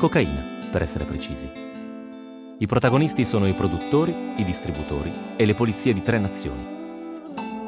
Cocaina, 0.00 0.70
per 0.70 0.80
essere 0.80 1.04
precisi. 1.04 1.46
I 2.56 2.64
protagonisti 2.64 3.22
sono 3.22 3.46
i 3.46 3.52
produttori, 3.52 4.32
i 4.38 4.44
distributori 4.44 5.12
e 5.36 5.44
le 5.44 5.52
polizie 5.52 5.92
di 5.92 6.02
tre 6.02 6.18
nazioni. 6.18 6.66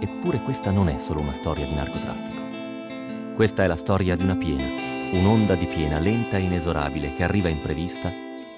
Eppure 0.01 0.41
questa 0.41 0.71
non 0.71 0.89
è 0.89 0.97
solo 0.97 1.21
una 1.21 1.35
storia 1.35 1.67
di 1.67 1.75
narcotraffico. 1.75 3.35
Questa 3.35 3.65
è 3.65 3.67
la 3.67 3.77
storia 3.77 4.17
di 4.17 4.23
una 4.23 4.37
piena, 4.37 4.65
un'onda 5.13 5.57
di 5.57 5.67
piena 5.67 5.99
lenta 5.99 6.39
e 6.39 6.45
inesorabile 6.45 7.13
che 7.13 7.23
arriva 7.23 7.51
imprevista 7.51 8.11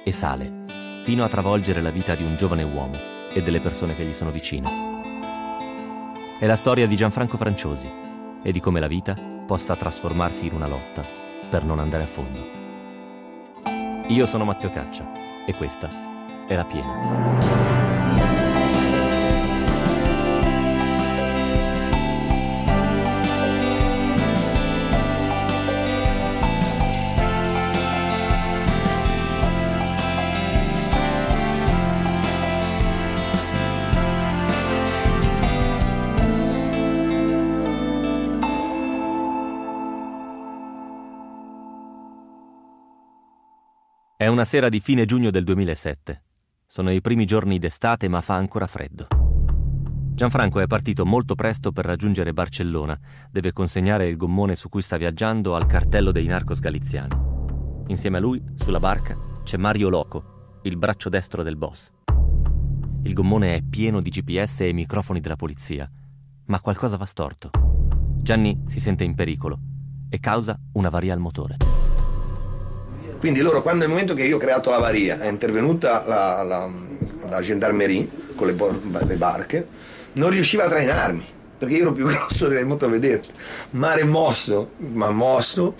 e 0.05 0.13
sale, 0.13 1.03
fino 1.03 1.25
a 1.25 1.29
travolgere 1.29 1.83
la 1.83 1.91
vita 1.91 2.15
di 2.15 2.23
un 2.23 2.37
giovane 2.37 2.63
uomo 2.63 2.97
e 3.33 3.43
delle 3.43 3.59
persone 3.59 3.97
che 3.97 4.05
gli 4.05 4.13
sono 4.13 4.31
vicine. 4.31 4.71
È 6.39 6.47
la 6.47 6.55
storia 6.55 6.87
di 6.87 6.95
Gianfranco 6.95 7.37
Franciosi 7.37 7.91
e 8.41 8.53
di 8.53 8.61
come 8.61 8.79
la 8.79 8.87
vita 8.87 9.17
possa 9.45 9.75
trasformarsi 9.75 10.47
in 10.47 10.55
una 10.55 10.69
lotta 10.69 11.05
per 11.51 11.65
non 11.65 11.81
andare 11.81 12.05
a 12.05 12.07
fondo. 12.07 12.64
Io 14.09 14.27
sono 14.27 14.45
Matteo 14.45 14.69
Caccia 14.69 15.11
e 15.47 15.55
questa 15.55 15.89
è 16.47 16.55
La 16.55 16.65
Piena. 16.65 17.84
Una 44.35 44.45
sera 44.45 44.69
di 44.69 44.81
fine 44.81 45.05
giugno 45.05 45.31
del 45.31 45.45
2007. 45.45 46.23
Sono 46.67 46.91
i 46.91 47.01
primi 47.01 47.25
giorni 47.25 47.61
d'estate 47.61 48.09
ma 48.09 48.21
fa 48.21 48.35
ancora 48.35 48.67
freddo. 48.67 49.07
Gianfranco 50.13 50.59
è 50.59 50.67
partito 50.67 51.07
molto 51.07 51.37
presto 51.37 51.71
per 51.71 51.85
raggiungere 51.85 52.33
Barcellona. 52.33 52.99
Deve 53.31 53.53
consegnare 53.53 54.09
il 54.09 54.17
gommone 54.17 54.57
su 54.57 54.69
cui 54.69 54.83
sta 54.83 54.97
viaggiando 54.97 55.55
al 55.55 55.67
cartello 55.67 56.11
dei 56.11 56.27
narcos 56.27 56.59
galiziani. 56.59 57.17
Insieme 57.87 58.17
a 58.17 58.21
lui, 58.21 58.43
sulla 58.57 58.81
barca, 58.81 59.17
c'è 59.45 59.57
Mario 59.57 59.89
Loco, 59.89 60.59
il 60.65 60.77
braccio 60.79 61.09
destro 61.09 61.45
del 61.45 61.57
boss. 61.57 61.93
Il 63.05 63.13
gommone 63.13 63.55
è 63.55 63.63
pieno 63.63 64.01
di 64.01 64.11
GPS 64.11 64.63
e 64.63 64.73
microfoni 64.73 65.21
della 65.21 65.37
polizia, 65.37 65.89
ma 66.47 66.59
qualcosa 66.59 66.97
va 66.97 67.07
storto. 67.07 67.51
Gianni 68.21 68.65
si 68.67 68.81
sente 68.81 69.05
in 69.05 69.15
pericolo 69.15 69.61
e 70.09 70.19
causa 70.19 70.59
un'avaria 70.73 71.13
al 71.13 71.21
motore. 71.21 71.74
Quindi 73.25 73.41
loro, 73.41 73.63
quando 73.63 73.85
nel 73.85 73.89
momento 73.89 74.13
che 74.13 74.25
io 74.25 74.37
ho 74.37 74.39
creato 74.39 74.69
l'avaria, 74.69 75.19
è 75.19 75.31
intervenuta 75.31 76.05
la, 76.07 76.43
la, 76.43 76.69
la 77.27 77.41
gendarmerie 77.41 78.07
con 78.35 78.49
le, 78.49 78.55
le, 79.07 79.15
barche, 79.15 79.67
non 80.17 80.29
riusciva 80.29 80.65
a 80.65 80.69
trainarmi, 80.69 81.25
perché 81.57 81.75
io 81.75 81.81
ero 81.81 81.93
più 81.95 82.05
grosso 82.07 82.49
delle 82.49 82.65
motovedette. 82.65 83.29
Mare 83.71 84.05
mosso, 84.05 84.73
ma 84.77 85.09
mosso, 85.09 85.75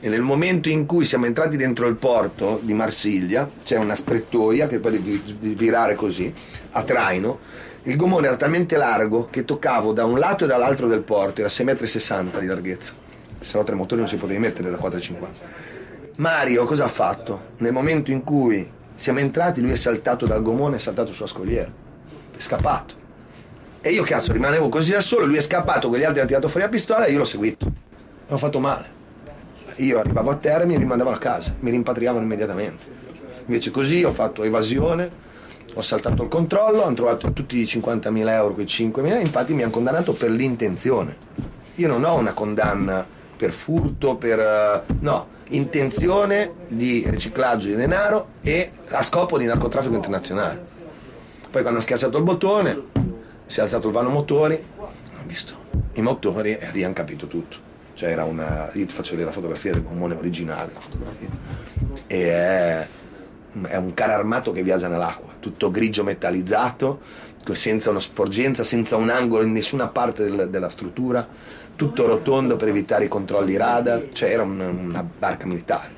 e 0.00 0.08
nel 0.08 0.22
momento 0.22 0.70
in 0.70 0.86
cui 0.86 1.04
siamo 1.04 1.26
entrati 1.26 1.58
dentro 1.58 1.86
il 1.88 1.96
porto 1.96 2.58
di 2.62 2.72
Marsiglia, 2.72 3.50
c'è 3.62 3.76
una 3.76 3.94
strettoia 3.94 4.66
che 4.66 4.78
poi 4.78 4.92
devi, 4.92 5.54
virare 5.54 5.94
così, 5.94 6.32
a 6.70 6.82
traino, 6.84 7.40
il 7.82 7.96
gommone 7.96 8.28
era 8.28 8.36
talmente 8.36 8.78
largo 8.78 9.28
che 9.30 9.44
toccavo 9.44 9.92
da 9.92 10.06
un 10.06 10.18
lato 10.18 10.44
e 10.44 10.46
dall'altro 10.46 10.86
del 10.86 11.02
porto, 11.02 11.42
era 11.42 11.50
6,60 11.50 12.22
m 12.22 12.40
di 12.40 12.46
larghezza, 12.46 12.94
se 13.40 13.58
no 13.58 13.64
tre 13.64 13.74
motori 13.74 14.00
non 14.00 14.08
si 14.08 14.16
potevi 14.16 14.38
mettere 14.38 14.70
da 14.70 14.78
4,50 14.78 15.76
Mario 16.18 16.64
cosa 16.64 16.84
ha 16.84 16.88
fatto? 16.88 17.50
Nel 17.58 17.72
momento 17.72 18.10
in 18.10 18.24
cui 18.24 18.68
siamo 18.94 19.20
entrati, 19.20 19.60
lui 19.60 19.70
è 19.70 19.76
saltato 19.76 20.26
dal 20.26 20.42
gomone, 20.42 20.74
è 20.74 20.78
saltato 20.80 21.12
sulla 21.12 21.28
scogliera. 21.28 21.70
È 22.36 22.40
scappato. 22.40 22.94
E 23.80 23.90
io 23.90 24.02
cazzo 24.02 24.32
rimanevo 24.32 24.68
così 24.68 24.90
da 24.90 25.00
solo, 25.00 25.26
lui 25.26 25.36
è 25.36 25.40
scappato, 25.40 25.88
quegli 25.88 26.02
altri 26.02 26.18
hanno 26.18 26.26
tirato 26.26 26.48
fuori 26.48 26.66
la 26.66 26.72
pistola 26.72 27.04
e 27.04 27.12
io 27.12 27.18
l'ho 27.18 27.24
seguito. 27.24 27.70
L'ho 28.26 28.36
fatto 28.36 28.58
male. 28.58 28.96
Io 29.76 30.00
arrivavo 30.00 30.30
a 30.30 30.34
terra 30.34 30.64
e 30.64 30.66
mi 30.66 30.76
rimandavano 30.76 31.14
a 31.14 31.20
casa, 31.20 31.54
mi 31.60 31.70
rimpatriavano 31.70 32.24
immediatamente. 32.24 32.84
Invece 33.46 33.70
così 33.70 34.02
ho 34.02 34.10
fatto 34.10 34.42
evasione, 34.42 35.08
ho 35.72 35.82
saltato 35.82 36.24
il 36.24 36.28
controllo, 36.28 36.82
hanno 36.82 36.96
trovato 36.96 37.32
tutti 37.32 37.58
i 37.58 37.62
50.000 37.62 38.28
euro, 38.30 38.54
quei 38.54 38.66
5.000, 38.66 39.20
infatti 39.20 39.54
mi 39.54 39.62
hanno 39.62 39.70
condannato 39.70 40.14
per 40.14 40.30
l'intenzione. 40.30 41.16
Io 41.76 41.86
non 41.86 42.02
ho 42.02 42.16
una 42.16 42.32
condanna 42.32 43.06
per 43.36 43.52
furto, 43.52 44.16
per... 44.16 44.84
Uh, 44.88 44.94
no, 44.98 45.36
intenzione 45.50 46.52
di 46.68 47.04
riciclaggio 47.06 47.68
di 47.68 47.76
denaro 47.76 48.34
e 48.42 48.72
a 48.90 49.02
scopo 49.02 49.38
di 49.38 49.44
narcotraffico 49.44 49.94
internazionale. 49.94 50.76
Poi 51.50 51.62
quando 51.62 51.80
ho 51.80 51.82
schiacciato 51.82 52.18
il 52.18 52.24
bottone, 52.24 52.82
si 53.46 53.60
è 53.60 53.62
alzato 53.62 53.88
il 53.88 53.94
vano 53.94 54.10
motori, 54.10 54.62
ho 54.76 54.92
visto 55.24 55.54
i 55.94 56.02
motori 56.02 56.56
e 56.56 56.68
lì 56.72 56.84
hanno 56.84 56.94
capito 56.94 57.26
tutto. 57.26 57.66
Cioè 57.94 58.10
era 58.10 58.24
una. 58.24 58.70
Io 58.74 58.86
ti 58.86 58.92
faccio 58.92 59.10
vedere 59.10 59.28
la 59.28 59.34
fotografia 59.34 59.72
del 59.72 59.82
gommone 59.82 60.14
originale, 60.14 60.70
la 60.72 60.80
fotografia. 60.80 61.28
E 62.06 62.30
è, 62.30 62.86
è 63.62 63.76
un 63.76 63.94
carro 63.94 64.12
armato 64.12 64.52
che 64.52 64.62
viaggia 64.62 64.88
nell'acqua, 64.88 65.32
tutto 65.40 65.70
grigio 65.70 66.04
metallizzato, 66.04 67.00
senza 67.52 67.90
una 67.90 68.00
sporgenza, 68.00 68.62
senza 68.62 68.96
un 68.96 69.08
angolo 69.08 69.42
in 69.42 69.52
nessuna 69.52 69.88
parte 69.88 70.24
del, 70.24 70.50
della 70.50 70.68
struttura 70.68 71.26
tutto 71.78 72.08
rotondo 72.08 72.56
per 72.56 72.66
evitare 72.66 73.04
i 73.04 73.08
controlli 73.08 73.56
radar, 73.56 74.08
cioè 74.12 74.30
era 74.30 74.42
una, 74.42 74.66
una 74.66 75.04
barca 75.04 75.46
militare, 75.46 75.92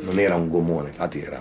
non 0.00 0.18
era 0.18 0.34
un 0.34 0.48
gomone, 0.48 0.88
infatti 0.88 1.20
era, 1.20 1.38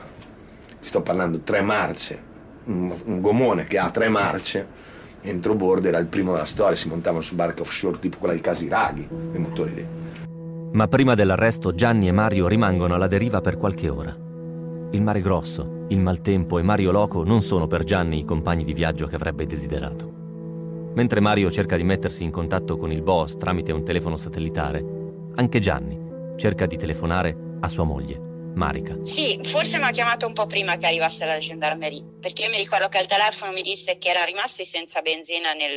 ti 0.81 0.85
sto 0.85 1.01
parlando, 1.01 1.39
tre 1.39 1.61
marce, 1.61 2.21
un, 2.65 2.93
un 3.05 3.21
gomone 3.21 3.63
che 3.67 3.77
ha 3.77 3.89
tre 3.91 4.09
marce, 4.09 4.67
entro 5.21 5.55
bordo 5.55 5.87
era 5.87 5.97
il 5.97 6.07
primo 6.07 6.33
della 6.33 6.43
storia, 6.43 6.75
si 6.75 6.89
montavano 6.89 7.21
su 7.21 7.35
barche 7.35 7.61
offshore 7.61 7.97
tipo 7.99 8.17
quella 8.17 8.33
di 8.33 8.41
Casiraghi, 8.41 9.07
i 9.33 9.37
motori 9.37 9.73
lì. 9.73 9.87
Ma 10.73 10.89
prima 10.89 11.15
dell'arresto 11.15 11.71
Gianni 11.71 12.09
e 12.09 12.11
Mario 12.11 12.49
rimangono 12.49 12.95
alla 12.95 13.07
deriva 13.07 13.39
per 13.39 13.55
qualche 13.55 13.87
ora. 13.87 14.13
Il 14.91 15.01
mare 15.01 15.21
grosso, 15.21 15.85
il 15.87 16.01
maltempo 16.01 16.59
e 16.59 16.63
Mario 16.63 16.91
Loco 16.91 17.23
non 17.23 17.41
sono 17.41 17.65
per 17.65 17.85
Gianni 17.85 18.19
i 18.19 18.25
compagni 18.25 18.65
di 18.65 18.73
viaggio 18.73 19.07
che 19.07 19.15
avrebbe 19.15 19.45
desiderato. 19.45 20.14
Mentre 20.95 21.19
Mario 21.19 21.51
cerca 21.51 21.75
di 21.75 21.83
mettersi 21.83 22.23
in 22.23 22.31
contatto 22.31 22.77
con 22.77 22.89
il 22.89 23.01
boss 23.01 23.35
tramite 23.35 23.73
un 23.73 23.83
telefono 23.83 24.15
satellitare, 24.15 24.81
anche 25.35 25.59
Gianni 25.59 26.37
cerca 26.37 26.65
di 26.65 26.77
telefonare 26.77 27.35
a 27.59 27.67
sua 27.67 27.83
moglie, 27.83 28.17
Marica. 28.17 29.01
Sì, 29.01 29.37
forse 29.43 29.77
mi 29.77 29.83
ha 29.83 29.91
chiamato 29.91 30.25
un 30.25 30.31
po' 30.31 30.47
prima 30.47 30.77
che 30.77 30.85
arrivasse 30.85 31.25
la 31.25 31.37
gendarmerie, 31.37 32.01
perché 32.21 32.43
io 32.43 32.49
mi 32.49 32.55
ricordo 32.55 32.87
che 32.87 32.97
al 32.97 33.07
telefono 33.07 33.51
mi 33.51 33.61
disse 33.61 33.97
che 33.97 34.07
erano 34.07 34.27
rimasti 34.27 34.63
senza 34.63 35.01
benzina 35.01 35.51
nel, 35.51 35.75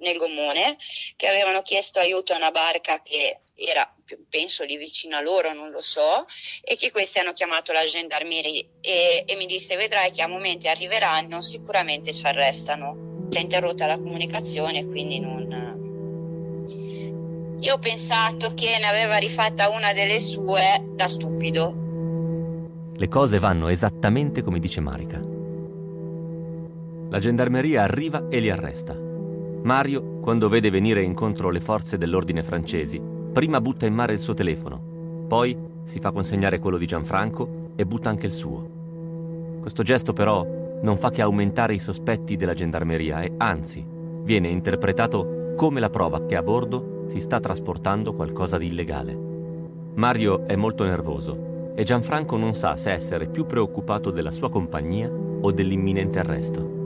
nel 0.00 0.18
gommone, 0.18 0.76
che 1.16 1.28
avevano 1.28 1.62
chiesto 1.62 1.98
aiuto 1.98 2.34
a 2.34 2.36
una 2.36 2.50
barca 2.50 3.00
che 3.00 3.40
era, 3.54 3.90
penso, 4.28 4.64
lì 4.64 4.76
vicino 4.76 5.16
a 5.16 5.22
loro, 5.22 5.54
non 5.54 5.70
lo 5.70 5.80
so, 5.80 6.26
e 6.62 6.76
che 6.76 6.90
questi 6.90 7.18
hanno 7.18 7.32
chiamato 7.32 7.72
la 7.72 7.86
gendarmerie 7.86 8.68
e, 8.82 9.24
e 9.26 9.34
mi 9.36 9.46
disse 9.46 9.76
vedrai 9.76 10.10
che 10.10 10.20
a 10.20 10.28
momenti 10.28 10.68
arriveranno, 10.68 11.40
sicuramente 11.40 12.12
ci 12.12 12.26
arrestano 12.26 13.11
si 13.32 13.38
è 13.38 13.40
interrotta 13.40 13.86
la 13.86 13.96
comunicazione, 13.96 14.86
quindi 14.86 15.18
non... 15.18 15.80
Io 17.60 17.74
ho 17.74 17.78
pensato 17.78 18.52
che 18.54 18.76
ne 18.78 18.86
aveva 18.86 19.16
rifatta 19.16 19.70
una 19.70 19.94
delle 19.94 20.18
sue 20.18 20.84
da 20.94 21.08
stupido. 21.08 21.74
Le 22.94 23.08
cose 23.08 23.38
vanno 23.38 23.68
esattamente 23.68 24.42
come 24.42 24.58
dice 24.58 24.82
Marica. 24.82 25.18
La 27.08 27.18
gendarmeria 27.18 27.84
arriva 27.84 28.28
e 28.28 28.38
li 28.38 28.50
arresta. 28.50 28.94
Mario, 29.62 30.18
quando 30.20 30.50
vede 30.50 30.68
venire 30.68 31.02
incontro 31.02 31.48
le 31.48 31.60
forze 31.60 31.96
dell'ordine 31.96 32.42
francesi, 32.42 33.00
prima 33.32 33.62
butta 33.62 33.86
in 33.86 33.94
mare 33.94 34.12
il 34.12 34.20
suo 34.20 34.34
telefono, 34.34 35.24
poi 35.26 35.56
si 35.84 36.00
fa 36.00 36.10
consegnare 36.10 36.58
quello 36.58 36.76
di 36.76 36.86
Gianfranco 36.86 37.70
e 37.76 37.86
butta 37.86 38.10
anche 38.10 38.26
il 38.26 38.32
suo. 38.32 39.60
Questo 39.62 39.82
gesto 39.82 40.12
però 40.12 40.60
non 40.82 40.96
fa 40.96 41.10
che 41.10 41.22
aumentare 41.22 41.74
i 41.74 41.78
sospetti 41.78 42.36
della 42.36 42.54
gendarmeria 42.54 43.20
e 43.20 43.34
anzi 43.38 43.84
viene 44.22 44.48
interpretato 44.48 45.54
come 45.56 45.80
la 45.80 45.90
prova 45.90 46.24
che 46.26 46.36
a 46.36 46.42
bordo 46.42 47.04
si 47.08 47.20
sta 47.20 47.40
trasportando 47.40 48.14
qualcosa 48.14 48.58
di 48.58 48.66
illegale. 48.66 49.30
Mario 49.94 50.46
è 50.46 50.56
molto 50.56 50.84
nervoso 50.84 51.72
e 51.74 51.84
Gianfranco 51.84 52.36
non 52.36 52.54
sa 52.54 52.76
se 52.76 52.92
essere 52.92 53.28
più 53.28 53.46
preoccupato 53.46 54.10
della 54.10 54.30
sua 54.30 54.50
compagnia 54.50 55.10
o 55.10 55.50
dell'imminente 55.52 56.18
arresto. 56.18 56.80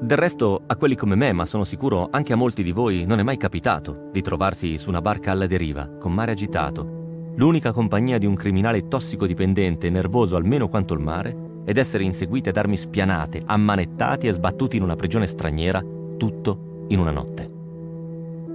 Del 0.00 0.18
resto, 0.18 0.62
a 0.66 0.76
quelli 0.76 0.96
come 0.96 1.14
me, 1.14 1.32
ma 1.32 1.46
sono 1.46 1.62
sicuro 1.62 2.08
anche 2.10 2.32
a 2.32 2.36
molti 2.36 2.64
di 2.64 2.72
voi, 2.72 3.04
non 3.06 3.20
è 3.20 3.22
mai 3.22 3.36
capitato 3.36 4.08
di 4.10 4.20
trovarsi 4.20 4.76
su 4.76 4.88
una 4.88 5.00
barca 5.00 5.30
alla 5.30 5.46
deriva, 5.46 5.88
con 5.88 6.12
mare 6.12 6.32
agitato, 6.32 7.32
l'unica 7.36 7.72
compagnia 7.72 8.18
di 8.18 8.26
un 8.26 8.34
criminale 8.34 8.88
tossicodipendente 8.88 9.90
nervoso 9.90 10.34
almeno 10.34 10.66
quanto 10.66 10.94
il 10.94 11.00
mare, 11.00 11.50
ed 11.64 11.76
essere 11.76 12.04
inseguiti 12.04 12.48
ad 12.48 12.56
armi 12.56 12.76
spianate, 12.76 13.42
ammanettati 13.44 14.26
e 14.26 14.32
sbattuti 14.32 14.76
in 14.76 14.82
una 14.82 14.96
prigione 14.96 15.26
straniera, 15.26 15.82
tutto 16.16 16.86
in 16.88 16.98
una 16.98 17.10
notte. 17.10 17.50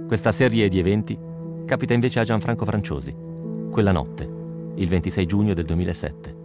Questa 0.06 0.32
serie 0.32 0.68
di 0.68 0.78
eventi 0.78 1.18
capita 1.66 1.92
invece 1.92 2.20
a 2.20 2.24
Gianfranco 2.24 2.64
Franciosi, 2.64 3.14
quella 3.70 3.92
notte, 3.92 4.28
il 4.76 4.88
26 4.88 5.26
giugno 5.26 5.54
del 5.54 5.66
2007. 5.66 6.36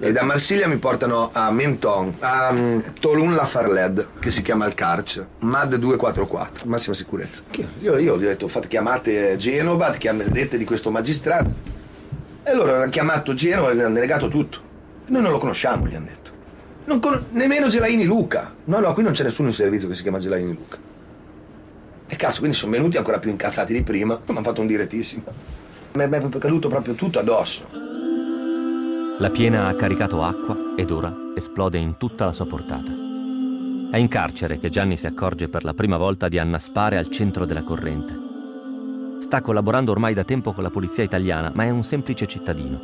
E 0.00 0.12
da 0.12 0.22
Marsiglia 0.22 0.68
mi 0.68 0.76
portano 0.76 1.30
a 1.32 1.50
Menton, 1.50 2.14
a 2.20 2.50
um, 2.52 2.82
Tolun 3.00 3.34
La 3.34 3.46
Farled, 3.46 4.10
che 4.20 4.30
si 4.30 4.42
chiama 4.42 4.64
il 4.66 4.74
carcere, 4.74 5.26
MAD 5.40 5.74
244, 5.74 6.68
massima 6.68 6.94
sicurezza. 6.94 7.42
Io, 7.80 7.98
io 7.98 7.98
gli 7.98 8.08
ho 8.08 8.16
detto, 8.16 8.46
fate 8.46 8.68
chiamate 8.68 9.34
Genova, 9.36 9.90
chiamate 9.90 10.56
di 10.56 10.64
questo 10.64 10.92
magistrato. 10.92 11.77
E 12.48 12.54
loro 12.54 12.74
hanno 12.74 12.88
chiamato 12.88 13.34
Genova 13.34 13.70
e 13.70 13.76
gli 13.76 13.80
hanno 13.80 13.98
negato 13.98 14.28
tutto. 14.28 14.58
Noi 15.08 15.20
non 15.20 15.32
lo 15.32 15.38
conosciamo, 15.38 15.86
gli 15.86 15.94
hanno 15.94 16.06
detto. 16.06 16.98
Con... 16.98 17.26
nemmeno 17.32 17.68
Gelaini 17.68 18.04
Luca. 18.04 18.54
No, 18.64 18.80
no, 18.80 18.94
qui 18.94 19.02
non 19.02 19.12
c'è 19.12 19.22
nessuno 19.22 19.48
in 19.48 19.54
servizio 19.54 19.86
che 19.86 19.94
si 19.94 20.00
chiama 20.00 20.18
Gelaini 20.18 20.54
Luca. 20.54 20.78
E 22.06 22.16
cazzo, 22.16 22.38
quindi 22.38 22.56
sono 22.56 22.72
venuti 22.72 22.96
ancora 22.96 23.18
più 23.18 23.28
incazzati 23.28 23.74
di 23.74 23.82
prima, 23.82 24.14
mi 24.14 24.22
hanno 24.34 24.42
fatto 24.42 24.62
un 24.62 24.66
direttissimo. 24.66 25.24
Mi 25.92 26.04
è 26.04 26.08
caduto 26.38 26.68
proprio 26.68 26.94
tutto 26.94 27.18
addosso. 27.18 27.66
La 29.18 29.28
piena 29.28 29.66
ha 29.66 29.74
caricato 29.74 30.22
acqua 30.22 30.72
ed 30.74 30.90
ora 30.90 31.14
esplode 31.36 31.76
in 31.76 31.98
tutta 31.98 32.24
la 32.24 32.32
sua 32.32 32.46
portata. 32.46 32.90
È 33.90 33.98
in 33.98 34.08
carcere 34.08 34.58
che 34.58 34.70
Gianni 34.70 34.96
si 34.96 35.06
accorge 35.06 35.48
per 35.48 35.64
la 35.64 35.74
prima 35.74 35.98
volta 35.98 36.28
di 36.28 36.38
annaspare 36.38 36.96
al 36.96 37.10
centro 37.10 37.44
della 37.44 37.62
corrente. 37.62 38.17
Sta 39.28 39.42
collaborando 39.42 39.90
ormai 39.90 40.14
da 40.14 40.24
tempo 40.24 40.54
con 40.54 40.62
la 40.62 40.70
polizia 40.70 41.04
italiana, 41.04 41.52
ma 41.54 41.64
è 41.64 41.68
un 41.68 41.84
semplice 41.84 42.26
cittadino. 42.26 42.80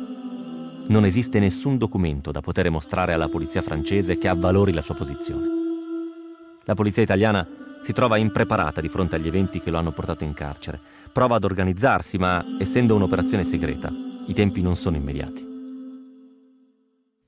Non 0.85 1.03
esiste 1.03 1.39
nessun 1.39 1.79
documento 1.79 2.29
da 2.29 2.41
poter 2.41 2.69
mostrare 2.69 3.13
alla 3.13 3.29
polizia 3.29 3.63
francese 3.63 4.19
che 4.19 4.27
avvalori 4.27 4.71
la 4.71 4.83
sua 4.83 4.93
posizione. 4.93 5.43
La 6.65 6.75
polizia 6.75 7.01
italiana 7.01 7.47
si 7.81 7.93
trova 7.93 8.17
impreparata 8.17 8.79
di 8.79 8.89
fronte 8.89 9.15
agli 9.15 9.25
eventi 9.25 9.59
che 9.59 9.71
lo 9.71 9.79
hanno 9.79 9.91
portato 9.91 10.23
in 10.23 10.35
carcere. 10.35 10.79
Prova 11.11 11.37
ad 11.37 11.45
organizzarsi, 11.45 12.19
ma 12.19 12.45
essendo 12.59 12.93
un'operazione 12.93 13.43
segreta, 13.43 13.91
i 14.27 14.33
tempi 14.35 14.61
non 14.61 14.75
sono 14.75 14.97
immediati. 14.97 15.43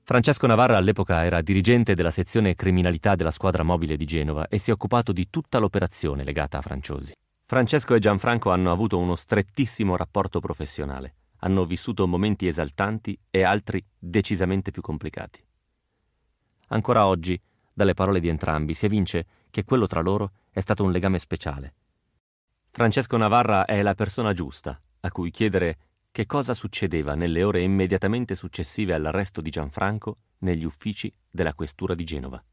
Francesco 0.04 0.46
Navarra 0.46 0.76
all'epoca 0.76 1.24
era 1.24 1.42
dirigente 1.42 1.96
della 1.96 2.12
sezione 2.12 2.54
criminalità 2.54 3.16
della 3.16 3.32
squadra 3.32 3.64
mobile 3.64 3.96
di 3.96 4.04
Genova 4.04 4.46
e 4.46 4.58
si 4.58 4.70
è 4.70 4.72
occupato 4.72 5.10
di 5.10 5.26
tutta 5.28 5.58
l'operazione 5.58 6.22
legata 6.22 6.58
a 6.58 6.62
Franciosi. 6.62 7.14
Francesco 7.50 7.94
e 7.94 7.98
Gianfranco 7.98 8.50
hanno 8.50 8.70
avuto 8.70 8.98
uno 8.98 9.14
strettissimo 9.14 9.96
rapporto 9.96 10.38
professionale, 10.38 11.14
hanno 11.38 11.64
vissuto 11.64 12.06
momenti 12.06 12.46
esaltanti 12.46 13.18
e 13.30 13.42
altri 13.42 13.82
decisamente 13.98 14.70
più 14.70 14.82
complicati. 14.82 15.42
Ancora 16.66 17.06
oggi, 17.06 17.40
dalle 17.72 17.94
parole 17.94 18.20
di 18.20 18.28
entrambi, 18.28 18.74
si 18.74 18.84
evince 18.84 19.26
che 19.48 19.64
quello 19.64 19.86
tra 19.86 20.02
loro 20.02 20.32
è 20.50 20.60
stato 20.60 20.84
un 20.84 20.92
legame 20.92 21.18
speciale. 21.18 21.74
Francesco 22.70 23.16
Navarra 23.16 23.64
è 23.64 23.80
la 23.80 23.94
persona 23.94 24.34
giusta 24.34 24.78
a 25.00 25.10
cui 25.10 25.30
chiedere 25.30 25.78
che 26.10 26.26
cosa 26.26 26.52
succedeva 26.52 27.14
nelle 27.14 27.42
ore 27.42 27.62
immediatamente 27.62 28.34
successive 28.34 28.92
all'arresto 28.92 29.40
di 29.40 29.48
Gianfranco 29.48 30.18
negli 30.40 30.64
uffici 30.64 31.10
della 31.30 31.54
questura 31.54 31.94
di 31.94 32.04
Genova. 32.04 32.44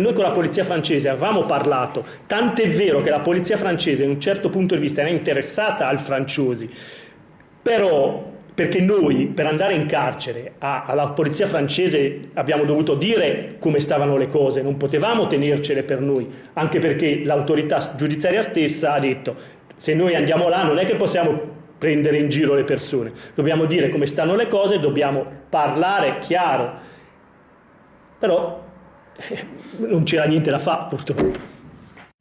Noi 0.00 0.12
con 0.12 0.24
la 0.24 0.30
polizia 0.30 0.64
francese 0.64 1.08
avevamo 1.08 1.44
parlato, 1.44 2.04
tant'è 2.26 2.68
vero 2.68 3.02
che 3.02 3.10
la 3.10 3.20
polizia 3.20 3.56
francese, 3.56 4.04
in 4.04 4.10
un 4.10 4.20
certo 4.20 4.48
punto 4.48 4.74
di 4.74 4.80
vista, 4.80 5.00
era 5.00 5.10
interessata 5.10 5.88
al 5.88 6.00
Franciosi, 6.00 6.68
però 7.62 8.30
perché 8.54 8.80
noi 8.80 9.26
per 9.28 9.46
andare 9.46 9.74
in 9.74 9.86
carcere 9.86 10.52
a, 10.58 10.84
alla 10.84 11.08
polizia 11.08 11.46
francese 11.46 12.28
abbiamo 12.34 12.64
dovuto 12.64 12.94
dire 12.94 13.56
come 13.58 13.80
stavano 13.80 14.16
le 14.16 14.28
cose, 14.28 14.60
non 14.60 14.76
potevamo 14.76 15.26
tenercele 15.26 15.82
per 15.82 16.00
noi, 16.00 16.28
anche 16.52 16.78
perché 16.78 17.22
l'autorità 17.24 17.78
giudiziaria 17.96 18.42
stessa 18.42 18.92
ha 18.92 19.00
detto 19.00 19.60
se 19.76 19.94
noi 19.94 20.14
andiamo 20.14 20.48
là 20.48 20.64
non 20.64 20.78
è 20.78 20.84
che 20.84 20.96
possiamo 20.96 21.60
prendere 21.78 22.18
in 22.18 22.28
giro 22.28 22.54
le 22.54 22.64
persone, 22.64 23.10
dobbiamo 23.34 23.64
dire 23.64 23.88
come 23.88 24.06
stanno 24.06 24.36
le 24.36 24.48
cose, 24.48 24.78
dobbiamo 24.78 25.24
parlare 25.48 26.18
chiaro, 26.20 26.72
però 28.18 28.62
non 29.78 30.04
c'era 30.04 30.24
niente 30.24 30.50
da 30.50 30.58
fare 30.58 30.86
purtroppo. 30.88 31.50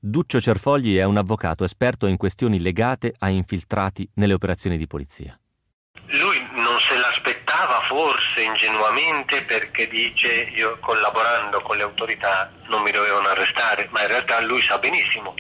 Duccio 0.04 0.42
Cerfogli 0.42 0.98
è 0.98 1.04
un 1.04 1.18
avvocato 1.18 1.64
esperto 1.64 2.08
in 2.08 2.18
questioni 2.18 2.60
legate 2.60 3.14
a 3.20 3.30
infiltrati 3.30 4.10
nelle 4.16 4.34
operazioni 4.34 4.78
di 4.78 4.88
polizia. 4.88 5.40
Lui 6.08 6.38
non 6.56 6.80
se 6.80 6.98
l'aspettava 6.98 7.82
forse 7.88 8.42
ingenuamente 8.42 9.44
perché 9.44 9.88
dice 9.88 10.52
io 10.56 10.80
collaborando 10.80 11.62
con 11.62 11.78
le 11.78 11.84
autorità 11.84 12.52
non 12.68 12.82
mi 12.82 12.92
dovevano 12.92 13.28
arrestare, 13.28 13.88
ma 13.92 14.02
in 14.02 14.08
realtà 14.08 14.42
lui 14.42 14.62
sa 14.64 14.80
benissimo, 14.80 15.36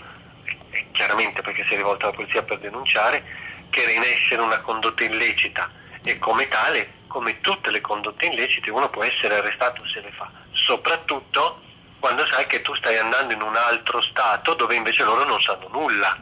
chiaramente 0.92 1.42
perché 1.42 1.66
si 1.68 1.74
è 1.74 1.78
rivolto 1.78 2.06
alla 2.06 2.16
polizia 2.16 2.44
per 2.44 2.60
denunciare, 2.60 3.24
che 3.72 3.82
era 3.82 3.92
in 3.92 4.04
essere 4.04 4.42
una 4.42 4.60
condotta 4.60 5.04
illecita 5.04 5.72
e 6.04 6.20
come 6.20 6.48
tale, 6.48 7.00
come 7.08 7.40
tutte 7.40 7.72
le 7.72 7.82
condotte 7.82 8.28
illecite, 8.28 8.70
uno 8.70 8.90
può 8.90 9.04
essere 9.04 9.38
arrestato 9.38 9.82
se 9.88 10.02
le 10.02 10.12
fa, 10.12 10.32
soprattutto 10.72 11.60
quando 12.00 12.26
sai 12.28 12.48
che 12.48 12.62
tu 12.62 12.74
stai 12.76 12.98
andando 12.98 13.34
in 13.34 13.42
un 13.42 13.56
altro 13.56 14.02
stato 14.02 14.54
dove 14.54 14.76
invece 14.76 15.04
loro 15.04 15.26
non 15.26 15.42
sanno 15.42 15.68
nulla. 15.68 16.18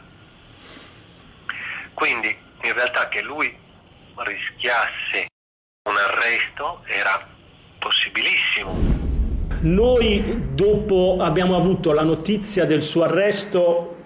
Quindi 1.94 2.36
in 2.62 2.72
realtà 2.72 3.08
che 3.08 3.22
lui 3.22 3.56
rischiasse 4.16 5.28
un 5.88 5.96
arresto 5.96 6.82
era 6.86 7.24
possibilissimo. 7.78 8.76
Noi 9.60 10.54
dopo 10.54 11.18
abbiamo 11.20 11.56
avuto 11.56 11.92
la 11.92 12.02
notizia 12.02 12.64
del 12.64 12.82
suo 12.82 13.04
arresto 13.04 13.99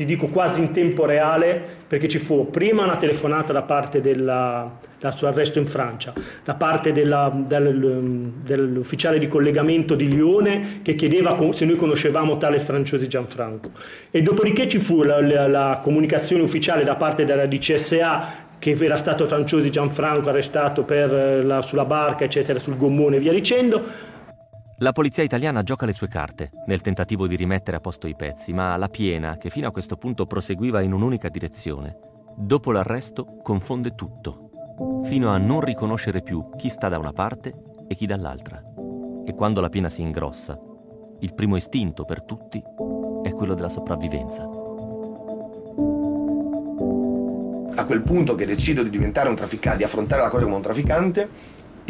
ti 0.00 0.06
dico 0.06 0.28
quasi 0.28 0.60
in 0.60 0.72
tempo 0.72 1.04
reale, 1.04 1.62
perché 1.86 2.08
ci 2.08 2.16
fu 2.16 2.48
prima 2.48 2.84
una 2.84 2.96
telefonata 2.96 3.52
da 3.52 3.60
parte 3.60 4.00
del 4.00 4.70
suo 5.14 5.28
arresto 5.28 5.58
in 5.58 5.66
Francia, 5.66 6.14
da 6.42 6.54
parte 6.54 6.94
della, 6.94 7.30
del, 7.34 8.32
dell'ufficiale 8.42 9.18
di 9.18 9.28
collegamento 9.28 9.94
di 9.94 10.08
Lione 10.08 10.80
che 10.80 10.94
chiedeva 10.94 11.36
se 11.52 11.66
noi 11.66 11.76
conoscevamo 11.76 12.38
tale 12.38 12.60
Franciosi 12.60 13.08
Gianfranco. 13.08 13.72
E 14.10 14.22
dopodiché 14.22 14.66
ci 14.66 14.78
fu 14.78 15.02
la, 15.02 15.20
la, 15.20 15.46
la 15.46 15.80
comunicazione 15.82 16.42
ufficiale 16.42 16.82
da 16.82 16.94
parte 16.94 17.26
della 17.26 17.44
DCSA 17.44 18.48
che 18.58 18.76
era 18.80 18.96
stato 18.96 19.26
Franciosi 19.26 19.70
Gianfranco 19.70 20.30
arrestato 20.30 20.82
per, 20.82 21.44
la, 21.44 21.60
sulla 21.60 21.84
barca, 21.84 22.24
eccetera, 22.24 22.58
sul 22.58 22.78
gommone 22.78 23.16
e 23.16 23.18
via 23.18 23.32
dicendo 23.32 24.08
la 24.82 24.92
polizia 24.92 25.22
italiana 25.22 25.62
gioca 25.62 25.84
le 25.84 25.92
sue 25.92 26.08
carte 26.08 26.50
nel 26.64 26.80
tentativo 26.80 27.26
di 27.26 27.36
rimettere 27.36 27.76
a 27.76 27.80
posto 27.80 28.06
i 28.06 28.16
pezzi, 28.16 28.54
ma 28.54 28.78
la 28.78 28.88
piena, 28.88 29.36
che 29.36 29.50
fino 29.50 29.68
a 29.68 29.72
questo 29.72 29.96
punto 29.96 30.24
proseguiva 30.24 30.80
in 30.80 30.94
un'unica 30.94 31.28
direzione, 31.28 31.98
dopo 32.34 32.72
l'arresto 32.72 33.40
confonde 33.42 33.94
tutto, 33.94 35.02
fino 35.04 35.28
a 35.28 35.36
non 35.36 35.60
riconoscere 35.60 36.22
più 36.22 36.48
chi 36.56 36.70
sta 36.70 36.88
da 36.88 36.98
una 36.98 37.12
parte 37.12 37.52
e 37.88 37.94
chi 37.94 38.06
dall'altra. 38.06 38.62
E 39.26 39.34
quando 39.34 39.60
la 39.60 39.68
piena 39.68 39.90
si 39.90 40.00
ingrossa, 40.00 40.58
il 41.18 41.34
primo 41.34 41.56
istinto 41.56 42.06
per 42.06 42.22
tutti 42.22 42.62
è 43.22 43.32
quello 43.32 43.52
della 43.52 43.68
sopravvivenza. 43.68 44.44
A 47.74 47.84
quel 47.84 48.00
punto 48.00 48.34
che 48.34 48.46
decido 48.46 48.82
di 48.82 48.88
diventare 48.88 49.28
un 49.28 49.36
trafficante, 49.36 49.78
di 49.78 49.84
affrontare 49.84 50.22
la 50.22 50.30
cosa 50.30 50.44
come 50.44 50.56
un 50.56 50.62
trafficante, 50.62 51.28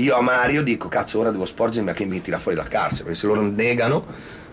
io 0.00 0.16
a 0.16 0.21
Mario 0.23 0.62
dico, 0.62 0.88
cazzo, 0.88 1.19
ora 1.19 1.30
devo 1.30 1.45
sporgermi 1.45 1.90
a 1.90 1.92
che 1.92 2.04
mi 2.04 2.21
tira 2.21 2.38
fuori 2.38 2.57
dal 2.57 2.69
carcere, 2.69 3.04
perché 3.04 3.19
se 3.19 3.26
loro 3.26 3.42
negano, 3.42 4.07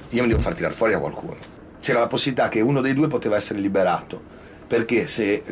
io 0.09 0.21
mi 0.21 0.27
devo 0.27 0.41
far 0.41 0.53
tirare 0.53 0.73
fuori 0.73 0.93
a 0.93 0.99
qualcuno. 0.99 1.37
C'era 1.79 1.99
la 1.99 2.07
possibilità 2.07 2.49
che 2.49 2.59
uno 2.59 2.81
dei 2.81 2.93
due 2.93 3.07
poteva 3.07 3.35
essere 3.35 3.59
liberato, 3.59 4.21
perché 4.67 5.07
se 5.07 5.43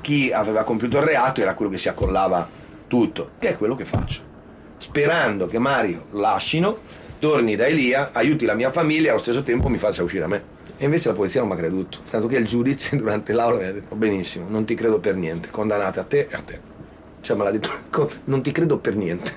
chi 0.00 0.32
aveva 0.32 0.64
compiuto 0.64 0.98
il 0.98 1.04
reato 1.04 1.40
era 1.40 1.54
quello 1.54 1.70
che 1.70 1.78
si 1.78 1.88
accollava 1.88 2.48
tutto, 2.86 3.30
che 3.38 3.50
è 3.50 3.56
quello 3.56 3.76
che 3.76 3.84
faccio. 3.84 4.22
Sperando 4.78 5.46
che 5.46 5.58
Mario 5.58 6.06
lasciino, 6.12 6.78
torni 7.18 7.56
da 7.56 7.66
Elia, 7.66 8.10
aiuti 8.12 8.44
la 8.44 8.54
mia 8.54 8.72
famiglia 8.72 9.08
e 9.08 9.10
allo 9.10 9.20
stesso 9.20 9.42
tempo 9.42 9.68
mi 9.68 9.78
faccia 9.78 10.02
uscire 10.02 10.24
a 10.24 10.28
me. 10.28 10.56
E 10.76 10.84
invece 10.84 11.08
la 11.08 11.14
polizia 11.14 11.40
non 11.40 11.50
mi 11.50 11.54
ha 11.54 11.58
creduto, 11.58 11.98
tanto 12.08 12.26
che 12.28 12.36
il 12.36 12.46
giudice 12.46 12.96
durante 12.98 13.32
l'aula 13.32 13.58
mi 13.58 13.66
ha 13.66 13.72
detto 13.72 13.94
benissimo, 13.94 14.48
non 14.48 14.64
ti 14.64 14.74
credo 14.74 14.98
per 14.98 15.16
niente, 15.16 15.50
condannate 15.50 16.00
a 16.00 16.04
te 16.04 16.26
e 16.30 16.34
a 16.34 16.40
te. 16.40 16.67
Cioè 17.28 17.36
me 17.36 17.44
l'ha 17.44 17.50
detto, 17.50 17.70
non 18.24 18.40
ti 18.40 18.52
credo 18.52 18.78
per 18.78 18.96
niente. 18.96 19.36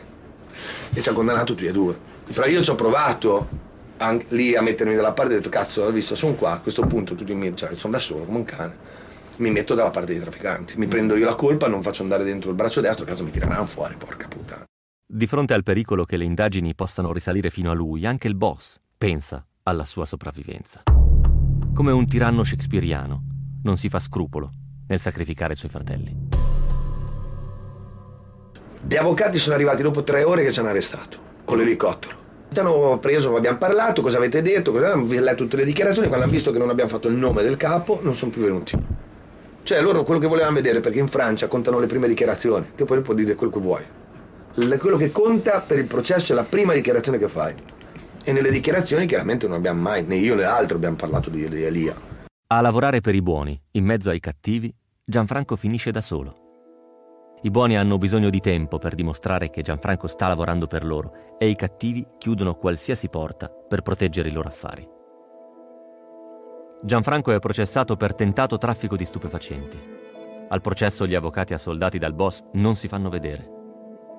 E 0.94 1.02
ci 1.02 1.10
ha 1.10 1.12
condannato 1.12 1.54
tutti 1.54 1.66
e 1.66 1.74
due. 1.74 1.94
Però 2.34 2.48
io 2.48 2.64
ci 2.64 2.70
ho 2.70 2.76
provato 2.76 3.50
anche 3.98 4.28
lì 4.30 4.56
a 4.56 4.62
mettermi 4.62 4.96
dalla 4.96 5.12
parte 5.12 5.34
ho 5.34 5.36
detto, 5.36 5.50
cazzo, 5.50 5.84
ho 5.84 5.92
visto, 5.92 6.16
sono 6.16 6.36
qua, 6.36 6.54
a 6.54 6.60
questo 6.60 6.84
punto 6.88 7.16
tutti 7.16 7.34
mi, 7.34 7.54
cioè, 7.54 7.76
sono 7.76 7.92
da 7.92 8.00
solo 8.00 8.24
come 8.24 8.38
un 8.38 8.46
cane. 8.46 8.76
Mi 9.40 9.52
metto 9.52 9.76
dalla 9.76 9.90
parte 9.90 10.14
dei 10.14 10.22
trafficanti, 10.22 10.78
mi 10.78 10.88
prendo 10.88 11.18
io 11.18 11.26
la 11.26 11.36
colpa, 11.36 11.68
non 11.68 11.82
faccio 11.82 12.02
andare 12.02 12.24
dentro 12.24 12.50
il 12.50 12.56
braccio 12.56 12.80
destro, 12.80 13.04
cazzo 13.04 13.26
mi 13.26 13.32
tireranno 13.32 13.66
fuori, 13.66 13.96
porca 13.98 14.30
puttana. 14.30 14.64
Di 15.06 15.28
fronte 15.28 15.54
al 15.54 15.64
pericolo 15.64 16.06
che 16.06 16.16
le 16.16 16.24
indagini 16.24 16.74
possano 16.74 17.12
risalire 17.12 17.50
fino 17.50 17.72
a 17.72 17.74
lui, 17.74 18.06
anche 18.06 18.30
il 18.30 18.36
boss 18.36 18.80
pensa 18.98 19.46
alla 19.64 19.84
sua 19.84 20.06
sopravvivenza. 20.06 20.84
Come 21.74 21.92
un 21.92 22.08
tiranno 22.08 22.46
shakespeariano, 22.46 23.24
non 23.64 23.76
si 23.76 23.90
fa 23.90 24.00
scrupolo 24.00 24.50
nel 24.88 25.00
sacrificare 25.00 25.54
i 25.54 25.58
suoi 25.58 25.72
fratelli. 25.72 26.31
Gli 28.88 28.96
avvocati 28.96 29.38
sono 29.38 29.56
arrivati 29.56 29.84
dopo 29.84 30.04
tre 30.04 30.24
ore 30.24 30.44
che 30.44 30.52
ci 30.52 30.60
hanno 30.60 30.70
arrestato 30.70 31.18
con 31.46 31.58
l'elicottero. 31.58 32.20
Ci 32.52 32.60
hanno 32.60 32.98
preso, 33.00 33.36
abbiamo 33.36 33.58
parlato, 33.58 34.02
cosa 34.02 34.18
avete 34.18 34.42
detto, 34.42 34.72
cosa, 34.72 34.94
abbiamo 34.94 35.24
letto 35.24 35.44
tutte 35.44 35.58
le 35.58 35.66
dichiarazioni, 35.66 36.08
quando 36.08 36.26
hanno 36.26 36.34
visto 36.34 36.52
che 36.52 36.58
non 36.58 36.70
abbiamo 36.70 36.90
fatto 36.90 37.08
il 37.08 37.14
nome 37.14 37.44
del 37.44 37.58
capo 37.58 38.00
non 38.02 38.16
sono 38.16 38.32
più 38.32 38.42
venuti. 38.42 38.78
Cioè 39.64 39.82
loro 39.82 40.04
quello 40.04 40.20
che 40.20 40.28
volevano 40.28 40.56
vedere, 40.56 40.80
perché 40.80 41.00
in 41.00 41.08
Francia 41.08 41.48
contano 41.48 41.80
le 41.80 41.86
prime 41.86 42.08
dichiarazioni, 42.08 42.72
te 42.76 42.84
poi 42.84 43.02
puoi 43.02 43.16
dire 43.16 43.36
quello 43.36 43.54
che 43.54 43.60
vuoi. 43.60 43.84
Quello 44.54 44.98
che 44.98 45.12
conta 45.12 45.62
per 45.62 45.78
il 45.78 45.86
processo 45.86 46.34
è 46.34 46.36
la 46.36 46.44
prima 46.44 46.74
dichiarazione 46.74 47.20
che 47.20 47.28
fai. 47.28 47.54
E 48.24 48.32
nelle 48.34 48.52
dichiarazioni 48.52 49.06
chiaramente 49.06 49.48
non 49.48 49.58
abbiamo 49.58 49.82
mai, 49.82 50.04
né 50.04 50.16
io 50.16 50.36
né 50.36 50.42
l'altro 50.42 50.76
abbiamo 50.76 50.98
parlato 50.98 51.30
di, 51.30 51.48
di 51.48 51.64
Elia. 51.64 51.96
A 52.48 52.60
lavorare 52.60 53.00
per 53.00 53.16
i 53.16 53.22
buoni, 53.22 53.58
in 53.72 53.86
mezzo 53.86 54.10
ai 54.10 54.20
cattivi, 54.20 54.74
Gianfranco 55.06 55.56
finisce 55.56 55.92
da 55.92 56.02
solo. 56.02 56.41
I 57.44 57.50
buoni 57.50 57.76
hanno 57.76 57.98
bisogno 57.98 58.30
di 58.30 58.40
tempo 58.40 58.78
per 58.78 58.94
dimostrare 58.94 59.50
che 59.50 59.64
Gianfranco 59.64 60.06
sta 60.06 60.28
lavorando 60.28 60.68
per 60.68 60.86
loro 60.86 61.38
e 61.40 61.50
i 61.50 61.56
cattivi 61.56 62.06
chiudono 62.20 62.54
qualsiasi 62.54 63.10
porta 63.10 63.50
per 63.50 63.82
proteggere 63.82 64.30
i 64.30 64.32
loro 64.32 64.48
affari. 64.48 64.88
Gianfranco 66.84 67.32
è 67.32 67.40
processato 67.40 67.96
per 67.96 68.14
tentato 68.14 68.58
traffico 68.60 68.96
di 68.96 69.06
stupefacenti. 69.06 69.80
Al 70.50 70.62
processo 70.62 71.08
gli 71.08 71.16
avvocati 71.16 71.56
assoldati 71.56 71.98
dal 71.98 72.14
boss 72.14 72.44
non 72.54 72.76
si 72.76 72.88
fanno 72.88 73.10
vedere. 73.10 73.50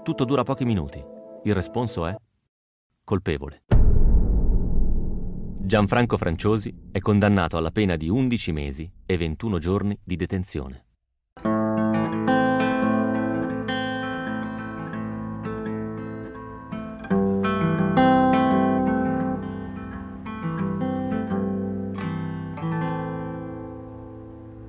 Tutto 0.02 0.24
dura 0.24 0.42
pochi 0.42 0.64
minuti. 0.64 1.00
Il 1.44 1.54
responso 1.54 2.06
è 2.06 2.16
colpevole. 3.04 3.62
Gianfranco 5.60 6.16
Franciosi 6.16 6.74
è 6.90 6.98
condannato 6.98 7.56
alla 7.56 7.70
pena 7.70 7.94
di 7.94 8.08
11 8.08 8.50
mesi 8.50 8.92
e 9.06 9.16
21 9.16 9.58
giorni 9.58 9.96
di 10.02 10.16
detenzione. 10.16 10.86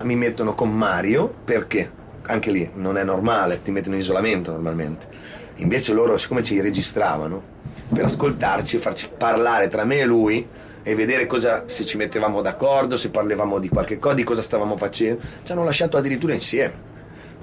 Mi 0.03 0.15
mettono 0.15 0.53
con 0.53 0.75
Mario 0.75 1.33
perché 1.43 1.91
anche 2.23 2.51
lì 2.51 2.69
non 2.75 2.97
è 2.97 3.03
normale, 3.03 3.61
ti 3.61 3.71
mettono 3.71 3.95
in 3.95 4.01
isolamento 4.01 4.51
normalmente. 4.51 5.07
Invece 5.55 5.93
loro, 5.93 6.17
siccome 6.17 6.43
ci 6.43 6.59
registravano 6.59 7.41
per 7.93 8.05
ascoltarci 8.05 8.75
e 8.75 8.79
farci 8.79 9.09
parlare 9.15 9.69
tra 9.69 9.85
me 9.85 9.99
e 9.99 10.05
lui, 10.05 10.47
e 10.83 10.95
vedere 10.95 11.25
cosa, 11.25 11.63
se 11.67 11.85
ci 11.85 11.95
mettevamo 11.95 12.41
d'accordo, 12.41 12.97
se 12.97 13.09
parlavamo 13.09 13.57
di 13.59 13.69
qualche 13.69 13.97
cosa, 13.97 14.15
di 14.15 14.23
cosa 14.23 14.41
stavamo 14.41 14.75
facendo. 14.75 15.21
Ci 15.43 15.51
hanno 15.53 15.63
lasciato 15.63 15.95
addirittura 15.95 16.33
insieme. 16.33 16.91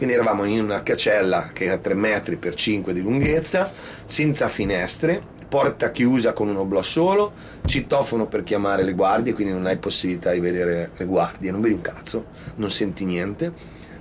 Quindi 0.00 0.16
eravamo 0.16 0.46
in 0.46 0.62
una 0.62 0.82
cacella 0.82 1.50
che 1.52 1.64
era 1.64 1.76
3 1.76 1.92
metri 1.92 2.36
per 2.36 2.54
5 2.54 2.94
di 2.94 3.02
lunghezza, 3.02 3.70
senza 4.06 4.48
finestre, 4.48 5.22
porta 5.46 5.90
chiusa 5.90 6.32
con 6.32 6.48
un 6.48 6.56
oblò 6.56 6.80
solo, 6.80 7.32
citofono 7.66 8.24
per 8.24 8.42
chiamare 8.42 8.82
le 8.82 8.94
guardie, 8.94 9.34
quindi 9.34 9.52
non 9.52 9.66
hai 9.66 9.76
possibilità 9.76 10.30
di 10.32 10.40
vedere 10.40 10.92
le 10.96 11.04
guardie, 11.04 11.50
non 11.50 11.60
vedi 11.60 11.74
un 11.74 11.82
cazzo, 11.82 12.28
non 12.54 12.70
senti 12.70 13.04
niente. 13.04 13.52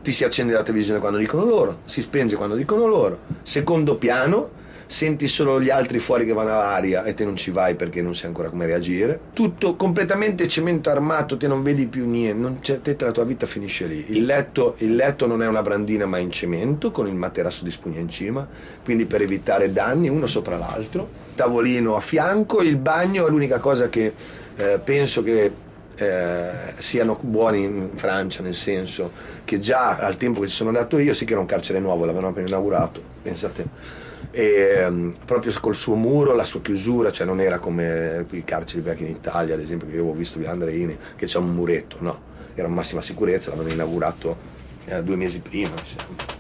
Ti 0.02 0.14
si 0.14 0.24
accende 0.24 0.54
la 0.54 0.64
televisione 0.64 1.02
quando 1.02 1.18
dicono 1.18 1.44
loro, 1.44 1.80
si 1.84 2.00
spenge 2.00 2.38
quando 2.38 2.56
dicono 2.56 2.88
loro. 2.88 3.20
Secondo 3.42 3.98
piano, 3.98 4.52
senti 4.90 5.28
solo 5.28 5.62
gli 5.62 5.70
altri 5.70 6.00
fuori 6.00 6.26
che 6.26 6.34
vanno 6.34 6.54
all'aria 6.54 7.04
e 7.04 7.14
te 7.14 7.24
non 7.24 7.36
ci 7.36 7.52
vai 7.52 7.76
perché 7.76 8.02
non 8.02 8.16
sai 8.16 8.30
ancora 8.30 8.50
come 8.50 8.66
reagire. 8.66 9.20
Tutto 9.34 9.76
completamente 9.76 10.48
cemento 10.48 10.90
armato, 10.90 11.38
te 11.38 11.48
non 11.48 11.62
vedi 11.62 11.86
più 11.86 12.10
niente, 12.10 12.82
te 12.82 12.96
la 12.98 13.12
tua 13.12 13.24
vita 13.24 13.46
finisce 13.46 13.86
lì. 13.86 14.06
Il 14.08 14.26
letto, 14.26 14.74
il 14.80 14.96
letto 14.96 15.28
non 15.28 15.44
è 15.44 15.48
una 15.48 15.62
brandina 15.62 16.08
ma 16.08 16.18
in 16.18 16.32
cemento 16.32 16.90
con 16.90 17.06
il 17.06 17.14
materasso 17.14 17.64
di 17.64 17.70
spugna 17.70 18.00
in 18.00 18.10
cima, 18.10 18.48
quindi 18.84 19.06
per 19.06 19.22
evitare 19.22 19.72
danni 19.72 20.10
uno 20.10 20.26
sopra 20.26 20.58
l'altro. 20.58 21.08
Tavolino 21.36 21.96
a 21.96 22.00
fianco, 22.00 22.64
il 22.64 22.78
bagno 22.78 23.28
è 23.28 23.30
l'unica 23.30 23.60
cosa 23.60 23.90
che 23.90 24.12
eh, 24.56 24.80
penso 24.84 25.22
che 25.22 25.52
eh, 25.96 26.52
siano 26.78 27.16
buoni 27.22 27.62
in 27.62 27.90
Francia, 27.94 28.42
nel 28.42 28.56
senso 28.56 29.12
che 29.46 29.60
già 29.60 29.98
al 29.98 30.18
tempo 30.18 30.40
che 30.42 30.48
ci 30.48 30.56
sono 30.56 30.70
andato 30.70 30.98
io, 30.98 31.14
sì 31.14 31.26
che 31.26 31.34
era 31.34 31.42
un 31.42 31.48
carcere 31.48 31.80
nuovo, 31.80 32.06
l'avevano 32.06 32.30
appena 32.30 32.48
inaugurato, 32.48 33.00
pensate 33.22 34.08
e, 34.32 34.86
um, 34.86 35.14
proprio 35.26 35.52
col 35.60 35.76
suo 35.76 35.96
muro, 35.96 36.34
la 36.34 36.44
sua 36.44 36.62
chiusura, 36.62 37.12
cioè 37.12 37.26
non 37.26 37.40
era 37.40 37.60
come 37.60 38.26
i 38.32 38.44
carceri 38.44 38.82
vecchi 38.82 39.04
in 39.04 39.10
Italia, 39.10 39.56
ad 39.56 39.62
esempio, 39.62 39.88
che 39.88 39.94
io 39.96 40.02
avevo 40.02 40.16
visto 40.16 40.40
via 40.40 40.52
Andreini, 40.52 40.98
che 41.16 41.26
c'è 41.26 41.38
un 41.38 41.54
muretto, 41.54 41.98
no, 42.00 42.22
era 42.54 42.68
massima 42.68 43.02
sicurezza, 43.02 43.50
l'avevano 43.50 43.74
inaugurato 43.74 44.38
eh, 44.86 45.04
due 45.04 45.16
mesi 45.16 45.40
prima, 45.40 45.76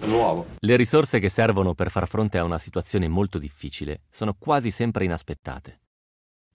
nuovo. 0.02 0.48
Le 0.60 0.76
risorse 0.76 1.20
che 1.20 1.30
servono 1.30 1.74
per 1.74 1.90
far 1.90 2.08
fronte 2.08 2.38
a 2.38 2.44
una 2.44 2.58
situazione 2.58 3.08
molto 3.08 3.38
difficile 3.38 4.02
sono 4.10 4.36
quasi 4.38 4.72
sempre 4.72 5.06
inaspettate. 5.06 5.80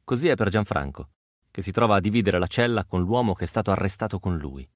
Così 0.05 0.29
è 0.29 0.35
per 0.35 0.51
Gianfranco, 0.51 1.11
che 1.51 1.63
si 1.63 1.73
trova 1.73 1.97
a 1.97 2.01
dividere 2.01 2.39
la 2.39 2.47
cella 2.47 2.85
con 2.85 3.03
l'uomo 3.03 3.35
che 3.35 3.45
è 3.45 3.47
stato 3.47 3.71
arrestato 3.71 4.19
con 4.19 4.37
lui. 4.37 4.69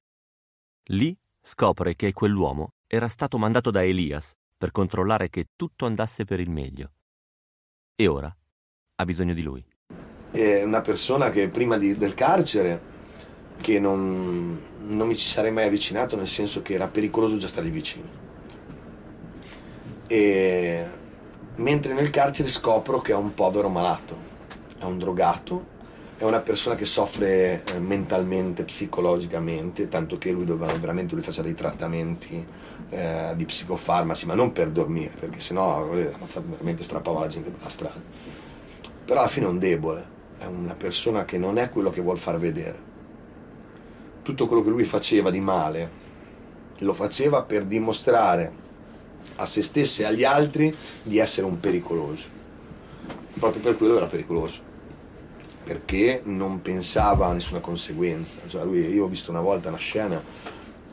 Lì 0.91 1.15
scopre 1.41 1.95
che 1.95 2.13
quell'uomo 2.13 2.73
era 2.87 3.07
stato 3.07 3.37
mandato 3.37 3.69
da 3.69 3.83
Elias 3.83 4.33
per 4.59 4.71
controllare 4.71 5.29
che 5.29 5.47
tutto 5.55 5.85
andasse 5.85 6.25
per 6.25 6.41
il 6.41 6.49
meglio. 6.49 6.91
E 7.95 8.07
ora 8.07 8.35
ha 8.95 9.05
bisogno 9.05 9.33
di 9.33 9.41
lui. 9.41 9.65
È 10.31 10.61
una 10.63 10.81
persona 10.81 11.29
che 11.29 11.47
prima 11.47 11.77
di, 11.77 11.97
del 11.97 12.13
carcere, 12.13 12.97
che 13.61 13.79
non, 13.79 14.61
non 14.85 15.07
mi 15.07 15.15
ci 15.15 15.25
sarei 15.25 15.51
mai 15.51 15.67
avvicinato, 15.67 16.17
nel 16.17 16.27
senso 16.27 16.61
che 16.61 16.73
era 16.73 16.87
pericoloso 16.87 17.37
già 17.37 17.47
stare 17.47 17.69
vicino. 17.69 18.27
E 20.07 20.85
mentre 21.55 21.93
nel 21.93 22.09
carcere 22.09 22.49
scopro 22.49 22.99
che 22.99 23.13
è 23.13 23.15
un 23.15 23.33
povero 23.33 23.69
malato, 23.69 24.17
è 24.77 24.83
un 24.83 24.99
drogato, 24.99 25.77
è 26.17 26.25
una 26.25 26.41
persona 26.41 26.75
che 26.75 26.85
soffre 26.85 27.63
eh, 27.63 27.79
mentalmente, 27.79 28.65
psicologicamente, 28.65 29.87
tanto 29.87 30.17
che 30.17 30.31
lui 30.31 30.43
doveva 30.43 30.73
veramente 30.73 31.13
lui 31.13 31.23
faceva 31.23 31.47
dei 31.47 31.55
trattamenti 31.55 32.58
eh, 32.89 33.33
di 33.35 33.45
psicofarmaci, 33.45 34.25
ma 34.25 34.33
non 34.33 34.51
per 34.51 34.69
dormire, 34.69 35.13
perché 35.19 35.39
sennò 35.39 35.87
veramente 35.87 36.83
strappava 36.83 37.19
la 37.21 37.27
gente 37.27 37.49
per 37.49 37.61
la 37.61 37.69
strada. 37.69 38.01
Però 39.05 39.19
alla 39.19 39.29
fine 39.29 39.45
è 39.45 39.49
un 39.49 39.59
debole, 39.59 40.05
è 40.37 40.45
una 40.45 40.75
persona 40.75 41.25
che 41.25 41.37
non 41.37 41.57
è 41.57 41.69
quello 41.69 41.89
che 41.89 42.01
vuol 42.01 42.17
far 42.17 42.37
vedere. 42.37 42.87
Tutto 44.21 44.47
quello 44.47 44.63
che 44.63 44.69
lui 44.69 44.83
faceva 44.83 45.31
di 45.31 45.39
male 45.39 46.07
lo 46.79 46.93
faceva 46.93 47.41
per 47.43 47.65
dimostrare 47.65 48.67
a 49.35 49.45
se 49.45 49.61
stesso 49.61 50.01
e 50.01 50.05
agli 50.05 50.23
altri 50.23 50.75
di 51.03 51.17
essere 51.17 51.45
un 51.45 51.59
pericoloso. 51.59 52.37
Proprio 53.39 53.61
per 53.61 53.77
quello 53.77 53.97
era 53.97 54.05
pericoloso 54.05 54.67
perché 55.69 56.21
non 56.23 56.63
pensava 56.63 57.27
a 57.27 57.33
nessuna 57.33 57.59
conseguenza. 57.59 58.41
Cioè 58.47 58.63
lui, 58.63 58.91
io 58.91 59.05
ho 59.05 59.07
visto 59.07 59.29
una 59.29 59.39
volta 59.39 59.69
una 59.69 59.77
scena 59.77 60.19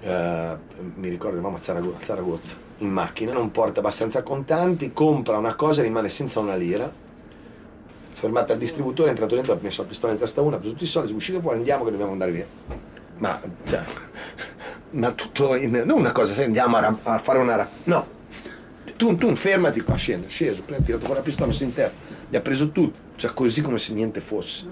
eh, 0.01 0.57
mi 0.95 1.09
ricordo 1.09 1.37
eravamo 1.37 1.57
a 1.57 1.61
Zaragoza, 1.61 2.05
Zaragoza 2.05 2.57
in 2.79 2.91
macchina, 2.91 3.33
non 3.33 3.51
porta 3.51 3.81
abbastanza 3.81 4.23
contanti, 4.23 4.93
compra 4.93 5.39
una 5.39 5.55
cosa 5.55 5.81
e 5.81 5.85
rimane 5.85 6.09
senza 6.09 6.41
una 6.41 6.55
lira. 6.55 7.05
Fermata 8.11 8.55
al 8.55 8.59
distributore, 8.59 9.09
è 9.09 9.11
entrato 9.11 9.35
dentro, 9.35 9.53
ha 9.53 9.59
messo 9.61 9.83
la 9.83 9.89
pistola 9.89 10.13
in 10.13 10.19
testa 10.19 10.41
una, 10.41 10.57
ha 10.57 10.59
preso 10.59 10.73
tutti 10.73 10.85
i 10.85 10.89
soldi, 10.89 11.13
uscito 11.13 11.41
fuori, 11.41 11.59
andiamo 11.59 11.85
che 11.85 11.91
dobbiamo 11.91 12.13
andare 12.13 12.31
via. 12.33 12.47
Ma, 13.19 13.41
cioè, 13.65 13.83
ma 14.91 15.13
tutto 15.13 15.55
in, 15.55 15.83
non 15.85 15.99
una 15.99 16.13
cosa, 16.13 16.35
andiamo 16.43 16.77
a, 16.77 16.97
a 17.03 17.19
fare 17.19 17.39
una... 17.39 17.69
No, 17.85 18.07
tu, 18.97 19.15
tu 19.17 19.35
fermati 19.35 19.81
qua, 19.81 19.97
scende, 19.97 20.29
sceso, 20.29 20.63
ha 20.67 20.83
tirato 20.83 21.05
fuori 21.05 21.21
la 21.21 21.25
pistola, 21.25 21.49
messo 21.49 21.65
in 21.65 21.75
terra, 21.75 21.93
gli 22.29 22.37
ha 22.37 22.41
preso 22.41 22.71
tutto, 22.71 22.99
cioè 23.17 23.33
così 23.35 23.61
come 23.61 23.79
se 23.79 23.93
niente 23.93 24.21
fosse. 24.21 24.67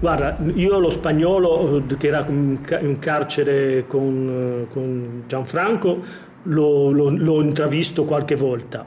Guarda, 0.00 0.36
io 0.54 0.78
lo 0.78 0.90
spagnolo 0.90 1.78
eh, 1.88 1.96
che 1.96 2.08
era 2.08 2.26
in 2.28 2.98
carcere 2.98 3.86
con, 3.86 4.66
eh, 4.68 4.72
con 4.72 5.24
Gianfranco 5.26 6.02
l'ho, 6.44 6.90
l'ho, 6.90 7.08
l'ho 7.10 7.42
intravisto 7.42 8.04
qualche 8.04 8.34
volta. 8.34 8.84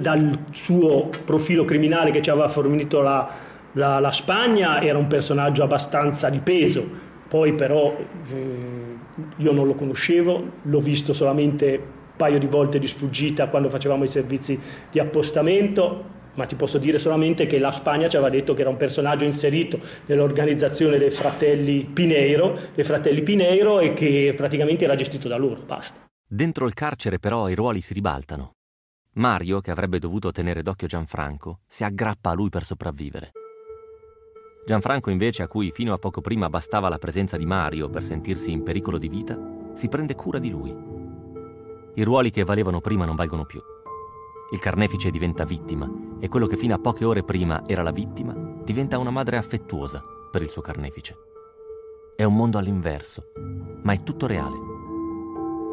Dal 0.00 0.38
suo 0.52 1.10
profilo 1.24 1.64
criminale 1.64 2.10
che 2.10 2.22
ci 2.22 2.30
aveva 2.30 2.48
fornito 2.48 3.02
la, 3.02 3.28
la, 3.72 4.00
la 4.00 4.10
Spagna 4.10 4.80
era 4.80 4.98
un 4.98 5.06
personaggio 5.06 5.62
abbastanza 5.62 6.30
di 6.30 6.38
peso, 6.38 6.84
poi 7.28 7.52
però 7.52 7.94
eh, 7.94 8.96
io 9.36 9.52
non 9.52 9.66
lo 9.66 9.74
conoscevo, 9.74 10.50
l'ho 10.62 10.80
visto 10.80 11.12
solamente 11.12 11.74
un 11.74 12.16
paio 12.16 12.38
di 12.38 12.46
volte 12.46 12.78
di 12.78 12.86
sfuggita 12.86 13.48
quando 13.48 13.68
facevamo 13.68 14.04
i 14.04 14.08
servizi 14.08 14.58
di 14.90 14.98
appostamento 14.98 16.22
ma 16.34 16.46
ti 16.46 16.54
posso 16.54 16.78
dire 16.78 16.98
solamente 16.98 17.46
che 17.46 17.58
la 17.58 17.72
Spagna 17.72 18.08
ci 18.08 18.16
aveva 18.16 18.30
detto 18.30 18.54
che 18.54 18.60
era 18.60 18.70
un 18.70 18.76
personaggio 18.76 19.24
inserito 19.24 19.80
nell'organizzazione 20.06 20.98
dei 20.98 21.10
fratelli 21.10 21.84
Pineiro, 21.84 22.58
dei 22.74 22.84
fratelli 22.84 23.22
Pineiro 23.22 23.80
e 23.80 23.94
che 23.94 24.34
praticamente 24.36 24.84
era 24.84 24.96
gestito 24.96 25.28
da 25.28 25.36
loro, 25.36 25.62
basta. 25.64 26.02
Dentro 26.26 26.66
il 26.66 26.74
carcere 26.74 27.18
però 27.18 27.48
i 27.48 27.54
ruoli 27.54 27.80
si 27.80 27.94
ribaltano. 27.94 28.52
Mario, 29.14 29.60
che 29.60 29.70
avrebbe 29.70 30.00
dovuto 30.00 30.32
tenere 30.32 30.62
d'occhio 30.62 30.88
Gianfranco, 30.88 31.60
si 31.68 31.84
aggrappa 31.84 32.30
a 32.30 32.34
lui 32.34 32.48
per 32.48 32.64
sopravvivere. 32.64 33.30
Gianfranco 34.66 35.10
invece, 35.10 35.42
a 35.42 35.48
cui 35.48 35.70
fino 35.70 35.92
a 35.92 35.98
poco 35.98 36.20
prima 36.20 36.48
bastava 36.48 36.88
la 36.88 36.98
presenza 36.98 37.36
di 37.36 37.46
Mario 37.46 37.90
per 37.90 38.02
sentirsi 38.02 38.50
in 38.50 38.62
pericolo 38.62 38.98
di 38.98 39.08
vita, 39.08 39.38
si 39.74 39.88
prende 39.88 40.14
cura 40.14 40.38
di 40.38 40.50
lui. 40.50 40.74
I 41.94 42.02
ruoli 42.02 42.30
che 42.30 42.44
valevano 42.44 42.80
prima 42.80 43.04
non 43.04 43.14
valgono 43.14 43.44
più. 43.44 43.60
Il 44.54 44.60
carnefice 44.60 45.10
diventa 45.10 45.44
vittima 45.44 45.90
e 46.20 46.28
quello 46.28 46.46
che 46.46 46.56
fino 46.56 46.76
a 46.76 46.78
poche 46.78 47.04
ore 47.04 47.24
prima 47.24 47.64
era 47.66 47.82
la 47.82 47.90
vittima 47.90 48.32
diventa 48.62 48.98
una 48.98 49.10
madre 49.10 49.36
affettuosa 49.36 50.00
per 50.30 50.42
il 50.42 50.48
suo 50.48 50.62
carnefice. 50.62 51.16
È 52.14 52.22
un 52.22 52.36
mondo 52.36 52.58
all'inverso, 52.58 53.32
ma 53.82 53.92
è 53.92 54.04
tutto 54.04 54.28
reale. 54.28 54.56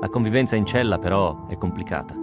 La 0.01 0.09
convivenza 0.09 0.55
in 0.55 0.65
cella 0.65 0.97
però 0.97 1.45
è 1.45 1.59
complicata. 1.59 2.15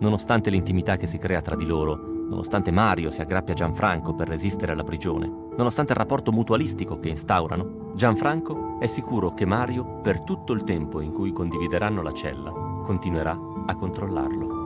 Nonostante 0.00 0.50
l'intimità 0.50 0.96
che 0.96 1.06
si 1.06 1.18
crea 1.18 1.40
tra 1.40 1.54
di 1.54 1.66
loro, 1.66 1.94
nonostante 1.94 2.72
Mario 2.72 3.12
si 3.12 3.20
aggrappia 3.20 3.54
a 3.54 3.56
Gianfranco 3.56 4.12
per 4.12 4.26
resistere 4.26 4.72
alla 4.72 4.82
prigione, 4.82 5.32
nonostante 5.56 5.92
il 5.92 5.98
rapporto 5.98 6.32
mutualistico 6.32 6.98
che 6.98 7.10
instaurano, 7.10 7.92
Gianfranco 7.94 8.80
è 8.80 8.88
sicuro 8.88 9.34
che 9.34 9.46
Mario, 9.46 10.00
per 10.00 10.22
tutto 10.22 10.52
il 10.52 10.64
tempo 10.64 11.00
in 11.00 11.12
cui 11.12 11.30
condivideranno 11.30 12.02
la 12.02 12.12
cella, 12.12 12.50
continuerà 12.82 13.38
a 13.66 13.76
controllarlo. 13.76 14.59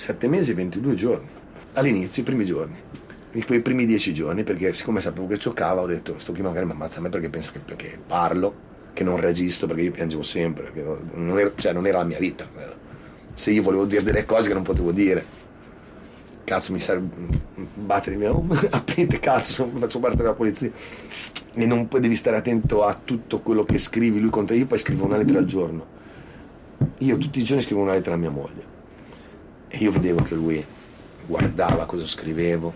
Sette 0.00 0.28
mesi 0.28 0.52
e 0.52 0.54
22 0.54 0.94
giorni. 0.94 1.28
All'inizio, 1.74 2.22
i 2.22 2.24
primi 2.24 2.46
giorni. 2.46 2.74
Quei 3.44 3.60
primi 3.60 3.84
dieci 3.84 4.14
giorni, 4.14 4.44
perché 4.44 4.72
siccome 4.72 5.02
sapevo 5.02 5.26
che 5.26 5.36
giocava, 5.36 5.82
ho 5.82 5.86
detto, 5.86 6.18
sto 6.18 6.32
qui 6.32 6.40
magari 6.40 6.64
mi 6.64 6.72
ammazza 6.72 7.00
a 7.00 7.02
me 7.02 7.10
perché 7.10 7.28
pensa 7.28 7.50
che 7.50 7.58
perché 7.58 7.98
parlo, 8.06 8.54
che 8.94 9.04
non 9.04 9.20
resisto, 9.20 9.66
perché 9.66 9.82
io 9.82 9.90
piangevo 9.90 10.22
sempre, 10.22 10.72
non 11.12 11.38
era, 11.38 11.52
cioè, 11.54 11.74
non 11.74 11.86
era 11.86 11.98
la 11.98 12.04
mia 12.04 12.16
vita. 12.16 12.48
Se 13.34 13.50
io 13.50 13.60
volevo 13.60 13.84
dire 13.84 14.02
delle 14.02 14.24
cose 14.24 14.48
che 14.48 14.54
non 14.54 14.62
potevo 14.62 14.90
dire. 14.90 15.22
Cazzo, 16.44 16.72
mi 16.72 16.80
serve 16.80 17.06
battere 17.74 18.16
mia 18.16 18.30
aprite 18.70 19.18
cazzo, 19.18 19.70
faccio 19.78 19.98
parte 19.98 20.16
della 20.16 20.32
polizia. 20.32 20.72
E 21.54 21.66
non 21.66 21.88
poi 21.88 22.00
devi 22.00 22.16
stare 22.16 22.38
attento 22.38 22.84
a 22.84 22.94
tutto 22.94 23.40
quello 23.42 23.64
che 23.64 23.76
scrivi 23.76 24.18
lui 24.18 24.30
contro 24.30 24.56
io, 24.56 24.64
poi 24.64 24.78
scrivo 24.78 25.04
una 25.04 25.18
lettera 25.18 25.40
al 25.40 25.44
giorno. 25.44 25.86
Io 27.00 27.18
tutti 27.18 27.40
i 27.40 27.42
giorni 27.42 27.62
scrivo 27.62 27.82
una 27.82 27.92
lettera 27.92 28.14
a 28.14 28.18
mia 28.18 28.30
moglie. 28.30 28.69
E 29.72 29.78
io 29.78 29.92
vedevo 29.92 30.22
che 30.22 30.34
lui 30.34 30.64
guardava 31.24 31.86
cosa 31.86 32.04
scrivevo, 32.04 32.74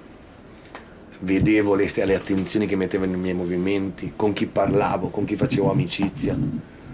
vedevo 1.18 1.74
le, 1.74 1.90
le, 1.92 2.14
attenzioni 2.14 2.66
che 2.66 2.76
metteva 2.76 3.04
nei 3.04 3.16
miei 3.16 3.34
movimenti, 3.34 4.12
con 4.14 4.32
chi 4.32 4.46
parlavo, 4.46 5.08
con 5.08 5.24
chi 5.24 5.34
facevo 5.34 5.72
amicizia. 5.72 6.36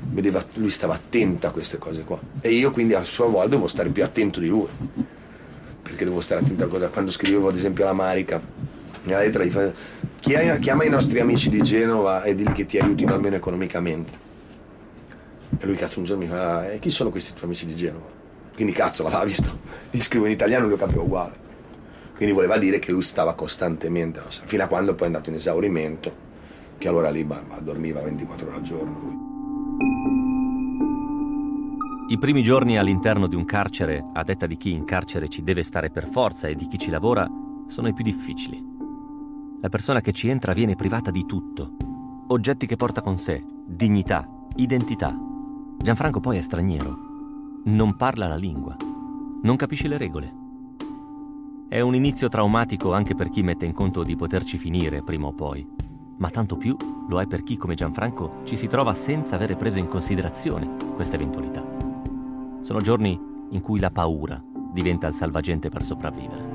Vedeva, 0.03 0.43
lui 0.55 0.71
stava 0.71 0.95
attento 0.95 1.47
a 1.47 1.51
queste 1.51 1.77
cose 1.77 2.03
qua. 2.05 2.19
E 2.41 2.51
io 2.51 2.71
quindi 2.71 2.95
a 2.95 3.03
sua 3.03 3.27
volta 3.27 3.51
devo 3.51 3.67
stare 3.67 3.91
più 3.91 4.03
attento 4.03 4.41
di 4.41 4.49
lui. 4.49 4.69
Perché 5.83 6.05
devo 6.05 6.23
stare 6.23 6.41
attento 6.41 6.65
a 6.65 6.67
cosa. 6.67 6.89
Quando 6.89 7.11
scrivevo 7.11 7.49
ad 7.49 7.57
esempio 7.57 7.85
alla 7.85 7.93
Marica, 7.93 8.41
nella 9.03 9.21
lettera 9.21 9.45
gli 9.45 9.51
fa, 9.51 9.71
chiama 10.19 10.85
i 10.85 10.89
nostri 10.89 11.21
amici 11.21 11.51
di 11.51 11.61
Genova 11.61 12.23
e 12.23 12.35
digli 12.35 12.53
che 12.53 12.65
ti 12.65 12.79
aiutino 12.79 13.13
almeno 13.13 13.37
economicamente. 13.37 14.19
E 15.59 15.67
lui 15.67 15.77
cazzo 15.77 15.99
un 15.99 16.07
giorno 16.07 16.25
mi 16.25 16.31
fa, 16.31 16.71
e 16.71 16.79
chi 16.79 16.89
sono 16.89 17.11
questi 17.11 17.33
tuoi 17.33 17.45
amici 17.45 17.67
di 17.67 17.77
Genova? 17.77 18.20
Quindi 18.55 18.73
cazzo 18.73 19.03
l'aveva 19.03 19.25
visto, 19.25 19.59
gli 19.91 20.01
scrivo 20.01 20.27
in 20.27 20.33
italiano 20.33 20.67
e 20.67 20.69
lo 20.69 20.77
capivo 20.77 21.03
uguale. 21.03 21.49
Quindi 22.15 22.35
voleva 22.35 22.59
dire 22.59 22.79
che 22.79 22.93
lui 22.93 23.03
stava 23.03 23.33
costantemente, 23.33 24.21
fino 24.45 24.63
a 24.63 24.67
quando 24.67 24.95
poi 24.95 25.05
è 25.05 25.07
andato 25.07 25.31
in 25.31 25.37
esaurimento, 25.37 26.15
che 26.77 26.87
allora 26.89 27.09
lì 27.09 27.27
dormiva 27.63 28.03
24 28.03 28.47
ore 28.47 28.57
al 28.57 28.63
giorno. 28.63 28.99
Lui. 29.01 29.29
I 32.13 32.19
primi 32.19 32.43
giorni 32.43 32.77
all'interno 32.77 33.27
di 33.27 33.37
un 33.37 33.45
carcere, 33.47 34.05
a 34.13 34.23
detta 34.23 34.47
di 34.47 34.59
chi 34.59 34.73
in 34.73 34.85
carcere 34.85 35.29
ci 35.29 35.43
deve 35.43 35.63
stare 35.63 35.91
per 35.91 36.07
forza 36.07 36.49
e 36.49 36.57
di 36.57 36.67
chi 36.67 36.77
ci 36.77 36.91
lavora, 36.91 37.27
sono 37.69 37.89
i 37.89 37.95
più 37.95 38.05
difficili. 38.05 38.63
La 39.63 39.69
persona 39.69 40.01
che 40.01 40.13
ci 40.13 40.29
entra 40.29 40.53
viene 40.53 40.75
privata 40.75 41.11
di 41.11 41.25
tutto. 41.25 41.77
Oggetti 42.29 42.67
che 42.67 42.77
porta 42.77 43.01
con 43.01 43.17
sé, 43.17 43.43
dignità, 43.65 44.29
identità. 44.57 45.17
Gianfranco 45.79 46.21
poi 46.21 46.37
è 46.37 46.41
straniero 46.43 47.10
non 47.65 47.95
parla 47.95 48.27
la 48.27 48.37
lingua, 48.37 48.75
non 49.43 49.57
capisce 49.57 49.87
le 49.87 49.99
regole. 49.99 50.39
È 51.69 51.81
un 51.81 51.95
inizio 51.95 52.29
traumatico 52.29 52.93
anche 52.93 53.15
per 53.15 53.29
chi 53.29 53.43
mette 53.43 53.67
in 53.67 53.73
conto 53.73 54.03
di 54.03 54.17
poterci 54.17 54.57
finire 54.57 55.03
prima 55.03 55.27
o 55.27 55.33
poi, 55.33 55.67
ma 56.19 56.31
tanto 56.31 56.57
più 56.57 56.77
lo 57.09 57.21
è 57.21 57.27
per 57.27 57.43
chi 57.43 57.57
come 57.57 57.75
Gianfranco 57.75 58.41
ci 58.45 58.57
si 58.57 58.67
trova 58.67 58.95
senza 58.95 59.35
avere 59.35 59.57
preso 59.57 59.79
in 59.79 59.89
considerazione 59.89 60.77
questa 60.95 61.17
eventualità. 61.17 61.63
Sono 62.63 62.81
giorni 62.81 63.19
in 63.51 63.61
cui 63.61 63.79
la 63.79 63.91
paura 63.91 64.43
diventa 64.73 65.07
il 65.07 65.15
salvagente 65.15 65.69
per 65.69 65.85
sopravvivere 65.85 66.50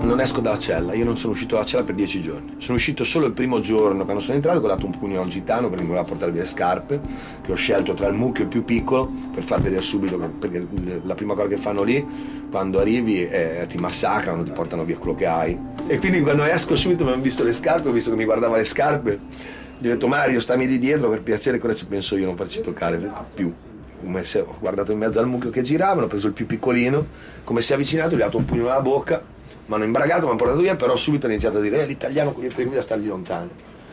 non 0.00 0.20
esco 0.20 0.40
dalla 0.40 0.58
cella, 0.58 0.94
io 0.94 1.04
non 1.04 1.16
sono 1.16 1.32
uscito 1.32 1.54
dalla 1.54 1.66
cella 1.66 1.82
per 1.82 1.94
dieci 1.94 2.22
giorni. 2.22 2.54
Sono 2.58 2.76
uscito 2.76 3.04
solo 3.04 3.26
il 3.26 3.32
primo 3.32 3.60
giorno, 3.60 4.04
quando 4.04 4.22
sono 4.22 4.36
entrato, 4.36 4.58
ho 4.58 4.66
dato 4.66 4.86
un 4.86 4.96
pugno 4.96 5.18
a 5.18 5.22
un 5.22 5.28
gitano 5.28 5.68
perché 5.68 5.82
mi 5.82 5.88
voleva 5.88 6.06
portare 6.06 6.30
via 6.30 6.42
le 6.42 6.46
scarpe, 6.46 7.00
che 7.42 7.52
ho 7.52 7.56
scelto 7.56 7.94
tra 7.94 8.06
il 8.06 8.14
mucchio 8.14 8.46
più 8.46 8.64
piccolo 8.64 9.10
per 9.34 9.42
far 9.42 9.60
vedere 9.60 9.82
subito, 9.82 10.16
perché 10.38 10.66
la 11.04 11.14
prima 11.14 11.34
cosa 11.34 11.48
che 11.48 11.56
fanno 11.56 11.82
lì, 11.82 12.04
quando 12.50 12.78
arrivi, 12.78 13.22
è, 13.24 13.66
ti 13.68 13.76
massacrano, 13.78 14.42
ti 14.44 14.50
portano 14.50 14.84
via 14.84 14.96
quello 14.96 15.16
che 15.16 15.26
hai. 15.26 15.58
E 15.86 15.98
quindi 15.98 16.20
quando 16.22 16.44
esco 16.44 16.76
subito 16.76 17.04
mi 17.04 17.12
hanno 17.12 17.22
visto 17.22 17.42
le 17.42 17.52
scarpe, 17.52 17.88
ho 17.88 17.92
visto 17.92 18.10
che 18.10 18.16
mi 18.16 18.24
guardava 18.24 18.56
le 18.56 18.64
scarpe, 18.64 19.18
gli 19.78 19.86
ho 19.86 19.90
detto 19.90 20.06
Mario 20.06 20.40
stammi 20.40 20.66
di 20.66 20.78
dietro 20.78 21.08
per 21.08 21.22
piacere, 21.22 21.58
cosa 21.58 21.74
ci 21.74 21.86
penso 21.86 22.16
io, 22.16 22.26
non 22.26 22.36
farci 22.36 22.60
toccare 22.60 23.10
più 23.34 23.52
come 24.00 24.22
se 24.22 24.38
ho 24.38 24.54
guardato 24.60 24.92
in 24.92 24.98
mezzo 24.98 25.18
al 25.18 25.26
mucchio 25.26 25.50
che 25.50 25.62
giravano, 25.62 26.06
ho 26.06 26.08
preso 26.08 26.28
il 26.28 26.32
più 26.32 26.46
piccolino, 26.46 27.04
come 27.42 27.62
si 27.62 27.72
è 27.72 27.74
avvicinato, 27.74 28.10
gli 28.10 28.20
ho 28.20 28.24
dato 28.24 28.38
un 28.38 28.44
pugno 28.44 28.62
nella 28.62 28.80
bocca 28.80 29.36
mi 29.68 29.74
hanno 29.74 29.84
imbragato, 29.84 30.22
mi 30.22 30.28
hanno 30.28 30.38
portato 30.38 30.60
via, 30.60 30.76
però 30.76 30.96
subito 30.96 31.26
ho 31.26 31.28
iniziato 31.28 31.58
a 31.58 31.60
dire, 31.60 31.82
eh, 31.82 31.86
l'italiano 31.86 32.32
con 32.32 32.42
gli 32.42 32.52
qui 32.52 32.76
a 32.76 32.80
stargli 32.80 33.06
lontano. 33.06 33.50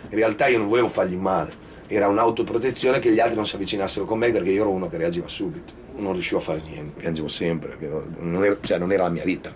In 0.10 0.16
realtà 0.16 0.48
io 0.48 0.58
non 0.58 0.68
volevo 0.68 0.88
fargli 0.88 1.16
male, 1.16 1.52
era 1.88 2.08
un'autoprotezione 2.08 3.00
che 3.00 3.12
gli 3.12 3.20
altri 3.20 3.36
non 3.36 3.46
si 3.46 3.56
avvicinassero 3.56 4.06
con 4.06 4.18
me 4.18 4.32
perché 4.32 4.52
io 4.52 4.62
ero 4.62 4.70
uno 4.70 4.88
che 4.88 4.98
reagiva 4.98 5.28
subito. 5.28 5.74
Non 5.98 6.14
riuscivo 6.14 6.40
a 6.40 6.44
fare 6.44 6.62
niente, 6.66 7.00
piangevo 7.00 7.28
sempre, 7.28 7.78
non 8.20 8.44
era, 8.44 8.58
cioè, 8.62 8.78
non 8.78 8.92
era 8.92 9.04
la 9.04 9.10
mia 9.10 9.24
vita. 9.24 9.54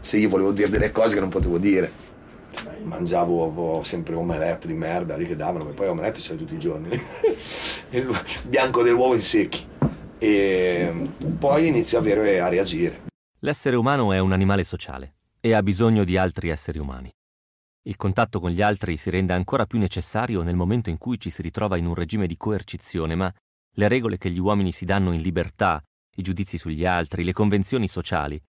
Se 0.00 0.16
io 0.16 0.28
volevo 0.28 0.52
dire 0.52 0.70
delle 0.70 0.90
cose 0.90 1.14
che 1.14 1.20
non 1.20 1.28
potevo 1.28 1.58
dire, 1.58 1.92
mangiavo 2.84 3.82
sempre 3.82 4.14
omelette 4.14 4.66
di 4.66 4.74
merda 4.74 5.16
lì 5.16 5.26
che 5.26 5.36
davano, 5.36 5.64
ma 5.64 5.70
poi 5.72 5.88
omelette 5.88 6.20
c'erano 6.20 6.40
tutti 6.40 6.54
i 6.54 6.58
giorni, 6.58 6.88
il 7.90 8.24
bianco 8.44 8.82
dell'uovo 8.82 9.12
in 9.12 9.22
secchi. 9.22 9.66
E 10.18 11.10
poi 11.38 11.66
inizio 11.66 11.98
a, 11.98 12.00
avere, 12.00 12.40
a 12.40 12.48
reagire. 12.48 13.02
L'essere 13.40 13.76
umano 13.76 14.14
è 14.14 14.18
un 14.18 14.32
animale 14.32 14.64
sociale 14.64 15.15
e 15.46 15.52
ha 15.52 15.62
bisogno 15.62 16.02
di 16.02 16.16
altri 16.16 16.48
esseri 16.48 16.80
umani. 16.80 17.08
Il 17.82 17.94
contatto 17.94 18.40
con 18.40 18.50
gli 18.50 18.62
altri 18.62 18.96
si 18.96 19.10
rende 19.10 19.32
ancora 19.32 19.64
più 19.64 19.78
necessario 19.78 20.42
nel 20.42 20.56
momento 20.56 20.90
in 20.90 20.98
cui 20.98 21.20
ci 21.20 21.30
si 21.30 21.40
ritrova 21.40 21.76
in 21.76 21.86
un 21.86 21.94
regime 21.94 22.26
di 22.26 22.36
coercizione, 22.36 23.14
ma 23.14 23.32
le 23.74 23.86
regole 23.86 24.18
che 24.18 24.28
gli 24.28 24.40
uomini 24.40 24.72
si 24.72 24.84
danno 24.84 25.12
in 25.12 25.20
libertà, 25.20 25.80
i 26.16 26.22
giudizi 26.22 26.58
sugli 26.58 26.84
altri, 26.84 27.22
le 27.22 27.32
convenzioni 27.32 27.86
sociali, 27.86 28.42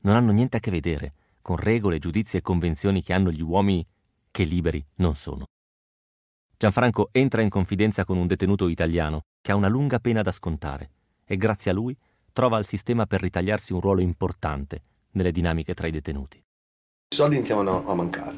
non 0.00 0.16
hanno 0.16 0.32
niente 0.32 0.56
a 0.56 0.60
che 0.60 0.72
vedere 0.72 1.14
con 1.40 1.56
regole, 1.56 2.00
giudizi 2.00 2.38
e 2.38 2.42
convenzioni 2.42 3.00
che 3.00 3.12
hanno 3.12 3.30
gli 3.30 3.42
uomini 3.42 3.86
che 4.32 4.42
liberi 4.42 4.84
non 4.96 5.14
sono. 5.14 5.46
Gianfranco 6.56 7.10
entra 7.12 7.42
in 7.42 7.48
confidenza 7.48 8.04
con 8.04 8.18
un 8.18 8.26
detenuto 8.26 8.66
italiano 8.66 9.20
che 9.40 9.52
ha 9.52 9.54
una 9.54 9.68
lunga 9.68 10.00
pena 10.00 10.22
da 10.22 10.32
scontare 10.32 10.90
e 11.24 11.36
grazie 11.36 11.70
a 11.70 11.74
lui 11.74 11.96
trova 12.32 12.58
il 12.58 12.66
sistema 12.66 13.06
per 13.06 13.20
ritagliarsi 13.20 13.72
un 13.72 13.80
ruolo 13.80 14.00
importante 14.00 14.82
nelle 15.12 15.32
dinamiche 15.32 15.74
tra 15.74 15.86
i 15.86 15.90
detenuti. 15.90 16.36
I 16.38 17.14
soldi 17.14 17.36
iniziavano 17.36 17.88
a 17.88 17.94
mancare. 17.94 18.36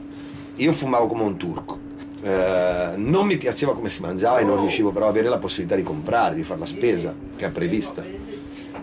Io 0.56 0.72
fumavo 0.72 1.06
come 1.06 1.22
un 1.22 1.36
turco. 1.36 1.78
Eh, 2.22 2.92
non 2.96 3.26
mi 3.26 3.36
piaceva 3.36 3.74
come 3.74 3.88
si 3.88 4.00
mangiava 4.00 4.38
e 4.38 4.44
non 4.44 4.60
riuscivo 4.60 4.92
però 4.92 5.06
ad 5.06 5.12
avere 5.12 5.28
la 5.28 5.38
possibilità 5.38 5.74
di 5.74 5.82
comprare, 5.82 6.34
di 6.36 6.42
fare 6.42 6.60
la 6.60 6.66
spesa 6.66 7.14
che 7.36 7.46
è 7.46 7.50
prevista. 7.50 8.04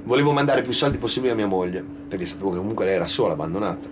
Volevo 0.04 0.32
mandare 0.32 0.62
più 0.62 0.74
soldi 0.74 0.98
possibili 0.98 1.32
a 1.32 1.36
mia 1.36 1.48
moglie, 1.48 1.84
perché 2.08 2.26
sapevo 2.26 2.52
che 2.52 2.58
comunque 2.58 2.86
lei 2.86 2.96
era 2.96 3.06
sola, 3.06 3.34
abbandonata. 3.34 3.88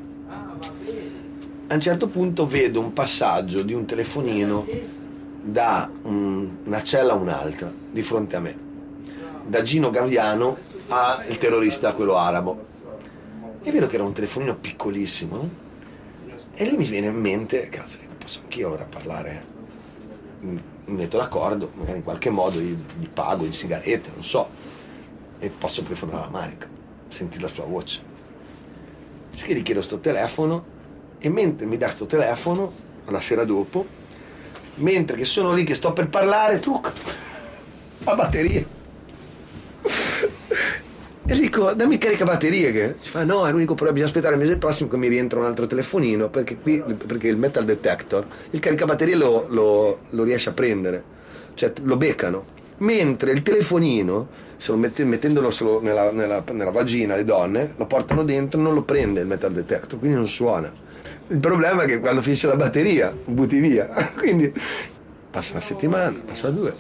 A 1.70 1.74
un 1.74 1.82
certo 1.82 2.08
punto 2.08 2.48
vedo 2.48 2.80
un 2.80 2.94
passaggio 2.94 3.62
di 3.62 3.74
un 3.74 3.86
telefonino 3.86 4.66
da 5.42 5.90
un, 6.04 6.50
una 6.64 6.84
cella 6.84 7.14
a 7.14 7.16
un'altra, 7.16 7.72
di 7.92 8.02
fronte 8.02 8.36
a 8.36 8.40
me. 8.40 8.58
Da 9.46 9.62
Gino 9.62 9.90
Gaviano 9.90 10.58
al 10.88 11.38
terrorista, 11.38 11.94
quello 11.94 12.18
arabo. 12.18 12.66
E 13.68 13.72
vedo 13.72 13.88
che 13.88 13.96
era 13.96 14.06
un 14.06 14.14
telefonino 14.14 14.56
piccolissimo. 14.56 15.50
E 16.54 16.64
lì 16.64 16.78
mi 16.78 16.86
viene 16.86 17.08
in 17.08 17.16
mente, 17.16 17.68
cazzo, 17.68 17.98
posso 18.18 18.40
anch'io 18.44 18.72
ora 18.72 18.86
parlare. 18.86 19.44
Mi 20.40 20.62
metto 20.86 21.18
d'accordo, 21.18 21.72
magari 21.76 21.98
in 21.98 22.04
qualche 22.06 22.30
modo 22.30 22.62
gli, 22.62 22.78
pago 23.14 23.44
in 23.44 23.52
sigarette, 23.52 24.10
non 24.14 24.24
so. 24.24 24.48
E 25.40 25.50
posso 25.50 25.84
telefonare 25.84 26.20
alla 26.20 26.30
Marica, 26.30 26.66
sentire 27.10 27.42
la 27.42 27.50
sua 27.50 27.66
voce. 27.66 28.02
Che 29.32 29.54
gli 29.54 29.64
chiedo 29.64 29.82
sto 29.82 30.00
telefono 30.00 30.64
e 31.20 31.28
mentre 31.28 31.66
mi 31.66 31.76
dà 31.76 31.90
sto 31.90 32.06
telefono, 32.06 32.72
la 33.08 33.20
sera 33.20 33.44
dopo, 33.44 33.86
mentre 34.76 35.18
che 35.18 35.26
sono 35.26 35.52
lì 35.52 35.66
che 35.66 35.76
sto 35.76 35.92
per 35.92 36.08
parlare, 36.08 36.60
truc, 36.60 36.94
la 38.06 38.16
batteria. 38.16 38.77
E 41.30 41.38
dico, 41.38 41.74
dammi 41.74 41.96
il 41.96 42.00
caricabatterie 42.00 42.72
che 42.72 42.96
ci 43.02 43.10
fa 43.10 43.26
no, 43.26 43.46
è 43.46 43.52
l'unico 43.52 43.74
problema, 43.74 43.92
bisogna 43.92 44.12
aspettare 44.12 44.36
il 44.36 44.40
mese 44.40 44.58
prossimo 44.58 44.90
che 44.90 44.96
mi 44.96 45.10
rientra 45.10 45.40
un 45.40 45.46
altro 45.46 45.66
telefonino, 45.68 46.30
perché 46.30 46.56
qui, 46.56 46.82
perché 46.82 47.28
il 47.28 47.36
metal 47.36 47.66
detector, 47.66 48.26
il 48.52 48.60
caricabatterie 48.62 49.16
lo, 49.16 49.46
lo, 49.50 50.00
lo 50.10 50.24
riesce 50.24 50.48
a 50.50 50.54
prendere, 50.54 51.04
cioè 51.56 51.74
lo 51.84 51.98
beccano. 51.98 52.56
Mentre 52.78 53.32
il 53.32 53.42
telefonino, 53.42 54.30
mette, 54.76 55.04
mettendolo 55.04 55.50
solo 55.50 55.82
nella, 55.82 56.12
nella, 56.12 56.42
nella, 56.54 56.72
vagina 56.72 57.18
le 57.18 57.26
donne, 57.26 57.74
lo 57.76 57.86
portano 57.88 58.24
dentro, 58.24 58.62
non 58.62 58.74
lo 58.74 58.84
prende 58.84 59.20
il 59.20 59.28
metal 59.28 59.52
detector, 59.52 60.00
quindi 60.00 60.16
non 60.16 60.28
suona. 60.28 60.72
Il 61.28 61.40
problema 61.40 61.84
è 61.84 61.88
che 61.88 62.00
quando 62.00 62.22
finisce 62.22 62.48
la 62.48 62.56
batteria 62.56 63.14
butti 63.26 63.60
via. 63.60 63.88
Quindi 64.18 64.50
passa 65.30 65.54
una 65.54 65.62
settimana, 65.62 66.18
passa 66.26 66.50
due. 66.50 66.74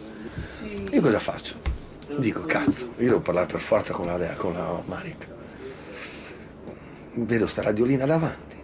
Io 0.90 1.02
cosa 1.02 1.20
faccio? 1.20 1.77
Dico, 2.18 2.42
cazzo, 2.42 2.94
io 2.98 3.08
devo 3.08 3.20
parlare 3.20 3.46
per 3.46 3.60
forza 3.60 3.94
con 3.94 4.08
la, 4.08 4.18
con 4.36 4.54
la 4.54 4.82
Marica. 4.86 5.28
Vedo 7.14 7.48
sta 7.48 7.62
radiolina 7.62 8.06
davanti. 8.06 8.58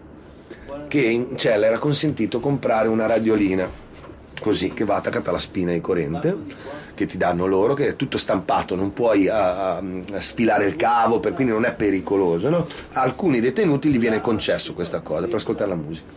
Che 0.87 1.01
in 1.01 1.37
cella 1.37 1.67
era 1.67 1.77
consentito 1.77 2.39
comprare 2.39 2.87
una 2.87 3.05
radiolina 3.05 3.69
così 4.39 4.73
che 4.73 4.83
va 4.83 4.95
attaccata 4.95 5.29
alla 5.29 5.39
spina 5.39 5.71
di 5.71 5.79
corrente 5.79 6.37
che 6.95 7.05
ti 7.05 7.17
danno 7.17 7.45
loro 7.45 7.73
che 7.73 7.87
è 7.89 7.95
tutto 7.95 8.17
stampato 8.17 8.75
non 8.75 8.91
puoi 8.91 9.29
a, 9.29 9.75
a, 9.75 9.83
a 10.11 10.21
sfilare 10.21 10.65
il 10.65 10.75
cavo 10.75 11.19
per, 11.19 11.33
quindi 11.33 11.53
non 11.53 11.63
è 11.63 11.73
pericoloso 11.73 12.49
no? 12.49 12.67
a 12.91 13.01
alcuni 13.01 13.39
detenuti 13.39 13.89
gli 13.89 13.97
viene 13.97 14.19
concesso 14.19 14.73
questa 14.73 14.99
cosa 14.99 15.25
per 15.25 15.35
ascoltare 15.35 15.69
la 15.69 15.75
musica 15.75 16.11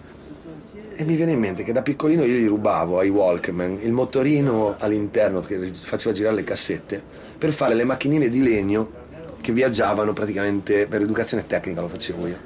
e 0.99 1.05
mi 1.05 1.15
viene 1.15 1.33
in 1.33 1.39
mente 1.39 1.63
che 1.63 1.73
da 1.73 1.83
piccolino 1.83 2.25
io 2.25 2.35
gli 2.35 2.49
rubavo 2.49 2.99
ai 2.99 3.11
Walkman 3.11 3.79
il 3.83 3.93
motorino 3.93 4.77
all'interno 4.79 5.41
che 5.41 5.59
faceva 5.73 6.15
girare 6.15 6.35
le 6.35 6.45
cassette 6.45 7.03
per 7.39 7.53
fare 7.53 7.75
le 7.75 7.85
macchinine 7.85 8.29
di 8.29 8.43
legno 8.43 9.05
che 9.41 9.53
viaggiavano 9.53 10.13
praticamente 10.13 10.87
per 10.87 11.03
educazione 11.03 11.47
tecnica 11.47 11.81
lo 11.81 11.89
facevo 11.89 12.27
io 12.27 12.37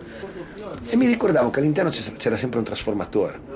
e 0.88 0.96
mi 0.96 1.06
ricordavo 1.06 1.50
che 1.50 1.60
all'interno 1.60 1.90
c'era 1.90 2.36
sempre 2.36 2.58
un 2.58 2.64
trasformatore 2.64 3.50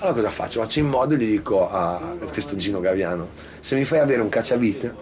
allora 0.00 0.14
cosa 0.14 0.30
faccio? 0.30 0.62
Faccio 0.62 0.78
in 0.78 0.88
modo 0.88 1.12
e 1.12 1.18
gli 1.18 1.30
dico 1.30 1.70
a 1.70 2.14
questo 2.32 2.56
Gino 2.56 2.80
Gaviano, 2.80 3.28
se 3.60 3.76
mi 3.76 3.84
fai 3.84 3.98
avere 3.98 4.22
un 4.22 4.30
cacciavite, 4.30 4.94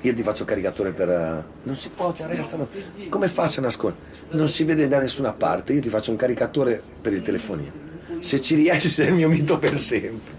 io 0.00 0.14
ti 0.14 0.22
faccio 0.22 0.44
caricatore 0.44 0.90
per... 0.90 1.08
Eh, 1.08 1.44
non 1.62 1.76
si 1.76 1.90
può, 1.90 2.12
ci 2.12 2.24
arrestano. 2.24 2.68
Come 3.08 3.28
faccio 3.28 3.60
a 3.60 3.62
nascondere? 3.62 4.02
Non 4.30 4.48
si 4.48 4.64
vede 4.64 4.88
da 4.88 4.98
nessuna 4.98 5.32
parte, 5.32 5.74
io 5.74 5.80
ti 5.80 5.88
faccio 5.88 6.10
un 6.10 6.16
caricatore 6.16 6.82
per 7.00 7.12
il 7.12 7.22
telefonino. 7.22 7.84
Se 8.18 8.40
ci 8.40 8.54
riesci 8.54 8.88
sei 8.88 9.08
il 9.08 9.14
mio 9.14 9.28
mito 9.28 9.58
per 9.58 9.76
sempre. 9.76 10.34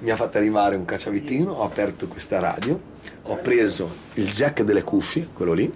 Mi 0.00 0.10
ha 0.10 0.16
fatto 0.16 0.38
arrivare 0.38 0.76
un 0.76 0.84
cacciavitino, 0.84 1.52
ho 1.52 1.64
aperto 1.64 2.06
questa 2.08 2.40
radio, 2.40 2.80
ho 3.22 3.36
preso 3.36 3.90
il 4.14 4.30
jack 4.30 4.62
delle 4.62 4.82
cuffie, 4.82 5.28
quello 5.32 5.52
lì, 5.52 5.70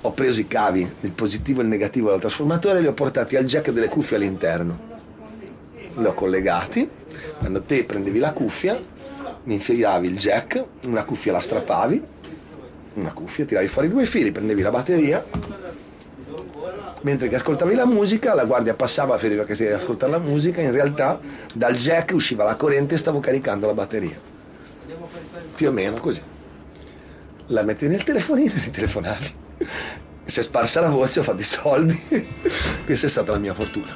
ho 0.00 0.12
preso 0.12 0.40
i 0.40 0.46
cavi, 0.46 0.90
il 1.00 1.12
positivo 1.12 1.60
e 1.60 1.62
il 1.64 1.68
negativo 1.68 2.10
del 2.10 2.20
trasformatore 2.20 2.78
e 2.78 2.80
li 2.80 2.86
ho 2.86 2.94
portati 2.94 3.36
al 3.36 3.44
jack 3.44 3.70
delle 3.70 3.88
cuffie 3.88 4.16
all'interno 4.16 4.88
li 6.00 6.06
ho 6.06 6.14
collegati, 6.14 6.88
quando 7.38 7.62
te 7.62 7.84
prendevi 7.84 8.18
la 8.18 8.32
cuffia, 8.32 8.80
mi 9.44 9.54
infilavi 9.54 10.06
il 10.06 10.16
jack, 10.16 10.64
una 10.86 11.04
cuffia 11.04 11.32
la 11.32 11.40
strappavi, 11.40 12.02
una 12.94 13.12
cuffia, 13.12 13.44
tiravi 13.44 13.68
fuori 13.68 13.88
due 13.88 14.06
fili, 14.06 14.32
prendevi 14.32 14.62
la 14.62 14.70
batteria, 14.70 15.24
mentre 17.02 17.28
che 17.28 17.36
ascoltavi 17.36 17.74
la 17.74 17.86
musica, 17.86 18.34
la 18.34 18.44
guardia 18.44 18.74
passava, 18.74 19.16
vedeva 19.16 19.44
che 19.44 19.54
si 19.54 19.66
ascoltare 19.66 20.12
la 20.12 20.18
musica, 20.18 20.60
in 20.60 20.72
realtà 20.72 21.20
dal 21.54 21.74
jack 21.74 22.12
usciva 22.12 22.44
la 22.44 22.54
corrente 22.54 22.94
e 22.94 22.98
stavo 22.98 23.20
caricando 23.20 23.66
la 23.66 23.74
batteria. 23.74 24.18
Più 25.54 25.68
o 25.68 25.72
meno 25.72 25.98
così. 25.98 26.22
La 27.46 27.62
mettevi 27.62 27.92
nel 27.92 28.04
telefonino 28.04 28.52
e 28.64 28.70
telefonavi. 28.70 29.34
Si 30.24 30.40
è 30.40 30.42
sparsa 30.42 30.80
la 30.80 30.90
voce, 30.90 31.20
ho 31.20 31.22
fatto 31.22 31.40
i 31.40 31.44
soldi. 31.44 32.00
Questa 32.84 33.06
è 33.06 33.10
stata 33.10 33.32
la 33.32 33.38
mia 33.38 33.54
fortuna. 33.54 33.92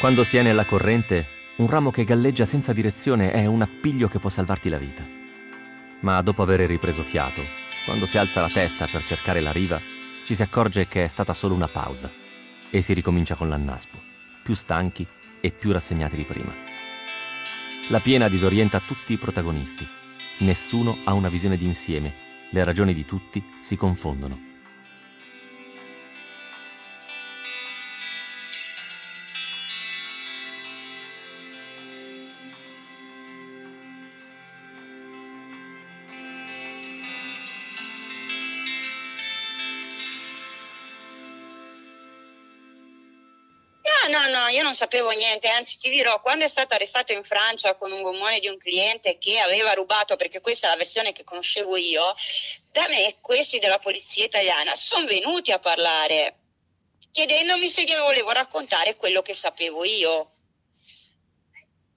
Quando 0.00 0.24
si 0.24 0.36
è 0.36 0.42
nella 0.42 0.64
corrente, 0.64 1.26
un 1.56 1.68
ramo 1.68 1.90
che 1.90 2.04
galleggia 2.04 2.44
senza 2.44 2.72
direzione 2.72 3.30
è 3.30 3.46
un 3.46 3.62
appiglio 3.62 4.08
che 4.08 4.18
può 4.18 4.28
salvarti 4.28 4.68
la 4.68 4.78
vita. 4.78 5.06
Ma 6.00 6.20
dopo 6.20 6.42
aver 6.42 6.60
ripreso 6.60 7.02
fiato, 7.02 7.42
quando 7.86 8.04
si 8.04 8.18
alza 8.18 8.40
la 8.40 8.50
testa 8.50 8.88
per 8.90 9.04
cercare 9.04 9.40
la 9.40 9.52
riva, 9.52 9.80
ci 10.24 10.34
si 10.34 10.42
accorge 10.42 10.88
che 10.88 11.04
è 11.04 11.08
stata 11.08 11.34
solo 11.34 11.54
una 11.54 11.68
pausa 11.68 12.10
e 12.70 12.80
si 12.80 12.94
ricomincia 12.94 13.34
con 13.34 13.48
l'annaspo, 13.48 13.98
più 14.42 14.54
stanchi 14.54 15.06
e 15.40 15.50
più 15.50 15.70
rassegnati 15.70 16.16
di 16.16 16.24
prima. 16.24 16.52
La 17.90 18.00
piena 18.00 18.28
disorienta 18.28 18.80
tutti 18.80 19.12
i 19.12 19.18
protagonisti. 19.18 19.86
Nessuno 20.38 20.98
ha 21.04 21.12
una 21.12 21.28
visione 21.28 21.58
d'insieme, 21.58 22.14
le 22.50 22.64
ragioni 22.64 22.94
di 22.94 23.04
tutti 23.04 23.44
si 23.60 23.76
confondono. 23.76 24.53
Non 44.74 44.88
sapevo 44.88 45.10
niente, 45.10 45.46
anzi 45.46 45.78
ti 45.78 45.88
dirò, 45.88 46.20
quando 46.20 46.44
è 46.44 46.48
stato 46.48 46.74
arrestato 46.74 47.12
in 47.12 47.22
Francia 47.22 47.76
con 47.76 47.92
un 47.92 48.02
gommone 48.02 48.40
di 48.40 48.48
un 48.48 48.58
cliente 48.58 49.18
che 49.18 49.38
aveva 49.38 49.72
rubato, 49.72 50.16
perché 50.16 50.40
questa 50.40 50.66
è 50.66 50.70
la 50.70 50.76
versione 50.76 51.12
che 51.12 51.22
conoscevo 51.22 51.76
io, 51.76 52.12
da 52.72 52.88
me 52.88 53.14
questi 53.20 53.60
della 53.60 53.78
polizia 53.78 54.24
italiana 54.24 54.74
sono 54.74 55.06
venuti 55.06 55.52
a 55.52 55.60
parlare 55.60 56.38
chiedendomi 57.12 57.68
se 57.68 57.84
gli 57.84 57.94
volevo 57.94 58.32
raccontare 58.32 58.96
quello 58.96 59.22
che 59.22 59.34
sapevo 59.34 59.84
io. 59.84 60.32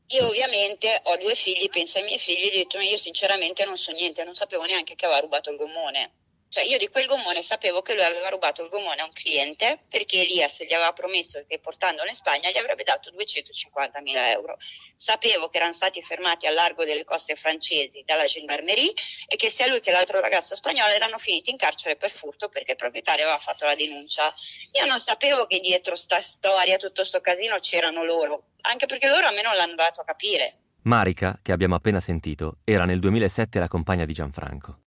Io 0.09 0.27
ovviamente 0.27 1.01
ho 1.05 1.17
due 1.17 1.33
figli, 1.33 1.67
penso 1.69 1.97
ai 1.97 2.03
miei 2.03 2.19
figli, 2.19 2.43
e 2.43 2.47
ho 2.47 2.51
detto, 2.51 2.79
io 2.79 2.97
sinceramente 2.97 3.65
non 3.65 3.75
so 3.75 3.91
niente, 3.91 4.23
non 4.23 4.35
sapevo 4.35 4.63
neanche 4.65 4.93
che 4.93 5.05
aveva 5.05 5.19
rubato 5.19 5.49
il 5.49 5.57
gommone. 5.57 6.11
Cioè 6.49 6.63
io 6.63 6.77
di 6.77 6.87
quel 6.87 7.07
gommone 7.07 7.41
sapevo 7.41 7.81
che 7.81 7.93
lui 7.93 8.03
aveva 8.03 8.29
rubato 8.29 8.63
il 8.63 8.69
gommone 8.69 9.01
a 9.01 9.05
un 9.05 9.11
cliente 9.11 9.83
perché 9.89 10.21
Elias 10.21 10.63
gli 10.63 10.73
aveva 10.73 10.93
promesso 10.93 11.43
che 11.45 11.59
portandolo 11.59 12.07
in 12.07 12.15
Spagna 12.15 12.49
gli 12.49 12.57
avrebbe 12.57 12.83
dato 12.83 13.11
250 13.11 13.99
mila 13.99 14.31
euro. 14.31 14.57
Sapevo 14.95 15.49
che 15.49 15.57
erano 15.57 15.73
stati 15.73 16.01
fermati 16.01 16.47
al 16.47 16.53
largo 16.53 16.85
delle 16.85 17.03
coste 17.03 17.35
francesi 17.35 18.01
dalla 18.05 18.25
gendarmerie 18.25 18.93
e 19.27 19.35
che 19.35 19.49
sia 19.49 19.67
lui 19.67 19.81
che 19.81 19.91
l'altro 19.91 20.21
ragazzo 20.21 20.55
spagnolo 20.55 20.93
erano 20.93 21.17
finiti 21.17 21.51
in 21.51 21.57
carcere 21.57 21.97
per 21.97 22.09
furto 22.09 22.47
perché 22.47 22.71
il 22.71 22.77
proprietario 22.77 23.25
aveva 23.25 23.39
fatto 23.39 23.65
la 23.65 23.75
denuncia. 23.75 24.33
Io 24.79 24.85
non 24.85 24.99
sapevo 24.99 25.47
che 25.47 25.59
dietro 25.59 25.97
sta 25.97 26.21
storia, 26.21 26.77
tutto 26.77 27.03
sto 27.03 27.19
casino 27.19 27.59
c'erano 27.59 28.05
loro, 28.05 28.51
anche 28.61 28.85
perché 28.85 29.07
loro 29.07 29.27
a 29.27 29.31
me 29.31 29.41
non 29.41 29.55
l'hanno 29.55 29.75
dato 29.75 29.99
a 29.99 30.05
capire. 30.05 30.59
Marica, 30.83 31.37
che 31.43 31.51
abbiamo 31.51 31.75
appena 31.75 31.99
sentito, 31.99 32.59
era 32.63 32.85
nel 32.85 32.99
2007 32.99 33.59
la 33.59 33.67
compagna 33.67 34.05
di 34.05 34.13
Gianfranco. 34.13 34.83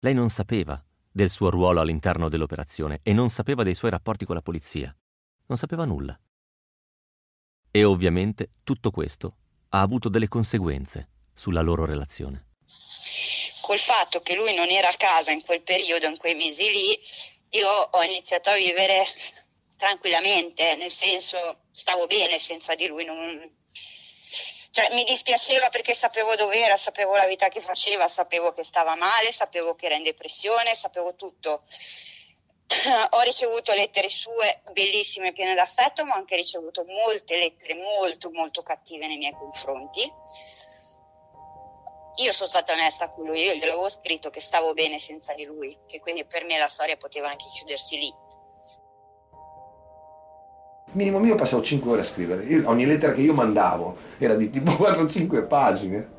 Lei 0.00 0.14
non 0.14 0.30
sapeva 0.30 0.82
del 1.16 1.30
suo 1.30 1.48
ruolo 1.48 1.80
all'interno 1.80 2.28
dell'operazione 2.28 3.00
e 3.02 3.14
non 3.14 3.30
sapeva 3.30 3.62
dei 3.62 3.74
suoi 3.74 3.90
rapporti 3.90 4.26
con 4.26 4.34
la 4.34 4.42
polizia. 4.42 4.94
Non 5.46 5.56
sapeva 5.56 5.86
nulla. 5.86 6.14
E 7.70 7.84
ovviamente 7.84 8.50
tutto 8.62 8.90
questo 8.90 9.36
ha 9.70 9.80
avuto 9.80 10.10
delle 10.10 10.28
conseguenze 10.28 11.08
sulla 11.32 11.62
loro 11.62 11.86
relazione. 11.86 12.48
Col 13.62 13.78
fatto 13.78 14.20
che 14.20 14.36
lui 14.36 14.54
non 14.54 14.68
era 14.68 14.90
a 14.90 14.96
casa 14.98 15.30
in 15.30 15.40
quel 15.40 15.62
periodo, 15.62 16.06
in 16.06 16.18
quei 16.18 16.34
mesi 16.34 16.70
lì, 16.70 17.00
io 17.58 17.66
ho 17.66 18.02
iniziato 18.02 18.50
a 18.50 18.56
vivere 18.56 19.06
tranquillamente, 19.78 20.76
nel 20.76 20.90
senso 20.90 21.38
stavo 21.72 22.06
bene 22.06 22.38
senza 22.38 22.74
di 22.74 22.88
lui, 22.88 23.06
non, 23.06 23.55
cioè, 24.76 24.92
mi 24.92 25.04
dispiaceva 25.04 25.70
perché 25.70 25.94
sapevo 25.94 26.36
dove 26.36 26.60
era, 26.60 26.76
sapevo 26.76 27.16
la 27.16 27.24
vita 27.24 27.48
che 27.48 27.62
faceva, 27.62 28.08
sapevo 28.08 28.52
che 28.52 28.62
stava 28.62 28.94
male, 28.94 29.32
sapevo 29.32 29.74
che 29.74 29.86
era 29.86 29.94
in 29.94 30.02
depressione, 30.02 30.74
sapevo 30.74 31.14
tutto. 31.14 31.62
Ho 33.16 33.20
ricevuto 33.22 33.72
lettere 33.72 34.10
sue 34.10 34.60
bellissime, 34.72 35.32
piene 35.32 35.54
d'affetto, 35.54 36.04
ma 36.04 36.12
ho 36.12 36.18
anche 36.18 36.36
ricevuto 36.36 36.84
molte 36.84 37.38
lettere 37.38 37.72
molto, 37.72 38.30
molto 38.32 38.62
cattive 38.62 39.06
nei 39.06 39.16
miei 39.16 39.32
confronti. 39.32 40.02
Io 42.16 42.32
sono 42.32 42.48
stata 42.48 42.74
onesta 42.74 43.08
con 43.08 43.24
lui, 43.24 43.44
io 43.44 43.54
gli 43.54 43.62
avevo 43.62 43.88
scritto 43.88 44.28
che 44.28 44.40
stavo 44.40 44.74
bene 44.74 44.98
senza 44.98 45.32
di 45.32 45.44
lui, 45.44 45.74
che 45.86 46.00
quindi 46.00 46.26
per 46.26 46.44
me 46.44 46.58
la 46.58 46.68
storia 46.68 46.98
poteva 46.98 47.30
anche 47.30 47.46
chiudersi 47.54 47.96
lì 47.96 48.14
minimo 50.96 51.18
mio 51.18 51.34
passavo 51.34 51.62
5 51.62 51.90
ore 51.90 52.00
a 52.00 52.04
scrivere. 52.04 52.44
Io, 52.44 52.62
ogni 52.64 52.86
lettera 52.86 53.12
che 53.12 53.20
io 53.20 53.34
mandavo 53.34 53.96
era 54.18 54.34
di 54.34 54.50
tipo 54.50 54.72
4-5 54.82 55.46
pagine. 55.46 56.14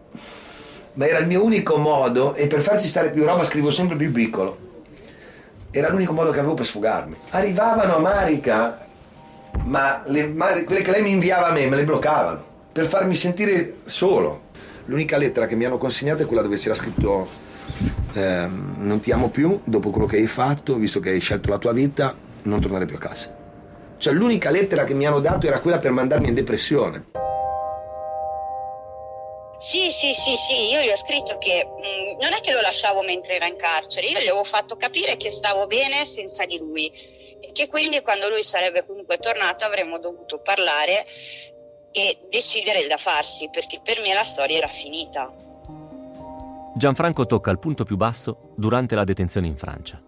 Ma 0.94 1.06
era 1.06 1.20
il 1.20 1.28
mio 1.28 1.44
unico 1.44 1.78
modo, 1.78 2.34
e 2.34 2.48
per 2.48 2.62
farci 2.62 2.88
stare 2.88 3.12
più 3.12 3.24
roba 3.24 3.44
scrivo 3.44 3.70
sempre 3.70 3.96
più 3.96 4.12
piccolo. 4.12 4.66
Era 5.70 5.90
l'unico 5.90 6.14
modo 6.14 6.32
che 6.32 6.40
avevo 6.40 6.56
per 6.56 6.66
sfogarmi. 6.66 7.16
Arrivavano 7.32 7.98
a 7.98 8.00
Marica, 8.00 8.88
ma 9.66 10.02
le, 10.06 10.34
quelle 10.64 10.82
che 10.82 10.92
lei 10.92 11.02
mi 11.02 11.12
inviava 11.12 11.48
a 11.48 11.52
me 11.52 11.68
me 11.68 11.76
le 11.76 11.84
bloccavano 11.84 12.44
per 12.72 12.86
farmi 12.86 13.16
sentire 13.16 13.78
solo. 13.86 14.46
L'unica 14.86 15.18
lettera 15.18 15.46
che 15.46 15.56
mi 15.56 15.66
hanno 15.66 15.78
consegnato 15.78 16.24
è 16.24 16.26
quella 16.26 16.42
dove 16.42 16.58
c'era 16.58 16.76
scritto 16.76 17.28
eh, 18.14 18.48
non 18.78 19.00
ti 19.00 19.12
amo 19.12 19.30
più 19.30 19.60
dopo 19.64 19.90
quello 19.90 20.08
che 20.08 20.18
hai 20.18 20.28
fatto, 20.28 20.76
visto 20.76 21.00
che 21.00 21.10
hai 21.10 21.20
scelto 21.20 21.50
la 21.50 21.58
tua 21.58 21.74
vita, 21.74 22.16
non 22.44 22.62
tornare 22.62 22.86
più 22.86 22.96
a 22.96 23.00
casa. 23.00 23.37
Cioè 23.98 24.14
l'unica 24.14 24.50
lettera 24.50 24.84
che 24.84 24.94
mi 24.94 25.06
hanno 25.06 25.20
dato 25.20 25.48
era 25.48 25.60
quella 25.60 25.80
per 25.80 25.92
mandarmi 25.92 26.28
in 26.28 26.34
depressione. 26.34 27.06
Sì, 29.60 29.90
sì, 29.90 30.14
sì, 30.14 30.36
sì, 30.36 30.72
io 30.72 30.82
gli 30.82 30.90
ho 30.90 30.96
scritto 30.96 31.38
che 31.40 31.66
mh, 31.66 32.16
mm, 32.16 32.22
non 32.22 32.34
è 32.34 32.40
che 32.42 32.52
lo 32.52 32.62
lasciavo 32.62 33.02
mentre 33.02 33.36
era 33.36 33.48
in 33.48 33.56
carcere, 33.56 34.08
io 34.08 34.20
gli 34.20 34.28
avevo 34.28 34.44
fatto 34.44 34.78
capire 34.78 35.18
che 35.18 35.32
stavo 35.32 35.66
bene 35.66 36.06
senza 36.06 36.46
di 36.46 36.60
lui 36.60 37.16
che 37.58 37.68
quindi 37.70 38.02
quando 38.02 38.30
lui 38.30 38.44
sarebbe 38.44 38.86
comunque 38.86 39.18
tornato 39.18 39.66
avremmo 39.66 39.98
dovuto 39.98 40.40
parlare 40.40 41.06
e 41.92 42.28
decidere 42.30 42.82
il 42.82 42.88
da 42.88 42.98
farsi, 42.98 43.50
perché 43.50 43.82
per 43.84 44.00
me 44.02 44.14
la 44.14 44.24
storia 44.24 44.58
era 44.58 44.68
finita. 44.68 45.34
Gianfranco 46.76 47.26
tocca 47.26 47.50
il 47.50 47.58
punto 47.58 47.84
più 47.84 47.98
basso 47.98 48.52
durante 48.56 48.94
la 48.94 49.04
detenzione 49.04 49.48
in 49.48 49.58
Francia. 49.58 50.00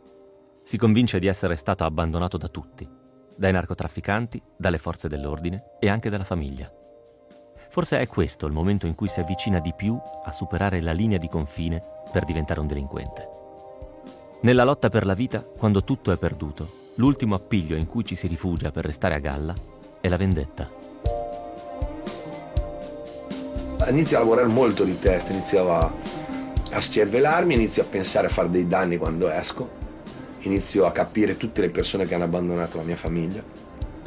Si 0.62 0.78
convince 0.78 1.18
di 1.18 1.26
essere 1.26 1.56
stato 1.56 1.84
abbandonato 1.84 2.38
da 2.38 2.48
tutti, 2.48 2.88
dai 3.40 3.54
narcotrafficanti, 3.54 4.42
dalle 4.58 4.78
forze 4.78 5.08
dell'ordine 5.08 5.78
e 5.80 5.88
anche 5.88 6.10
dalla 6.10 6.26
famiglia. 6.26 6.70
Forse 7.70 8.02
è 8.02 8.06
questo 8.06 8.46
il 8.46 8.52
momento 8.52 8.86
in 8.86 8.96
cui 8.96 9.08
si 9.08 9.22
avvicina 9.22 9.60
di 9.60 9.72
più 9.74 9.98
a 10.26 10.32
superare 10.34 10.82
la 10.82 10.92
linea 10.92 11.18
di 11.18 11.30
confine 11.30 11.82
per 12.12 12.26
diventare 12.26 12.60
un 12.60 12.68
delinquente. 12.68 13.30
Nella 14.42 14.66
lotta 14.66 14.90
per 14.90 15.06
la 15.06 15.14
vita, 15.14 15.40
quando 15.40 15.86
tutto 15.86 16.12
è 16.12 16.18
perduto, 16.18 16.70
l'ultimo 16.96 17.36
appiglio 17.36 17.78
in 17.78 17.88
cui 17.88 18.04
ci 18.04 18.16
si 18.16 18.28
rifugia 18.28 18.72
per 18.72 18.84
restare 18.84 19.16
a 19.16 19.20
galla 19.20 19.56
è 20.02 20.10
la 20.10 20.18
vendetta. 20.18 20.70
Inizio 23.88 24.18
a 24.18 24.20
lavorare 24.20 24.48
molto 24.48 24.84
di 24.84 25.00
testa, 25.00 25.32
inizio 25.32 25.74
a, 25.74 25.90
a 26.72 26.80
scervellarmi, 26.80 27.54
inizio 27.54 27.84
a 27.84 27.86
pensare 27.86 28.28
a 28.28 28.30
fare 28.30 28.50
dei 28.50 28.68
danni 28.68 28.98
quando 28.98 29.30
esco, 29.30 29.79
inizio 30.42 30.86
a 30.86 30.92
capire 30.92 31.38
tutte 31.38 31.62
le 31.62 31.70
persone 31.70 32.06
che 32.06 32.16
hanno 32.16 32.24
abbandonato 32.24 32.78
la 32.78 32.84
mia 32.84 32.96
famiglia, 32.96 33.44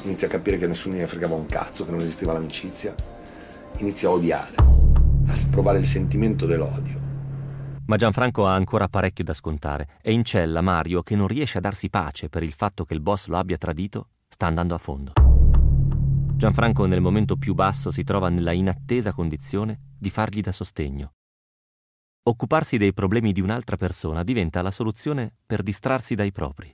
inizio 0.04 0.26
a 0.26 0.30
capire 0.30 0.58
che 0.58 0.66
nessuno 0.66 0.96
mi 0.96 1.06
fregava 1.06 1.34
un 1.34 1.46
cazzo, 1.46 1.84
che 1.84 1.90
non 1.90 2.00
esisteva 2.00 2.32
l'amicizia, 2.32 2.94
inizio 3.78 4.10
a 4.10 4.12
odiare, 4.12 4.54
a 4.56 5.34
provare 5.50 5.78
il 5.78 5.86
sentimento 5.86 6.46
dell'odio. 6.46 7.00
Ma 7.86 7.96
Gianfranco 7.96 8.46
ha 8.46 8.54
ancora 8.54 8.88
parecchio 8.88 9.24
da 9.24 9.34
scontare 9.34 9.98
e 10.00 10.12
in 10.12 10.24
cella 10.24 10.60
Mario, 10.60 11.02
che 11.02 11.16
non 11.16 11.26
riesce 11.26 11.58
a 11.58 11.60
darsi 11.60 11.90
pace 11.90 12.28
per 12.28 12.42
il 12.42 12.52
fatto 12.52 12.84
che 12.84 12.94
il 12.94 13.00
boss 13.00 13.26
lo 13.26 13.36
abbia 13.36 13.58
tradito, 13.58 14.08
sta 14.28 14.46
andando 14.46 14.74
a 14.74 14.78
fondo. 14.78 15.12
Gianfranco 16.34 16.86
nel 16.86 17.00
momento 17.00 17.36
più 17.36 17.54
basso 17.54 17.90
si 17.90 18.02
trova 18.02 18.28
nella 18.28 18.52
inattesa 18.52 19.12
condizione 19.12 19.78
di 19.98 20.10
fargli 20.10 20.40
da 20.40 20.52
sostegno. 20.52 21.12
Occuparsi 22.24 22.76
dei 22.76 22.92
problemi 22.92 23.32
di 23.32 23.40
un'altra 23.40 23.74
persona 23.74 24.22
diventa 24.22 24.62
la 24.62 24.70
soluzione 24.70 25.32
per 25.44 25.60
distrarsi 25.60 26.14
dai 26.14 26.30
propri. 26.30 26.72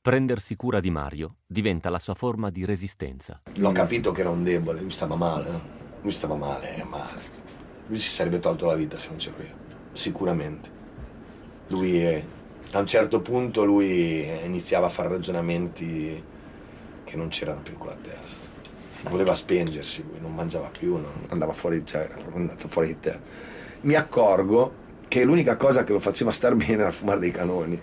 Prendersi 0.00 0.56
cura 0.56 0.80
di 0.80 0.90
Mario 0.90 1.36
diventa 1.46 1.88
la 1.88 2.00
sua 2.00 2.14
forma 2.14 2.50
di 2.50 2.64
resistenza. 2.64 3.42
L'ho 3.54 3.70
capito 3.70 4.10
che 4.10 4.22
era 4.22 4.30
un 4.30 4.42
debole, 4.42 4.80
lui 4.80 4.90
stava 4.90 5.14
male, 5.14 5.50
no? 5.50 5.60
lui 6.00 6.10
stava 6.10 6.34
male, 6.34 6.82
male. 6.82 7.20
Lui 7.86 8.00
si 8.00 8.10
sarebbe 8.10 8.40
tolto 8.40 8.66
la 8.66 8.74
vita 8.74 8.98
se 8.98 9.10
non 9.10 9.18
c'ero 9.18 9.36
io, 9.40 9.54
sicuramente. 9.92 10.68
Lui 11.68 11.98
è, 12.00 12.24
a 12.72 12.78
un 12.80 12.86
certo 12.88 13.20
punto 13.20 13.64
lui 13.64 14.28
iniziava 14.44 14.86
a 14.86 14.90
fare 14.90 15.10
ragionamenti 15.10 16.24
che 17.04 17.16
non 17.16 17.28
c'erano 17.28 17.60
più 17.60 17.78
con 17.78 17.86
la 17.86 17.96
testa. 18.02 18.48
Voleva 19.10 19.32
spengersi, 19.36 20.02
lui 20.02 20.18
non 20.18 20.34
mangiava 20.34 20.70
più, 20.70 20.96
non 20.96 21.26
andava 21.28 21.52
fuori, 21.52 21.86
cioè 21.86 22.00
era 22.00 22.34
andato 22.34 22.66
fuori 22.66 22.88
di 22.88 22.98
te. 22.98 23.54
Mi 23.82 23.94
accorgo 23.94 24.84
che 25.08 25.24
l'unica 25.24 25.56
cosa 25.56 25.84
che 25.84 25.92
lo 25.92 26.00
faceva 26.00 26.30
star 26.30 26.54
bene 26.56 26.82
era 26.82 26.90
fumare 26.90 27.20
dei 27.20 27.30
canoni. 27.30 27.80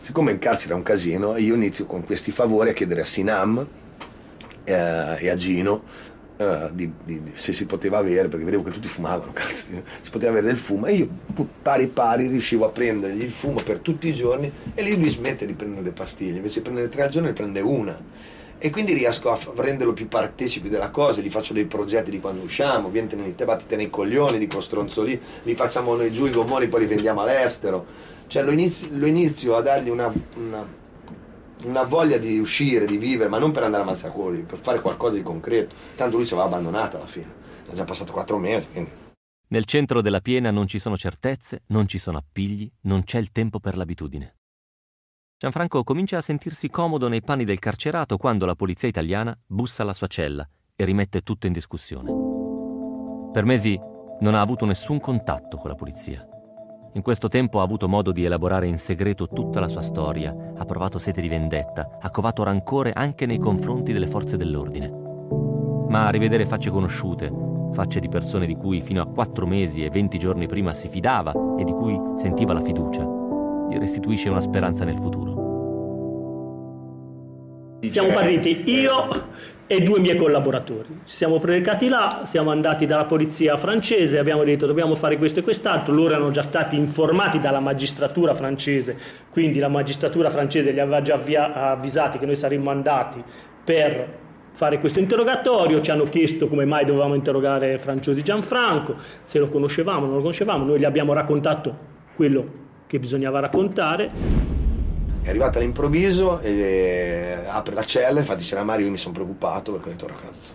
Siccome 0.00 0.30
in 0.30 0.38
carcere 0.38 0.72
è 0.72 0.76
un 0.76 0.82
casino, 0.82 1.36
io 1.36 1.54
inizio 1.54 1.84
con 1.86 2.04
questi 2.04 2.30
favori 2.30 2.70
a 2.70 2.72
chiedere 2.72 3.00
a 3.00 3.04
Sinam 3.04 3.66
eh, 4.64 5.16
e 5.18 5.28
a 5.28 5.34
Gino 5.34 6.14
Uh, 6.36 6.68
di, 6.70 6.92
di, 7.02 7.22
di, 7.22 7.30
se 7.32 7.54
si 7.54 7.64
poteva 7.64 7.96
avere, 7.96 8.28
perché 8.28 8.44
vedevo 8.44 8.62
che 8.62 8.70
tutti 8.70 8.88
fumavano, 8.88 9.32
cazzo, 9.32 9.64
si 10.02 10.10
poteva 10.10 10.32
avere 10.32 10.48
del 10.48 10.58
fumo 10.58 10.84
e 10.84 10.92
io 10.92 11.08
pari 11.62 11.86
pari 11.86 12.26
riuscivo 12.26 12.66
a 12.66 12.68
prendergli 12.68 13.22
il 13.22 13.30
fumo 13.30 13.62
per 13.62 13.78
tutti 13.78 14.08
i 14.08 14.12
giorni 14.12 14.52
e 14.74 14.82
lì 14.82 14.98
lui 14.98 15.08
smette 15.08 15.46
di 15.46 15.54
prendere 15.54 15.82
le 15.82 15.92
pastiglie, 15.92 16.36
invece 16.36 16.58
di 16.58 16.64
prendere 16.64 16.88
tre 16.88 17.04
al 17.04 17.08
giorno 17.08 17.28
ne 17.28 17.32
prende 17.32 17.60
una 17.60 17.98
e 18.58 18.70
quindi 18.70 18.94
riesco 18.94 19.30
a 19.30 19.38
renderlo 19.54 19.92
più 19.92 20.08
partecipi 20.08 20.68
della 20.68 20.90
cosa, 20.90 21.20
gli 21.20 21.30
faccio 21.30 21.52
dei 21.52 21.66
progetti 21.66 22.10
di 22.10 22.20
quando 22.20 22.42
usciamo, 22.42 22.88
vieni 22.88 23.34
te, 23.34 23.44
battite 23.44 23.76
nei 23.76 23.90
coglioni, 23.90 24.38
dico 24.38 24.60
stronzoli, 24.60 25.20
li 25.42 25.54
facciamo 25.54 25.94
noi 25.94 26.12
giù 26.12 26.26
i 26.26 26.30
gommoni, 26.30 26.68
poi 26.68 26.80
li 26.80 26.86
vendiamo 26.86 27.20
all'estero, 27.20 27.84
cioè 28.26 28.42
lo 28.42 28.50
inizio, 28.50 28.88
lo 28.92 29.06
inizio 29.06 29.56
a 29.56 29.60
dargli 29.60 29.90
una, 29.90 30.12
una 30.36 30.84
una 31.64 31.84
voglia 31.84 32.18
di 32.18 32.38
uscire, 32.38 32.84
di 32.84 32.98
vivere, 32.98 33.28
ma 33.28 33.38
non 33.38 33.50
per 33.50 33.62
andare 33.62 33.82
a 33.82 33.86
mazzacoli, 33.86 34.42
per 34.42 34.58
fare 34.58 34.80
qualcosa 34.80 35.16
di 35.16 35.22
concreto. 35.22 35.74
Tanto 35.94 36.16
lui 36.16 36.26
ci 36.26 36.34
aveva 36.34 36.48
abbandonato 36.48 36.96
alla 36.96 37.06
fine, 37.06 37.32
ha 37.70 37.74
già 37.74 37.84
passato 37.84 38.12
quattro 38.12 38.38
mesi. 38.38 38.68
Quindi. 38.70 38.90
Nel 39.48 39.64
centro 39.64 40.02
della 40.02 40.20
piena 40.20 40.50
non 40.50 40.66
ci 40.66 40.78
sono 40.78 40.96
certezze, 40.96 41.62
non 41.68 41.86
ci 41.86 41.98
sono 41.98 42.18
appigli, 42.18 42.70
non 42.82 43.04
c'è 43.04 43.18
il 43.18 43.32
tempo 43.32 43.60
per 43.60 43.76
l'abitudine. 43.76 44.34
Gianfranco 45.38 45.84
comincia 45.84 46.16
a 46.16 46.22
sentirsi 46.22 46.70
comodo 46.70 47.08
nei 47.08 47.20
panni 47.20 47.44
del 47.44 47.58
carcerato 47.58 48.16
quando 48.16 48.46
la 48.46 48.54
polizia 48.54 48.88
italiana 48.88 49.38
bussa 49.46 49.82
alla 49.82 49.92
sua 49.92 50.06
cella 50.06 50.48
e 50.74 50.84
rimette 50.86 51.20
tutto 51.20 51.46
in 51.46 51.52
discussione. 51.52 52.10
Per 53.32 53.44
mesi 53.44 53.78
non 54.20 54.34
ha 54.34 54.40
avuto 54.40 54.64
nessun 54.64 54.98
contatto 54.98 55.58
con 55.58 55.68
la 55.68 55.76
polizia. 55.76 56.26
In 56.94 57.02
questo 57.02 57.28
tempo 57.28 57.60
ha 57.60 57.64
avuto 57.64 57.86
modo 57.86 58.12
di 58.12 58.24
elaborare 58.24 58.66
in 58.66 58.78
segreto 58.78 59.28
tutta 59.28 59.60
la 59.60 59.68
sua 59.68 59.82
storia, 59.82 60.34
ha 60.56 60.64
provato 60.64 60.96
sete 60.96 61.20
di 61.20 61.28
vendetta, 61.28 61.98
ha 62.00 62.10
covato 62.10 62.42
rancore 62.42 62.92
anche 62.92 63.26
nei 63.26 63.38
confronti 63.38 63.92
delle 63.92 64.06
forze 64.06 64.38
dell'ordine. 64.38 64.88
Ma 64.88 66.06
a 66.06 66.10
rivedere 66.10 66.46
facce 66.46 66.70
conosciute, 66.70 67.30
facce 67.74 68.00
di 68.00 68.08
persone 68.08 68.46
di 68.46 68.56
cui 68.56 68.80
fino 68.80 69.02
a 69.02 69.06
quattro 69.06 69.46
mesi 69.46 69.84
e 69.84 69.90
venti 69.90 70.18
giorni 70.18 70.46
prima 70.46 70.72
si 70.72 70.88
fidava 70.88 71.34
e 71.58 71.64
di 71.64 71.72
cui 71.72 72.00
sentiva 72.16 72.54
la 72.54 72.62
fiducia, 72.62 73.24
gli 73.70 73.78
restituisce 73.78 74.28
una 74.28 74.40
speranza 74.40 74.84
nel 74.84 74.96
futuro. 74.96 75.46
Siamo 77.80 78.08
partiti 78.10 78.68
io 78.70 79.08
e 79.66 79.82
due 79.82 80.00
miei 80.00 80.16
collaboratori. 80.16 81.00
Ci 81.04 81.14
siamo 81.14 81.38
predicati 81.38 81.88
là, 81.88 82.22
siamo 82.24 82.50
andati 82.50 82.86
dalla 82.86 83.04
polizia 83.04 83.56
francese, 83.56 84.18
abbiamo 84.18 84.44
detto 84.44 84.66
dobbiamo 84.66 84.94
fare 84.94 85.18
questo 85.18 85.40
e 85.40 85.42
quest'altro, 85.42 85.94
loro 85.94 86.14
erano 86.14 86.30
già 86.30 86.42
stati 86.42 86.76
informati 86.76 87.38
dalla 87.38 87.60
magistratura 87.60 88.34
francese, 88.34 88.96
quindi 89.30 89.58
la 89.58 89.68
magistratura 89.68 90.30
francese 90.30 90.70
li 90.70 90.80
aveva 90.80 91.02
già 91.02 91.20
avvisati 91.72 92.18
che 92.18 92.26
noi 92.26 92.36
saremmo 92.36 92.70
andati 92.70 93.22
per 93.64 94.24
fare 94.52 94.80
questo 94.80 95.00
interrogatorio, 95.00 95.80
ci 95.80 95.90
hanno 95.90 96.04
chiesto 96.04 96.48
come 96.48 96.64
mai 96.64 96.84
dovevamo 96.84 97.14
interrogare 97.14 97.78
Franciosi 97.78 98.22
Gianfranco, 98.22 98.94
se 99.22 99.38
lo 99.38 99.48
conoscevamo, 99.48 100.06
non 100.06 100.14
lo 100.14 100.20
conoscevamo, 100.20 100.64
noi 100.64 100.78
gli 100.78 100.84
abbiamo 100.84 101.12
raccontato 101.12 101.94
quello 102.14 102.64
che 102.86 102.98
bisognava 102.98 103.40
raccontare 103.40 104.54
è 105.26 105.30
arrivata 105.30 105.58
all'improvviso 105.58 106.38
e 106.38 107.36
apre 107.48 107.74
la 107.74 107.84
cella, 107.84 108.20
infatti 108.20 108.44
c'era 108.44 108.62
Mario, 108.62 108.84
io 108.84 108.92
mi 108.92 108.96
sono 108.96 109.12
preoccupato 109.12 109.72
perché 109.72 109.88
ho 109.88 109.90
detto 109.90 110.06
ragazzo, 110.06 110.54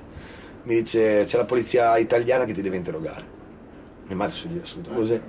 mi 0.64 0.76
dice 0.76 1.26
c'è 1.26 1.36
la 1.36 1.44
polizia 1.44 1.98
italiana 1.98 2.46
che 2.46 2.54
ti 2.54 2.62
deve 2.62 2.78
interrogare. 2.78 3.40
E 4.08 4.16
Mario 4.16 4.34
si 4.34 4.48
dice 4.48 4.66
subito 4.66 4.92
così. 4.92 5.22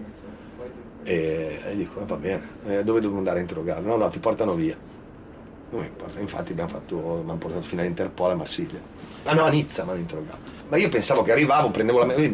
E, 1.03 1.59
e 1.67 1.77
dico, 1.77 2.05
va 2.07 2.15
bene, 2.15 2.49
eh, 2.69 2.85
dove 2.85 3.01
devo 3.01 3.17
andare 3.19 3.39
a 3.39 3.41
interrogarlo? 3.41 3.89
No, 3.89 3.97
no, 3.97 4.09
ti 4.11 4.21
portano 4.21 4.55
via. 4.55 4.77
Infatti 6.21 6.53
abbiamo, 6.53 6.69
fatto, 6.69 6.97
abbiamo 7.19 7.39
portato 7.39 7.63
fino 7.63 7.81
all'Interpol 7.81 8.31
a 8.31 8.35
Marsiglia. 8.35 8.79
Ah 9.25 9.33
no, 9.33 9.43
a 9.43 9.49
Nizza 9.49 9.83
mi 9.83 9.91
hanno 9.91 9.99
interrogato. 9.99 10.39
Ma 10.69 10.77
io 10.77 10.89
pensavo 10.89 11.23
che 11.23 11.33
arrivavo, 11.33 11.71
prendevo 11.71 11.99
la 11.99 12.05
mia... 12.05 12.31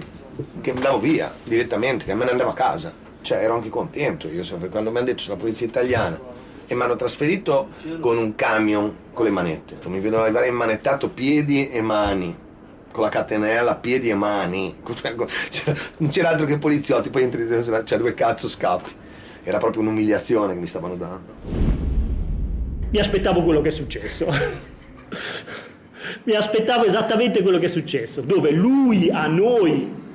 che 0.60 0.70
andavo 0.72 0.98
via 0.98 1.32
direttamente, 1.42 2.04
che 2.04 2.12
me 2.12 2.26
ne 2.26 2.32
andavo 2.32 2.50
a 2.50 2.54
casa. 2.54 2.92
Cioè 3.28 3.42
ero 3.42 3.56
anche 3.56 3.68
contento, 3.68 4.26
io 4.26 4.42
quando 4.70 4.90
mi 4.90 4.96
hanno 4.96 5.04
detto 5.04 5.22
c'è 5.22 5.28
la 5.28 5.36
polizia 5.36 5.66
italiana 5.66 6.18
e 6.66 6.74
mi 6.74 6.80
hanno 6.80 6.96
trasferito 6.96 7.68
con 8.00 8.16
un 8.16 8.34
camion 8.34 8.90
con 9.12 9.26
le 9.26 9.30
manette. 9.30 9.76
Mi 9.90 10.00
vedono 10.00 10.22
arrivare 10.22 10.46
immanettato 10.46 11.10
piedi 11.10 11.68
e 11.68 11.82
mani, 11.82 12.34
con 12.90 13.04
la 13.04 13.10
catenella, 13.10 13.74
piedi 13.74 14.08
e 14.08 14.14
mani. 14.14 14.76
Non 15.98 16.08
c'era 16.08 16.30
altro 16.30 16.46
che 16.46 16.56
poliziotti, 16.56 17.10
poi 17.10 17.24
entri, 17.24 17.46
cioè 17.84 17.98
dove 17.98 18.14
cazzo 18.14 18.48
scappi? 18.48 18.88
Era 19.44 19.58
proprio 19.58 19.82
un'umiliazione 19.82 20.54
che 20.54 20.60
mi 20.60 20.66
stavano 20.66 20.96
dando. 20.96 21.32
Mi 22.88 22.98
aspettavo 22.98 23.42
quello 23.42 23.60
che 23.60 23.68
è 23.68 23.72
successo. 23.72 24.26
mi 26.24 26.34
aspettavo 26.34 26.86
esattamente 26.86 27.42
quello 27.42 27.58
che 27.58 27.66
è 27.66 27.68
successo, 27.68 28.22
dove 28.22 28.52
lui 28.52 29.10
a 29.10 29.26
noi, 29.26 30.06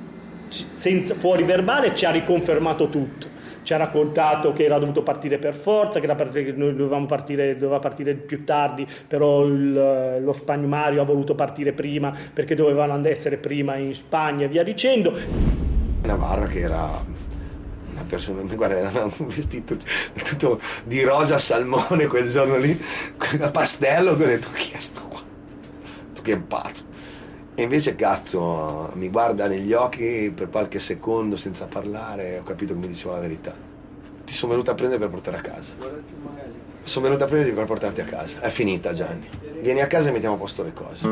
senza, 0.74 1.14
fuori 1.14 1.42
verbale, 1.42 1.94
ci 1.94 2.04
ha 2.04 2.10
riconfermato 2.10 2.88
tutto 2.88 3.32
ci 3.64 3.72
ha 3.72 3.78
raccontato 3.78 4.52
che 4.52 4.64
era 4.64 4.78
dovuto 4.78 5.02
partire 5.02 5.38
per 5.38 5.54
forza, 5.54 5.98
che, 5.98 6.06
partire, 6.06 6.44
che 6.44 6.52
noi 6.52 6.76
dovevamo 6.76 7.06
partire, 7.06 7.56
doveva 7.56 7.80
partire 7.80 8.12
più 8.14 8.44
tardi, 8.44 8.86
però 9.08 9.44
il, 9.44 10.20
lo 10.22 10.32
Spagnumario 10.32 11.00
ha 11.00 11.04
voluto 11.04 11.34
partire 11.34 11.72
prima 11.72 12.14
perché 12.32 12.54
dovevano 12.54 13.00
essere 13.08 13.38
prima 13.38 13.76
in 13.76 13.94
Spagna 13.94 14.44
e 14.44 14.48
via 14.48 14.62
dicendo. 14.62 15.18
Navarra 16.02 16.46
che 16.46 16.60
era 16.60 17.02
una 17.92 18.04
persona, 18.06 18.42
guarda, 18.54 19.02
un 19.02 19.26
vestito 19.28 19.76
tutto 20.22 20.60
di 20.84 21.02
rosa 21.02 21.38
salmone 21.38 22.06
quel 22.06 22.28
giorno 22.28 22.56
lì, 22.56 22.78
a 23.40 23.50
pastello, 23.50 24.14
che 24.16 24.24
ho 24.24 24.26
detto 24.26 24.48
chi 24.52 24.72
è 24.72 24.78
sto 24.78 25.00
qua? 25.08 25.22
Tu 26.14 26.22
che 26.22 26.32
è 26.34 26.38
pazzo. 26.38 26.92
E 27.56 27.62
invece 27.62 27.94
cazzo 27.94 28.90
mi 28.94 29.08
guarda 29.08 29.46
negli 29.46 29.72
occhi 29.72 30.32
per 30.34 30.50
qualche 30.50 30.80
secondo 30.80 31.36
senza 31.36 31.66
parlare, 31.66 32.38
ho 32.38 32.42
capito 32.42 32.72
che 32.72 32.80
mi 32.80 32.88
diceva 32.88 33.14
la 33.14 33.20
verità. 33.20 33.54
Ti 34.24 34.32
sono 34.32 34.52
venuto 34.52 34.72
a 34.72 34.74
prendere 34.74 34.98
per 34.98 35.08
portare 35.08 35.36
a 35.36 35.40
casa. 35.40 35.74
Sono 36.82 37.04
venuto 37.06 37.22
a 37.22 37.26
prenderti 37.28 37.54
per 37.54 37.64
portarti 37.66 38.00
a 38.00 38.04
casa. 38.04 38.40
È 38.40 38.48
finita 38.48 38.92
Gianni. 38.92 39.28
Vieni 39.60 39.80
a 39.82 39.86
casa 39.86 40.08
e 40.08 40.12
mettiamo 40.12 40.34
a 40.34 40.38
posto 40.38 40.64
le 40.64 40.72
cose. 40.72 41.06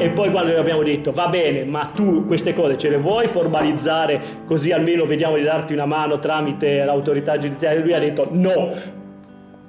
E 0.00 0.10
poi 0.10 0.30
quando 0.30 0.52
gli 0.52 0.56
abbiamo 0.56 0.84
detto 0.84 1.10
va 1.10 1.26
bene, 1.26 1.64
ma 1.64 1.90
tu 1.92 2.24
queste 2.24 2.54
cose 2.54 2.76
ce 2.76 2.90
le 2.90 2.98
vuoi 2.98 3.26
formalizzare 3.26 4.44
così 4.46 4.70
almeno 4.70 5.06
vediamo 5.06 5.34
di 5.34 5.42
darti 5.42 5.72
una 5.72 5.86
mano 5.86 6.20
tramite 6.20 6.84
l'autorità 6.84 7.36
giudiziaria? 7.36 7.80
Lui 7.80 7.94
ha 7.94 7.98
detto 7.98 8.28
no, 8.30 8.72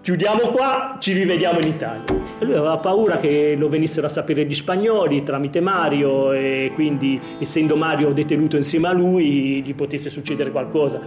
chiudiamo 0.04 0.50
qua, 0.50 0.98
ci 1.00 1.14
rivediamo 1.14 1.60
in 1.62 1.68
Italia. 1.68 2.19
E 2.40 2.46
lui 2.46 2.56
aveva 2.56 2.78
paura 2.78 3.18
che 3.18 3.56
lo 3.58 3.68
venissero 3.68 4.08
a 4.08 4.10
sapere 4.10 4.46
gli 4.46 4.54
spagnoli 4.54 5.24
tramite 5.24 5.60
Mario 5.60 6.32
e 6.32 6.72
quindi 6.74 7.20
essendo 7.38 7.76
Mario 7.76 8.12
detenuto 8.12 8.56
insieme 8.56 8.88
a 8.88 8.94
lui 8.94 9.62
gli 9.62 9.76
potesse 9.76 10.10
succedere 10.10 10.50
qualcosa. 10.50 11.02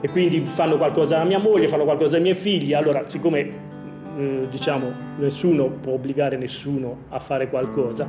E 0.00 0.08
quindi 0.08 0.40
fanno 0.40 0.78
qualcosa 0.78 1.16
alla 1.16 1.24
mia 1.24 1.38
moglie, 1.38 1.68
fanno 1.68 1.84
qualcosa 1.84 2.16
ai 2.16 2.22
miei 2.22 2.34
figli. 2.34 2.72
Allora, 2.72 3.04
siccome 3.06 3.38
eh, 4.18 4.46
diciamo 4.50 4.90
nessuno 5.18 5.66
può 5.68 5.92
obbligare 5.92 6.36
nessuno 6.36 7.04
a 7.10 7.18
fare 7.18 7.48
qualcosa, 7.48 8.08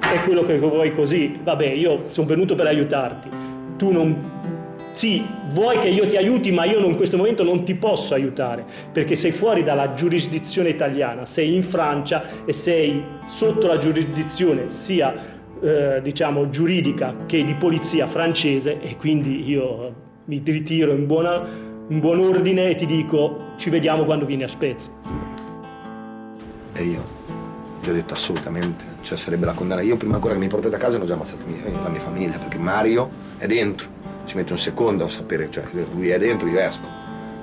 è 0.00 0.24
quello 0.24 0.44
che 0.44 0.58
vuoi 0.58 0.92
così. 0.92 1.38
Vabbè, 1.42 1.66
io 1.66 2.04
sono 2.08 2.26
venuto 2.26 2.54
per 2.54 2.66
aiutarti. 2.66 3.28
Tu 3.76 3.92
non 3.92 4.16
sì, 4.92 5.26
vuoi 5.50 5.78
che 5.78 5.88
io 5.88 6.06
ti 6.06 6.16
aiuti, 6.16 6.52
ma 6.52 6.64
io 6.64 6.78
in 6.86 6.96
questo 6.96 7.16
momento 7.16 7.42
non 7.42 7.64
ti 7.64 7.74
posso 7.74 8.14
aiutare, 8.14 8.64
perché 8.92 9.16
sei 9.16 9.32
fuori 9.32 9.64
dalla 9.64 9.94
giurisdizione 9.94 10.68
italiana, 10.68 11.24
sei 11.24 11.54
in 11.54 11.62
Francia 11.62 12.44
e 12.44 12.52
sei 12.52 13.02
sotto 13.26 13.66
la 13.66 13.78
giurisdizione 13.78 14.68
sia 14.68 15.14
eh, 15.60 16.00
diciamo 16.02 16.48
giuridica 16.48 17.14
che 17.26 17.44
di 17.44 17.54
polizia 17.54 18.06
francese 18.06 18.80
e 18.80 18.96
quindi 18.96 19.48
io 19.48 19.94
mi 20.26 20.42
ritiro 20.44 20.92
in, 20.92 21.06
buona, 21.06 21.42
in 21.88 22.00
buon 22.00 22.20
ordine 22.20 22.68
e 22.68 22.74
ti 22.74 22.86
dico 22.86 23.52
ci 23.56 23.70
vediamo 23.70 24.04
quando 24.04 24.26
vieni 24.26 24.42
a 24.42 24.48
Spezia. 24.48 24.92
E 26.74 26.82
io 26.82 27.02
gli 27.82 27.88
ho 27.88 27.92
detto 27.92 28.14
assolutamente, 28.14 28.84
cioè 29.02 29.16
sarebbe 29.16 29.46
la 29.46 29.52
condanna. 29.52 29.80
Io 29.80 29.96
prima 29.96 30.16
ancora 30.16 30.34
che 30.34 30.40
mi 30.40 30.48
portate 30.48 30.74
a 30.74 30.78
casa 30.78 30.96
hanno 30.96 31.06
già 31.06 31.14
ammazzato 31.14 31.44
la 31.82 31.88
mia 31.88 32.00
famiglia, 32.00 32.38
perché 32.38 32.58
Mario 32.58 33.10
è 33.38 33.46
dentro 33.46 34.01
ci 34.24 34.36
mette 34.36 34.52
un 34.52 34.58
secondo 34.58 35.04
a 35.04 35.08
sapere, 35.08 35.50
cioè 35.50 35.64
lui 35.92 36.08
è 36.08 36.18
dentro, 36.18 36.48
io 36.48 36.58
esco, 36.58 36.86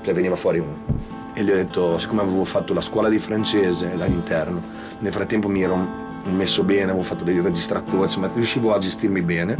cioè 0.01 0.13
veniva 0.13 0.35
fuori 0.35 0.59
uno. 0.59 1.07
E 1.33 1.43
gli 1.43 1.51
ho 1.51 1.55
detto, 1.55 1.97
siccome 1.97 2.21
avevo 2.21 2.43
fatto 2.43 2.73
la 2.73 2.81
scuola 2.81 3.09
di 3.09 3.19
francese 3.19 3.91
all'interno, 3.91 4.61
nel 4.99 5.11
frattempo 5.11 5.47
mi 5.47 5.61
ero 5.61 5.77
messo 6.25 6.63
bene, 6.63 6.83
avevo 6.83 7.03
fatto 7.03 7.23
dei 7.23 7.39
registratori, 7.39 8.03
insomma 8.03 8.29
riuscivo 8.33 8.73
a 8.73 8.77
gestirmi 8.77 9.21
bene, 9.21 9.57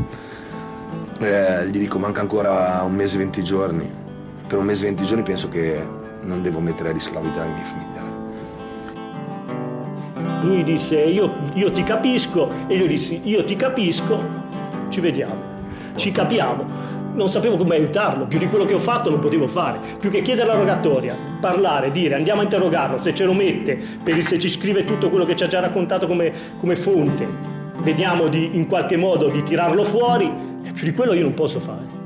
eh, 1.19 1.67
gli 1.67 1.77
dico 1.77 1.99
manca 1.99 2.21
ancora 2.21 2.82
un 2.84 2.95
mese 2.95 3.15
e 3.15 3.19
venti 3.19 3.43
giorni, 3.43 3.89
per 4.47 4.58
un 4.58 4.65
mese 4.65 4.84
e 4.84 4.88
venti 4.88 5.05
giorni 5.05 5.23
penso 5.23 5.49
che 5.49 5.86
non 6.21 6.41
devo 6.41 6.60
mettere 6.60 6.89
a 6.89 6.91
rischio 6.91 7.13
la 7.13 7.21
vita 7.21 7.41
dei 7.41 7.51
miei 7.51 7.65
familiari. 7.65 8.08
Lui 10.41 10.63
disse 10.63 10.97
io, 10.97 11.32
io 11.53 11.71
ti 11.71 11.84
capisco. 11.84 12.49
E 12.67 12.75
io 12.75 12.88
dissi 12.88 13.21
io 13.23 13.43
ti 13.43 13.55
capisco, 13.55 14.17
ci 14.89 15.01
vediamo, 15.01 15.36
ci 15.95 16.12
capiamo 16.12 16.89
non 17.13 17.30
sapevo 17.30 17.58
come 17.58 17.76
aiutarlo, 17.76 18.26
più 18.26 18.39
di 18.39 18.48
quello 18.48 18.65
che 18.65 18.74
ho 18.74 18.80
fatto 18.80 19.10
non 19.10 19.19
potevo 19.19 19.48
fare, 19.48 19.80
più 20.00 20.10
che 20.10 20.22
chiedere 20.22 20.48
la 20.48 20.56
rogatoria, 20.56 21.15
parlare, 21.39 21.91
dire 21.91 22.15
andiamo 22.15 22.41
a 22.41 22.43
interrogarlo, 22.43 23.00
se 23.00 23.13
ce 23.13 23.26
lo 23.26 23.34
mette, 23.34 23.78
per, 24.04 24.24
se 24.24 24.39
ci 24.39 24.50
scrive 24.50 24.84
tutto 24.84 25.10
quello 25.10 25.26
che 25.26 25.36
ci 25.36 25.43
ha 25.43 25.48
già 25.48 25.60
raccontato 25.60 26.08
come, 26.08 26.32
come 26.60 26.76
fonte, 26.76 27.28
vediamo 27.82 28.28
di, 28.28 28.56
in 28.56 28.65
qualche 28.67 28.98
modo 28.98 29.30
di 29.30 29.43
tirarlo 29.43 29.84
fuori, 29.84 30.32
più 30.74 30.86
di 30.86 30.93
quello 30.93 31.13
io 31.13 31.24
non 31.24 31.34
posso 31.34 31.60
fare. 31.60 31.98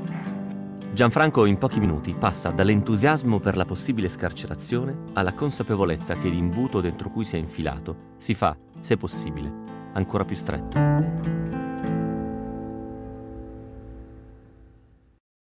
Gianfranco 0.92 1.44
in 1.44 1.58
pochi 1.58 1.80
minuti 1.80 2.14
passa 2.16 2.50
dall'entusiasmo 2.50 3.40
per 3.40 3.56
la 3.56 3.64
possibile 3.64 4.08
scarcerazione 4.08 4.96
alla 5.14 5.32
consapevolezza 5.32 6.16
che 6.16 6.28
l'imbuto 6.28 6.80
dentro 6.80 7.08
cui 7.08 7.24
si 7.24 7.34
è 7.34 7.38
infilato 7.40 8.12
si 8.16 8.32
fa, 8.32 8.56
se 8.78 8.96
possibile, 8.96 9.52
ancora 9.94 10.24
più 10.24 10.36
stretto. 10.36 11.73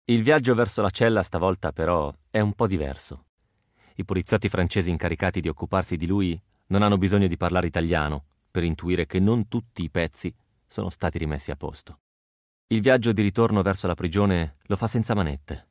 Il 0.09 0.23
viaggio 0.23 0.55
verso 0.55 0.81
la 0.81 0.89
cella 0.89 1.21
stavolta 1.21 1.71
però 1.71 2.11
è 2.31 2.39
un 2.39 2.53
po' 2.53 2.65
diverso. 2.65 3.25
I 3.93 4.05
poliziotti 4.05 4.49
francesi 4.49 4.89
incaricati 4.89 5.39
di 5.39 5.47
occuparsi 5.47 5.97
di 5.97 6.07
lui 6.07 6.41
non 6.67 6.81
hanno 6.81 6.97
bisogno 6.97 7.27
di 7.27 7.37
parlare 7.37 7.67
italiano 7.67 8.25
per 8.49 8.63
intuire 8.63 9.05
che 9.05 9.19
non 9.19 9.47
tutti 9.47 9.83
i 9.83 9.91
pezzi 9.91 10.33
sono 10.65 10.89
stati 10.89 11.19
rimessi 11.19 11.51
a 11.51 11.55
posto. 11.55 11.99
Il 12.69 12.81
viaggio 12.81 13.11
di 13.11 13.21
ritorno 13.21 13.61
verso 13.61 13.85
la 13.85 13.93
prigione 13.93 14.55
lo 14.63 14.75
fa 14.77 14.87
senza 14.87 15.13
manette. 15.13 15.67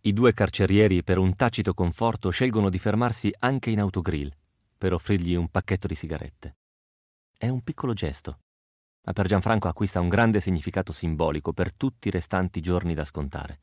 I 0.00 0.14
due 0.14 0.32
carcerieri, 0.32 1.02
per 1.02 1.18
un 1.18 1.36
tacito 1.36 1.74
conforto, 1.74 2.30
scelgono 2.30 2.70
di 2.70 2.78
fermarsi 2.78 3.30
anche 3.40 3.68
in 3.68 3.80
autogrill 3.80 4.32
per 4.78 4.94
offrirgli 4.94 5.34
un 5.34 5.50
pacchetto 5.50 5.86
di 5.86 5.94
sigarette. 5.94 6.56
È 7.36 7.48
un 7.48 7.60
piccolo 7.60 7.92
gesto, 7.92 8.38
ma 9.04 9.12
per 9.12 9.26
Gianfranco 9.26 9.68
acquista 9.68 10.00
un 10.00 10.08
grande 10.08 10.40
significato 10.40 10.92
simbolico 10.92 11.52
per 11.52 11.72
tutti 11.74 12.08
i 12.08 12.10
restanti 12.10 12.60
giorni 12.60 12.94
da 12.94 13.04
scontare. 13.04 13.60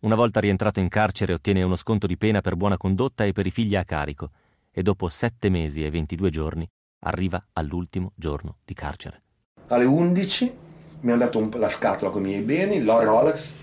Una 0.00 0.14
volta 0.14 0.38
rientrato 0.38 0.78
in 0.80 0.88
carcere 0.88 1.32
ottiene 1.32 1.62
uno 1.62 1.74
sconto 1.74 2.06
di 2.06 2.16
pena 2.16 2.40
per 2.40 2.54
buona 2.54 2.76
condotta 2.76 3.24
e 3.24 3.32
per 3.32 3.46
i 3.46 3.50
figli 3.50 3.74
a 3.74 3.84
carico, 3.84 4.30
e 4.70 4.82
dopo 4.82 5.08
sette 5.08 5.48
mesi 5.48 5.84
e 5.84 5.90
ventidue 5.90 6.30
giorni 6.30 6.68
arriva 7.00 7.44
all'ultimo 7.54 8.12
giorno 8.14 8.58
di 8.64 8.74
carcere. 8.74 9.22
Alle 9.68 9.84
11 9.84 10.56
mi 11.00 11.10
hanno 11.10 11.20
dato 11.20 11.48
la 11.58 11.68
scatola 11.68 12.10
con 12.10 12.22
i 12.22 12.28
miei 12.28 12.42
beni, 12.42 12.82
l'oro 12.82 13.04
Rolex, 13.04 13.54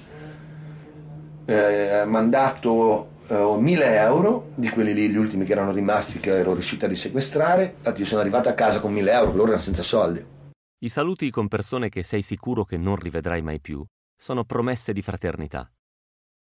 eh, 1.45 2.03
mi 2.05 2.15
hanno 2.17 2.29
dato 2.29 3.09
eh, 3.27 3.55
1000 3.57 3.97
euro, 3.99 4.49
di 4.55 4.69
quelli 4.69 4.93
lì, 4.93 5.09
gli 5.09 5.17
ultimi 5.17 5.45
che 5.45 5.53
erano 5.53 5.71
rimasti, 5.71 6.19
che 6.19 6.37
ero 6.37 6.51
riuscita 6.51 6.85
a 6.85 6.89
risequestrare, 6.89 7.75
infatti 7.77 8.01
io 8.01 8.07
sono 8.07 8.21
arrivato 8.21 8.49
a 8.49 8.53
casa 8.53 8.79
con 8.79 8.91
1000 8.91 9.11
euro, 9.11 9.31
loro 9.31 9.47
erano 9.47 9.61
senza 9.61 9.83
soldi. 9.83 10.33
I 10.79 10.89
saluti 10.89 11.29
con 11.29 11.47
persone 11.47 11.87
che 11.87 12.03
sei 12.03 12.21
sicuro 12.21 12.65
che 12.65 12.75
non 12.75 12.97
rivedrai 12.97 13.41
mai 13.41 13.61
più 13.61 13.81
sono 14.13 14.43
promesse 14.43 14.91
di 14.91 15.01
fraternità. 15.01 15.71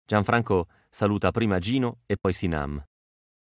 Gianfranco 0.06 0.68
saluta 0.88 1.30
prima 1.30 1.58
Gino 1.58 1.98
e 2.06 2.16
poi 2.18 2.32
Sinam. 2.32 2.82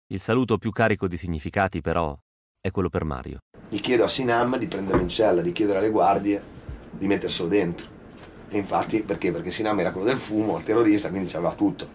Il 0.07 0.21
saluto 0.21 0.57
più 0.57 0.71
carico 0.71 1.09
di 1.09 1.17
significati, 1.17 1.81
però, 1.81 2.17
è 2.61 2.71
quello 2.71 2.91
per 2.91 3.03
Mario. 3.03 3.41
Gli 3.69 3.81
chiedo 3.81 4.05
a 4.05 4.09
Sinam 4.09 4.57
di 4.57 4.69
prenderlo 4.69 5.03
in 5.03 5.09
cella, 5.09 5.43
di 5.43 5.51
chiedere 5.51 5.79
alle 5.79 5.91
guardie 5.91 6.41
di 6.93 7.09
metterselo 7.09 7.49
dentro. 7.49 7.89
E 8.49 8.57
infatti, 8.57 9.03
perché? 9.03 9.33
Perché 9.33 9.51
Sinam 9.51 9.81
era 9.81 9.91
quello 9.91 10.07
del 10.07 10.19
fumo, 10.19 10.59
il 10.59 10.65
terrorista, 10.65 11.09
quindi 11.09 11.29
c'aveva 11.29 11.55
tutto. 11.55 11.89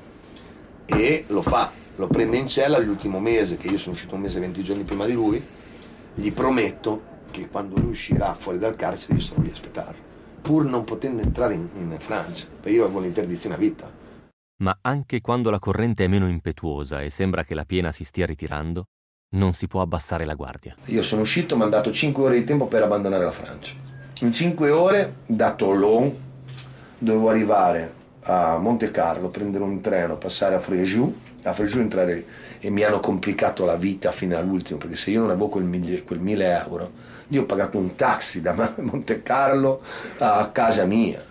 E 0.86 1.24
lo 1.30 1.42
fa, 1.42 1.72
lo 1.96 2.08
prende 2.08 2.36
in 2.36 2.50
cella 2.50 2.80
l'ultimo 2.80 3.22
mese, 3.22 3.56
che 3.56 3.70
io 3.70 3.78
sono 3.78 3.94
uscito 3.94 4.16
un 4.16 4.22
mese 4.22 4.40
e 4.40 4.42
venti 4.42 4.62
giorni 4.62 4.84
prima 4.84 5.06
di 5.06 5.14
lui, 5.14 5.42
gli 6.16 6.34
prometto 6.34 7.12
che 7.34 7.50
quando 7.50 7.80
lui 7.80 7.90
uscirà 7.90 8.36
fuori 8.36 8.60
dal 8.60 8.76
carcere 8.76 9.16
io 9.16 9.20
sarò 9.20 9.42
lì 9.42 9.50
a 9.50 9.54
aspettarlo, 9.54 10.02
pur 10.42 10.66
non 10.66 10.84
potendo 10.84 11.24
entrare 11.24 11.56
in, 11.56 11.68
in 11.76 11.96
Francia, 11.98 12.46
perché 12.48 12.78
io 12.78 12.84
avevo 12.84 13.00
l'interdizione 13.00 13.56
a 13.56 13.58
vita. 13.58 13.92
Ma 14.58 14.78
anche 14.82 15.20
quando 15.20 15.50
la 15.50 15.58
corrente 15.58 16.06
è 16.06 16.08
meno 16.08 16.30
impetuosa 16.30 17.02
e 17.02 17.10
sembra 17.10 17.44
che 17.44 17.56
la 17.56 17.66
piena 17.66 17.92
si 17.92 18.04
stia 18.04 18.28
ritirando, 18.28 18.86
non 19.32 19.54
si 19.54 19.66
può 19.66 19.82
abbassare 19.82 20.26
la 20.26 20.36
guardia. 20.36 20.76
Io 20.86 21.02
sono 21.02 21.22
uscito, 21.22 21.56
mi 21.56 21.64
hanno 21.64 21.72
dato 21.72 21.92
5 21.92 22.24
ore 22.24 22.38
di 22.38 22.44
tempo 22.44 22.68
per 22.68 22.84
abbandonare 22.84 23.24
la 23.24 23.32
Francia. 23.32 23.74
In 24.22 24.32
5 24.32 24.70
ore, 24.70 25.16
da 25.26 25.56
Toulon, 25.56 26.16
dovevo 27.00 27.30
arrivare 27.30 28.02
a 28.22 28.58
Monte 28.58 28.92
Carlo, 28.92 29.30
prendere 29.30 29.64
un 29.64 29.82
treno, 29.82 30.18
passare 30.18 30.56
a 30.56 30.60
Fréjus, 30.60 31.12
a 31.42 31.52
Fréjus 31.52 31.80
entrare 31.80 32.26
e 32.66 32.70
mi 32.70 32.82
hanno 32.82 33.02
complicato 33.02 33.66
la 33.66 33.76
vita 33.76 34.14
fino 34.14 34.38
all'ultimo, 34.38 34.80
perché 34.80 34.96
se 34.96 35.12
io 35.12 35.20
non 35.20 35.30
avevo 35.30 35.50
quel, 35.50 35.66
mille, 35.66 36.04
quel 36.04 36.20
1000 36.20 36.62
euro, 36.64 36.92
io 37.28 37.42
ho 37.42 37.46
pagato 37.46 37.78
un 37.78 37.96
taxi 37.96 38.40
da 38.40 38.74
Monte 38.80 39.22
Carlo 39.22 39.82
a 40.20 40.50
casa 40.50 40.86
mia. 40.86 41.22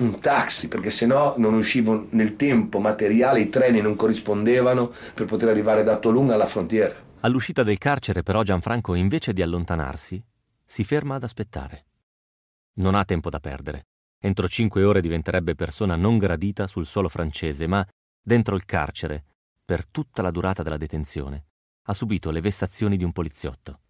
Un 0.00 0.20
taxi, 0.20 0.68
perché 0.68 0.90
se 0.90 1.06
no 1.06 1.32
non 1.38 1.54
uscivo 1.54 2.08
nel 2.10 2.36
tempo 2.36 2.78
materiale, 2.78 3.40
i 3.40 3.48
treni 3.48 3.80
non 3.80 3.96
corrispondevano 3.96 4.92
per 5.14 5.24
poter 5.24 5.48
arrivare 5.48 5.82
da 5.82 5.96
Tolun 5.96 6.30
alla 6.30 6.44
frontiera. 6.44 6.94
All'uscita 7.20 7.62
del 7.62 7.78
carcere 7.78 8.22
però 8.22 8.42
Gianfranco, 8.42 8.92
invece 8.92 9.32
di 9.32 9.40
allontanarsi, 9.40 10.22
si 10.62 10.84
ferma 10.84 11.14
ad 11.14 11.22
aspettare. 11.22 11.86
Non 12.74 12.94
ha 12.94 13.06
tempo 13.06 13.30
da 13.30 13.40
perdere. 13.40 13.86
Entro 14.18 14.46
cinque 14.46 14.84
ore 14.84 15.00
diventerebbe 15.00 15.54
persona 15.54 15.96
non 15.96 16.18
gradita 16.18 16.66
sul 16.66 16.84
suolo 16.84 17.08
francese, 17.08 17.66
ma 17.66 17.86
dentro 18.20 18.56
il 18.56 18.66
carcere, 18.66 19.24
per 19.64 19.86
tutta 19.86 20.20
la 20.20 20.30
durata 20.30 20.62
della 20.62 20.76
detenzione, 20.76 21.46
ha 21.86 21.94
subito 21.94 22.30
le 22.30 22.40
vessazioni 22.40 22.96
di 22.96 23.04
un 23.04 23.12
poliziotto. 23.12 23.80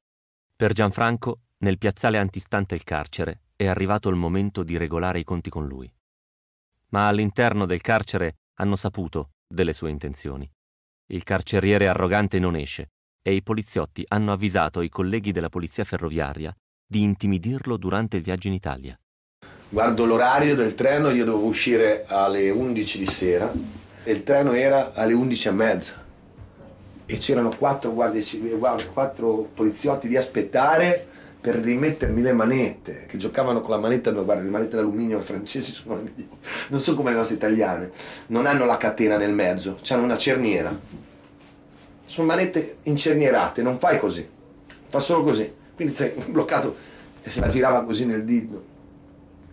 Per 0.54 0.72
Gianfranco, 0.72 1.40
nel 1.58 1.78
piazzale 1.78 2.18
antistante 2.18 2.74
il 2.74 2.84
carcere, 2.84 3.42
è 3.56 3.66
arrivato 3.66 4.08
il 4.08 4.16
momento 4.16 4.62
di 4.62 4.76
regolare 4.76 5.18
i 5.18 5.24
conti 5.24 5.50
con 5.50 5.66
lui. 5.66 5.92
Ma 6.88 7.08
all'interno 7.08 7.66
del 7.66 7.80
carcere 7.80 8.36
hanno 8.54 8.76
saputo 8.76 9.32
delle 9.46 9.72
sue 9.72 9.90
intenzioni. 9.90 10.48
Il 11.06 11.24
carceriere 11.24 11.88
arrogante 11.88 12.38
non 12.38 12.54
esce 12.54 12.92
e 13.20 13.34
i 13.34 13.42
poliziotti 13.42 14.04
hanno 14.08 14.32
avvisato 14.32 14.80
i 14.80 14.88
colleghi 14.88 15.32
della 15.32 15.48
polizia 15.48 15.84
ferroviaria 15.84 16.54
di 16.86 17.02
intimidirlo 17.02 17.76
durante 17.76 18.16
il 18.16 18.22
viaggio 18.22 18.46
in 18.46 18.54
Italia. 18.54 18.98
Guardo 19.68 20.04
l'orario 20.04 20.54
del 20.54 20.74
treno, 20.74 21.10
io 21.10 21.24
dovevo 21.24 21.46
uscire 21.46 22.04
alle 22.06 22.50
11 22.50 22.98
di 22.98 23.06
sera 23.06 23.52
e 24.04 24.12
il 24.12 24.22
treno 24.22 24.52
era 24.52 24.92
alle 24.94 25.14
11 25.14 25.52
e 27.06 27.16
c'erano 27.16 27.54
quattro, 27.56 27.92
guardie 27.92 28.22
civili, 28.22 28.58
quattro 28.92 29.48
poliziotti 29.54 30.08
di 30.08 30.16
aspettare 30.16 31.06
per 31.40 31.56
rimettermi 31.56 32.22
le 32.22 32.32
manette, 32.32 33.04
che 33.06 33.18
giocavano 33.18 33.60
con 33.60 33.70
la 33.70 33.78
manetta, 33.78 34.10
guarda, 34.12 34.42
le 34.42 34.48
manette 34.48 34.76
d'alluminio 34.76 35.20
francesi 35.20 35.72
sono 35.76 36.02
non 36.68 36.80
sono 36.80 36.96
come 36.96 37.10
le 37.10 37.16
nostre 37.16 37.36
italiane, 37.36 37.90
non 38.28 38.46
hanno 38.46 38.64
la 38.64 38.76
catena 38.76 39.16
nel 39.16 39.32
mezzo, 39.32 39.78
hanno 39.88 40.04
una 40.04 40.16
cerniera. 40.16 40.74
Sono 42.06 42.26
manette 42.26 42.76
incernierate, 42.84 43.62
non 43.62 43.78
fai 43.78 43.98
così, 43.98 44.26
fa 44.88 44.98
solo 45.00 45.22
così. 45.22 45.52
Quindi 45.74 45.94
sei 45.94 46.12
bloccato 46.28 46.76
e 47.22 47.28
se 47.28 47.40
la 47.40 47.48
girava 47.48 47.84
così 47.84 48.06
nel 48.06 48.24
dito 48.24 48.72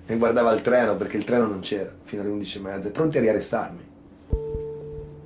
e 0.05 0.15
guardava 0.17 0.51
il 0.51 0.61
treno 0.61 0.95
perché 0.95 1.17
il 1.17 1.23
treno 1.23 1.45
non 1.45 1.59
c'era 1.59 1.91
fino 2.03 2.21
alle 2.21 2.31
11.30, 2.31 2.91
pronti 2.91 3.17
a 3.17 3.21
riarrestarmi. 3.21 3.90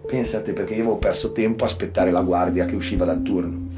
Pensate 0.06 0.54
perché 0.54 0.76
io 0.76 0.82
avevo 0.82 0.98
perso 0.98 1.32
tempo 1.32 1.64
a 1.64 1.68
aspettare 1.68 2.12
la 2.12 2.22
guardia 2.22 2.66
che 2.66 2.76
usciva 2.76 3.06
dal 3.06 3.22
turno. 3.22 3.74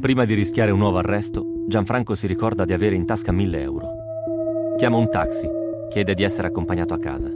Prima 0.00 0.24
di 0.24 0.34
rischiare 0.34 0.70
un 0.70 0.78
nuovo 0.78 0.98
arresto, 0.98 1.64
Gianfranco 1.66 2.14
si 2.14 2.26
ricorda 2.26 2.64
di 2.64 2.72
avere 2.72 2.94
in 2.94 3.06
tasca 3.06 3.32
1000 3.32 3.60
euro. 3.60 3.88
Chiama 4.76 4.96
un 4.96 5.08
taxi, 5.08 5.48
chiede 5.90 6.14
di 6.14 6.22
essere 6.22 6.48
accompagnato 6.48 6.92
a 6.92 6.98
casa. 6.98 7.30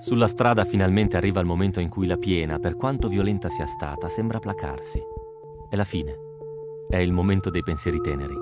Sulla 0.00 0.26
strada 0.26 0.64
finalmente 0.64 1.16
arriva 1.16 1.38
il 1.38 1.46
momento 1.46 1.78
in 1.80 1.88
cui 1.88 2.06
la 2.06 2.16
piena, 2.16 2.58
per 2.58 2.76
quanto 2.76 3.08
violenta 3.08 3.48
sia 3.48 3.66
stata, 3.66 4.08
sembra 4.08 4.40
placarsi. 4.40 5.00
È 5.68 5.76
la 5.76 5.84
fine. 5.84 6.16
È 6.88 6.96
il 6.96 7.12
momento 7.12 7.50
dei 7.50 7.62
pensieri 7.62 8.00
teneri. 8.00 8.34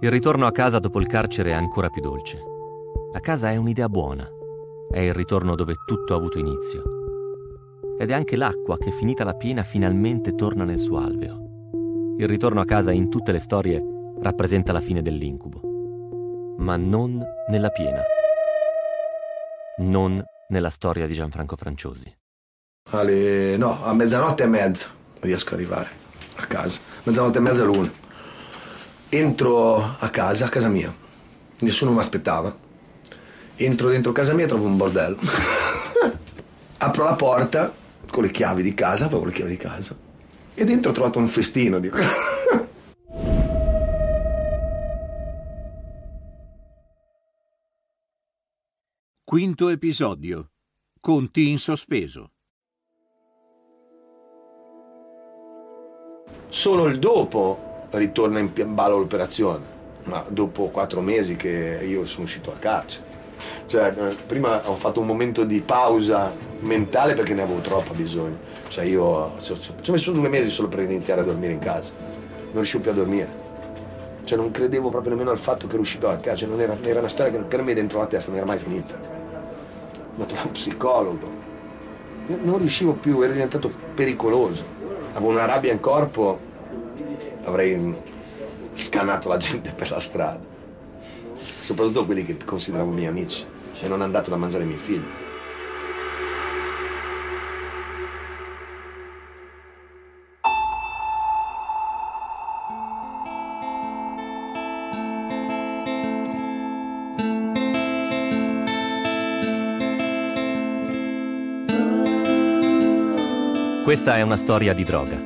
Il 0.00 0.10
ritorno 0.10 0.46
a 0.46 0.52
casa 0.52 0.78
dopo 0.78 1.00
il 1.00 1.06
carcere 1.06 1.50
è 1.50 1.54
ancora 1.54 1.88
più 1.88 2.02
dolce. 2.02 2.42
La 3.12 3.20
casa 3.20 3.50
è 3.50 3.56
un'idea 3.56 3.88
buona. 3.88 4.28
È 4.92 5.00
il 5.00 5.14
ritorno 5.14 5.54
dove 5.54 5.76
tutto 5.86 6.12
ha 6.12 6.18
avuto 6.18 6.38
inizio. 6.38 6.82
Ed 7.98 8.10
è 8.10 8.12
anche 8.12 8.36
l'acqua 8.36 8.76
che, 8.76 8.90
finita 8.90 9.24
la 9.24 9.32
piena, 9.32 9.62
finalmente 9.62 10.34
torna 10.34 10.64
nel 10.64 10.78
suo 10.78 10.98
alveo. 10.98 12.16
Il 12.18 12.28
ritorno 12.28 12.60
a 12.60 12.66
casa 12.66 12.92
in 12.92 13.08
tutte 13.08 13.32
le 13.32 13.40
storie 13.40 13.82
rappresenta 14.20 14.70
la 14.70 14.82
fine 14.82 15.00
dell'incubo, 15.00 16.56
ma 16.58 16.76
non 16.76 17.24
nella 17.48 17.70
piena. 17.70 18.02
Non 19.78 20.22
nella 20.48 20.68
storia 20.68 21.06
di 21.06 21.14
Gianfranco 21.14 21.56
Franciosi. 21.56 22.14
Alle, 22.90 23.56
no, 23.56 23.82
a 23.82 23.94
mezzanotte 23.94 24.42
e 24.42 24.46
mezza 24.46 24.90
riesco 25.20 25.54
ad 25.54 25.60
arrivare 25.60 25.88
a 26.36 26.44
casa. 26.44 26.80
Mezzanotte 27.04 27.38
e 27.38 27.40
mezza 27.40 27.64
l'una. 27.64 27.90
Entro 29.08 29.76
a 29.98 30.08
casa, 30.10 30.44
a 30.44 30.48
casa 30.50 30.68
mia. 30.68 30.94
Nessuno 31.60 31.92
mi 31.92 31.98
aspettava. 31.98 32.70
Entro 33.64 33.90
dentro 33.90 34.10
casa 34.10 34.34
mia 34.34 34.46
e 34.46 34.48
trovo 34.48 34.66
un 34.66 34.76
bordello. 34.76 35.18
Apro 36.78 37.04
la 37.04 37.14
porta 37.14 37.72
con 38.10 38.24
le 38.24 38.30
chiavi 38.32 38.60
di 38.60 38.74
casa, 38.74 39.04
avevo 39.04 39.24
le 39.24 39.32
chiavi 39.32 39.50
di 39.50 39.56
casa 39.56 39.96
e 40.54 40.64
dentro 40.64 40.90
ho 40.90 40.94
trovato 40.94 41.20
un 41.20 41.28
festino. 41.28 41.78
Dico. 41.78 41.98
Quinto 49.22 49.68
episodio. 49.68 50.50
Conti 51.00 51.48
in 51.48 51.58
sospeso. 51.58 52.32
Solo 56.48 56.86
il 56.86 56.98
dopo 56.98 57.86
ritorna 57.92 58.40
in 58.40 58.74
ballo 58.74 58.98
l'operazione, 58.98 59.64
ma 60.04 60.24
dopo 60.28 60.68
quattro 60.68 61.00
mesi 61.00 61.36
che 61.36 61.80
io 61.86 62.04
sono 62.06 62.24
uscito 62.24 62.50
dal 62.50 62.58
carcere. 62.58 63.11
Cioè, 63.66 63.92
prima 64.26 64.62
ho 64.68 64.76
fatto 64.76 65.00
un 65.00 65.06
momento 65.06 65.44
di 65.44 65.60
pausa 65.60 66.32
mentale 66.60 67.14
perché 67.14 67.34
ne 67.34 67.42
avevo 67.42 67.60
troppo 67.60 67.94
bisogno 67.94 68.50
cioè 68.72 68.84
io 68.84 69.32
ci 69.38 69.52
ho 69.52 69.92
messo 69.92 70.12
due 70.12 70.30
mesi 70.30 70.48
solo 70.48 70.66
per 70.66 70.80
iniziare 70.80 71.20
a 71.20 71.24
dormire 71.24 71.52
in 71.52 71.58
casa. 71.58 71.92
Non 71.98 72.54
riuscivo 72.54 72.82
più 72.82 72.90
a 72.90 72.94
dormire. 72.94 73.28
Cioè 74.24 74.38
non 74.38 74.50
credevo 74.50 74.88
proprio 74.88 75.10
nemmeno 75.10 75.30
al 75.30 75.36
fatto 75.36 75.66
che 75.66 75.74
ero 75.74 75.82
uscito 75.82 76.08
a 76.08 76.16
casa. 76.16 76.36
Cioè, 76.36 76.48
non 76.48 76.58
era, 76.58 76.74
era, 76.80 77.00
una 77.00 77.08
storia 77.08 77.32
che 77.32 77.38
per 77.40 77.60
me 77.60 77.74
dentro 77.74 77.98
la 77.98 78.06
testa 78.06 78.30
non 78.30 78.38
era 78.38 78.46
mai 78.46 78.58
finita. 78.58 78.94
Ho 80.16 80.24
trovato 80.24 80.46
un 80.46 80.52
psicologo. 80.52 81.30
Non 82.28 82.56
riuscivo 82.56 82.94
più, 82.94 83.20
ero 83.20 83.34
diventato 83.34 83.70
pericoloso. 83.94 84.64
Avevo 85.12 85.32
una 85.32 85.44
rabbia 85.44 85.70
in 85.70 85.80
corpo, 85.80 86.38
avrei 87.44 87.94
scannato 88.72 89.28
la 89.28 89.36
gente 89.36 89.72
per 89.72 89.90
la 89.90 90.00
strada. 90.00 90.51
Soprattutto 91.62 92.04
quelli 92.04 92.24
che 92.24 92.36
consideravo 92.44 92.90
miei 92.90 93.06
amici. 93.06 93.46
E 93.80 93.86
non 93.88 94.02
andato 94.02 94.30
da 94.30 94.36
mangiare 94.36 94.64
i 94.64 94.66
miei 94.66 94.78
figli. 94.78 95.02
Questa 113.84 114.16
è 114.16 114.22
una 114.22 114.36
storia 114.36 114.72
di 114.74 114.84
droga, 114.84 115.20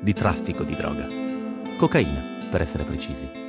di 0.00 0.12
traffico 0.14 0.64
di 0.64 0.74
droga. 0.74 1.06
Cocaina, 1.76 2.48
per 2.50 2.62
essere 2.62 2.84
precisi. 2.84 3.39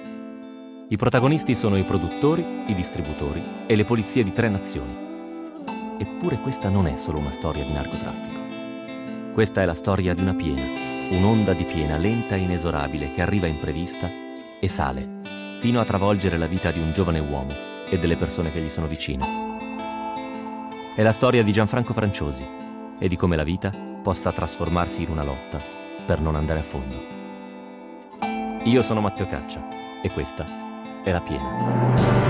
I 0.91 0.97
protagonisti 0.97 1.55
sono 1.55 1.77
i 1.77 1.85
produttori, 1.85 2.63
i 2.67 2.73
distributori 2.73 3.41
e 3.65 3.77
le 3.77 3.85
polizie 3.85 4.25
di 4.25 4.33
tre 4.33 4.49
nazioni. 4.49 4.93
Eppure 5.97 6.37
questa 6.39 6.67
non 6.67 6.85
è 6.85 6.97
solo 6.97 7.19
una 7.19 7.31
storia 7.31 7.63
di 7.63 7.71
narcotraffico. 7.71 9.31
Questa 9.31 9.61
è 9.61 9.65
la 9.65 9.73
storia 9.73 10.13
di 10.13 10.21
una 10.21 10.33
piena, 10.33 11.15
un'onda 11.15 11.53
di 11.53 11.63
piena 11.63 11.95
lenta 11.95 12.35
e 12.35 12.39
inesorabile 12.39 13.13
che 13.13 13.21
arriva 13.21 13.47
imprevista 13.47 14.09
e 14.59 14.67
sale, 14.67 15.57
fino 15.61 15.79
a 15.79 15.85
travolgere 15.85 16.37
la 16.37 16.47
vita 16.47 16.71
di 16.71 16.79
un 16.79 16.91
giovane 16.91 17.19
uomo 17.19 17.53
e 17.89 17.97
delle 17.97 18.17
persone 18.17 18.51
che 18.51 18.59
gli 18.59 18.67
sono 18.67 18.87
vicine. 18.87 19.25
È 20.93 21.01
la 21.01 21.13
storia 21.13 21.41
di 21.41 21.53
Gianfranco 21.53 21.93
Franciosi 21.93 22.45
e 22.99 23.07
di 23.07 23.15
come 23.15 23.37
la 23.37 23.45
vita 23.45 23.71
possa 24.03 24.33
trasformarsi 24.33 25.03
in 25.03 25.11
una 25.11 25.23
lotta 25.23 25.61
per 26.05 26.19
non 26.19 26.35
andare 26.35 26.59
a 26.59 26.63
fondo. 26.63 27.01
Io 28.65 28.81
sono 28.81 28.99
Matteo 28.99 29.27
Caccia 29.27 29.65
e 30.03 30.11
questa 30.11 30.59
è 31.03 31.11
la 31.11 31.21
piena. 31.21 32.20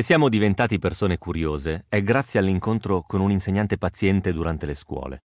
Se 0.00 0.06
siamo 0.06 0.30
diventati 0.30 0.78
persone 0.78 1.18
curiose 1.18 1.84
è 1.86 2.02
grazie 2.02 2.40
all'incontro 2.40 3.02
con 3.02 3.20
un 3.20 3.30
insegnante 3.30 3.76
paziente 3.76 4.32
durante 4.32 4.64
le 4.64 4.74
scuole. 4.74 5.24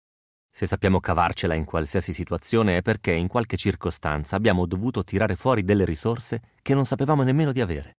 Se 0.51 0.67
sappiamo 0.67 1.01
cavarcela 1.01 1.55
in 1.55 1.65
qualsiasi 1.65 2.13
situazione 2.13 2.77
è 2.77 2.83
perché 2.83 3.13
in 3.13 3.29
qualche 3.29 3.57
circostanza 3.57 4.37
abbiamo 4.37 4.67
dovuto 4.67 5.05
tirare 5.05 5.37
fuori 5.37 5.65
delle 5.65 5.87
risorse 5.87 6.43
che 6.61 6.75
non 6.75 6.85
sapevamo 6.85 7.23
nemmeno 7.23 7.51
di 7.51 7.63
avere. 7.63 7.97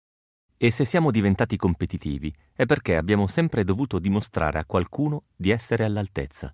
E 0.57 0.70
se 0.70 0.86
siamo 0.86 1.09
diventati 1.09 1.57
competitivi 1.57 2.32
è 2.53 2.67
perché 2.67 2.97
abbiamo 2.97 3.26
sempre 3.26 3.63
dovuto 3.63 3.97
dimostrare 3.97 4.59
a 4.59 4.65
qualcuno 4.65 5.24
di 5.36 5.49
essere 5.49 5.86
all'altezza. 5.86 6.53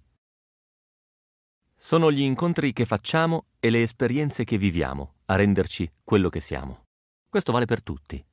Sono 1.76 2.09
gli 2.09 2.22
incontri 2.22 2.72
che 2.72 2.86
facciamo 2.86 3.47
e 3.59 3.70
le 3.70 3.82
esperienze 3.82 4.45
che 4.45 4.57
viviamo 4.57 5.16
a 5.26 5.36
renderci 5.36 5.91
quello 6.05 6.30
che 6.30 6.39
siamo. 6.39 6.86
Questo 7.28 7.51
vale 7.51 7.66
per 7.66 7.84
tutti 7.84 8.26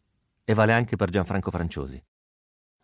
e 0.45 0.55
vale 0.55 0.73
anche 0.73 0.97
per 0.97 1.11
Gianfranco 1.11 1.51
Franciosi. 1.51 2.03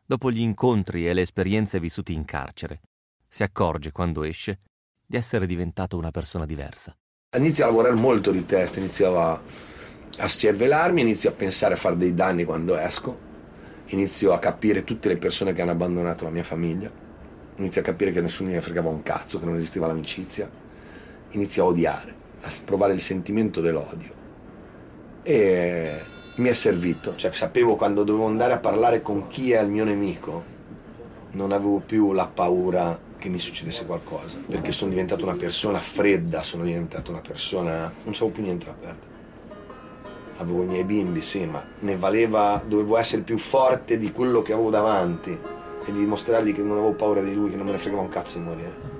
Dopo 0.04 0.30
gli 0.30 0.40
incontri 0.40 1.08
e 1.08 1.12
le 1.12 1.22
esperienze 1.22 1.80
vissute 1.80 2.12
in 2.12 2.24
carcere, 2.24 2.80
si 3.28 3.42
accorge 3.42 3.92
quando 3.92 4.24
esce 4.24 4.60
di 5.04 5.16
essere 5.16 5.46
diventato 5.46 5.96
una 5.96 6.10
persona 6.10 6.46
diversa. 6.46 6.96
Inizio 7.36 7.64
a 7.64 7.66
lavorare 7.66 7.94
molto 7.94 8.30
di 8.30 8.46
testa, 8.46 8.78
inizio 8.78 9.20
a, 9.20 9.40
scervelarmi, 10.26 11.02
inizio 11.02 11.30
a 11.30 11.34
pensare 11.34 11.74
a 11.74 11.76
fare 11.76 11.96
dei 11.96 12.14
danni 12.14 12.44
quando 12.44 12.76
esco, 12.76 13.18
inizio 13.86 14.32
a 14.32 14.38
capire 14.38 14.84
tutte 14.84 15.08
le 15.08 15.18
persone 15.18 15.52
che 15.52 15.60
hanno 15.60 15.72
abbandonato 15.72 16.24
la 16.24 16.30
mia 16.30 16.44
famiglia, 16.44 16.90
inizio 17.56 17.80
a 17.80 17.84
capire 17.84 18.12
che 18.12 18.20
nessuno 18.20 18.50
mi 18.50 18.60
fregava 18.60 18.88
un 18.88 19.02
cazzo, 19.02 19.38
che 19.38 19.44
non 19.44 19.56
esisteva 19.56 19.86
l'amicizia, 19.86 20.50
inizio 21.30 21.64
a 21.64 21.66
odiare, 21.66 22.14
a 22.40 22.50
provare 22.64 22.94
il 22.94 23.02
sentimento 23.02 23.60
dell'odio. 23.60 24.16
E 25.22 26.00
mi 26.38 26.48
è 26.48 26.52
servito, 26.52 27.16
cioè 27.16 27.32
sapevo 27.32 27.74
quando 27.76 28.04
dovevo 28.04 28.26
andare 28.26 28.52
a 28.52 28.58
parlare 28.58 29.02
con 29.02 29.26
chi 29.26 29.52
è 29.52 29.60
il 29.60 29.68
mio 29.68 29.84
nemico, 29.84 30.56
non 31.32 31.52
avevo 31.52 31.82
più 31.84 32.12
la 32.12 32.26
paura 32.26 32.98
che 33.18 33.28
mi 33.28 33.38
succedesse 33.38 33.84
qualcosa, 33.86 34.38
perché 34.46 34.70
sono 34.70 34.90
diventato 34.90 35.24
una 35.24 35.34
persona 35.34 35.78
fredda, 35.78 36.44
sono 36.44 36.62
diventato 36.62 37.10
una 37.10 37.20
persona... 37.20 37.92
non 38.04 38.14
avevo 38.14 38.28
più 38.28 38.42
niente 38.42 38.66
da 38.66 38.72
perdere. 38.72 39.16
Avevo 40.38 40.62
i 40.62 40.66
miei 40.66 40.84
bimbi, 40.84 41.20
sì, 41.20 41.44
ma 41.44 41.64
ne 41.80 41.96
valeva, 41.96 42.62
dovevo 42.64 42.96
essere 42.96 43.22
più 43.22 43.36
forte 43.38 43.98
di 43.98 44.12
quello 44.12 44.40
che 44.40 44.52
avevo 44.52 44.70
davanti 44.70 45.30
e 45.32 45.92
di 45.92 45.98
dimostrargli 45.98 46.54
che 46.54 46.62
non 46.62 46.76
avevo 46.76 46.92
paura 46.92 47.20
di 47.20 47.34
lui, 47.34 47.50
che 47.50 47.56
non 47.56 47.66
me 47.66 47.72
ne 47.72 47.78
fregava 47.78 48.02
un 48.02 48.08
cazzo 48.08 48.38
di 48.38 48.44
morire. 48.44 48.96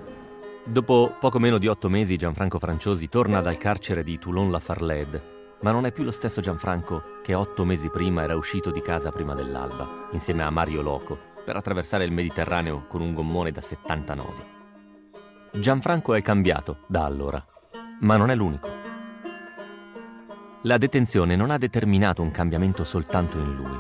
Dopo 0.65 1.15
poco 1.21 1.39
meno 1.39 1.59
di 1.59 1.69
otto 1.69 1.89
mesi 1.89 2.17
Gianfranco 2.17 2.59
Franciosi 2.59 3.09
torna 3.09 3.41
dal 3.41 3.57
carcere 3.57 4.03
di 4.03 4.19
Toulon-la-Farled, 4.19 5.37
ma 5.61 5.73
non 5.73 5.87
è 5.87 5.93
più 5.93 6.05
lo 6.05 6.13
stesso 6.13 6.41
Gianfranco 6.41 7.21
che 7.23 7.35
otto 7.35 7.65
mesi 7.65 7.89
prima 7.89 8.23
era 8.23 8.37
uscito 8.37 8.71
di 8.71 8.81
casa 8.81 9.11
prima 9.11 9.35
dell'alba, 9.35 10.09
insieme 10.13 10.45
a 10.45 10.51
Mario 10.51 10.83
Loco, 10.83 11.19
per 11.45 11.57
attraversare 11.57 12.05
il 12.05 12.13
Mediterraneo 12.13 12.85
con 12.87 13.01
un 13.01 13.15
gommone 13.15 13.51
da 13.51 13.61
70 13.61 14.15
nodi. 14.15 14.45
Gianfranco 15.53 16.15
è 16.15 16.23
cambiato 16.23 16.85
da 16.87 17.05
allora, 17.05 17.45
ma 18.01 18.17
non 18.17 18.31
è 18.31 18.35
l'unico. 18.35 18.69
La 20.63 20.79
detenzione 20.79 21.37
non 21.37 21.51
ha 21.51 21.59
determinato 21.59 22.23
un 22.23 22.31
cambiamento 22.31 22.85
soltanto 22.85 23.39
in 23.39 23.55
lui. 23.55 23.79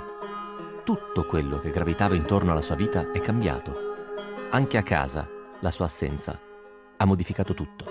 Tutto 0.84 1.26
quello 1.26 1.60
che 1.60 1.70
gravitava 1.70 2.14
intorno 2.14 2.52
alla 2.52 2.62
sua 2.62 2.76
vita 2.76 3.12
è 3.12 3.20
cambiato. 3.20 3.86
Anche 4.50 4.78
a 4.78 4.82
casa, 4.82 5.28
la 5.60 5.70
sua 5.70 5.84
assenza 5.84 6.38
ha 6.96 7.04
modificato 7.04 7.52
tutto. 7.52 7.84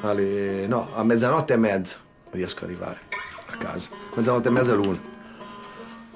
Alle, 0.00 0.66
no, 0.66 0.88
a 0.94 1.04
mezzanotte 1.04 1.52
e 1.52 1.56
mezza 1.58 2.08
riesco 2.30 2.64
ad 2.64 2.70
arrivare 2.70 3.00
a 3.46 3.56
casa. 3.56 3.90
Mezzanotte 4.14 4.48
e 4.48 4.50
mezza 4.50 4.74
l'una. 4.74 5.00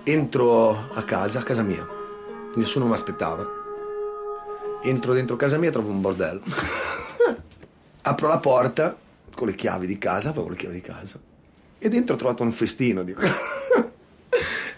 Entro 0.03 0.89
a 0.93 1.03
casa, 1.03 1.41
a 1.41 1.43
casa 1.43 1.63
mia. 1.63 1.87
Nessuno 2.55 2.87
mi 2.87 2.95
aspettava. 2.95 3.63
Entro 4.83 5.13
dentro 5.15 5.37
casa 5.37 5.59
mia 5.59 5.71
e 5.71 5.73
trovo 5.73 5.91
un 5.91 6.01
bordello. 6.01 6.43
Apro 8.03 8.29
la 8.29 8.39
porta 8.39 8.97
con 9.35 9.47
le 9.49 9.55
chiavi 9.55 9.87
di 9.87 9.99
casa, 9.99 10.29
avevo 10.31 10.49
le 10.49 10.57
chiavi 10.57 10.75
di 10.75 10.81
casa. 10.81 11.19
E 11.79 11.89
dentro 11.89 12.15
ho 12.15 12.19
trovato 12.19 12.43
un 12.43 12.53
festino. 12.53 13.03
Dico. 13.03 13.23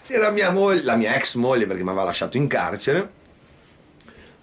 C'era 0.03 0.29
mia 0.29 0.51
moglie, 0.51 0.83
la 0.83 0.95
mia 0.95 1.15
ex 1.15 1.35
moglie 1.35 1.65
perché 1.65 1.83
mi 1.83 1.89
aveva 1.89 2.05
lasciato 2.05 2.37
in 2.37 2.47
carcere. 2.47 3.15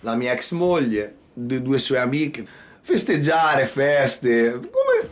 La 0.00 0.14
mia 0.14 0.32
ex 0.32 0.52
moglie, 0.52 1.16
due 1.32 1.78
sue 1.78 1.98
amiche 1.98 2.62
festeggiare, 2.84 3.66
feste. 3.66 4.60
Come... 4.60 5.10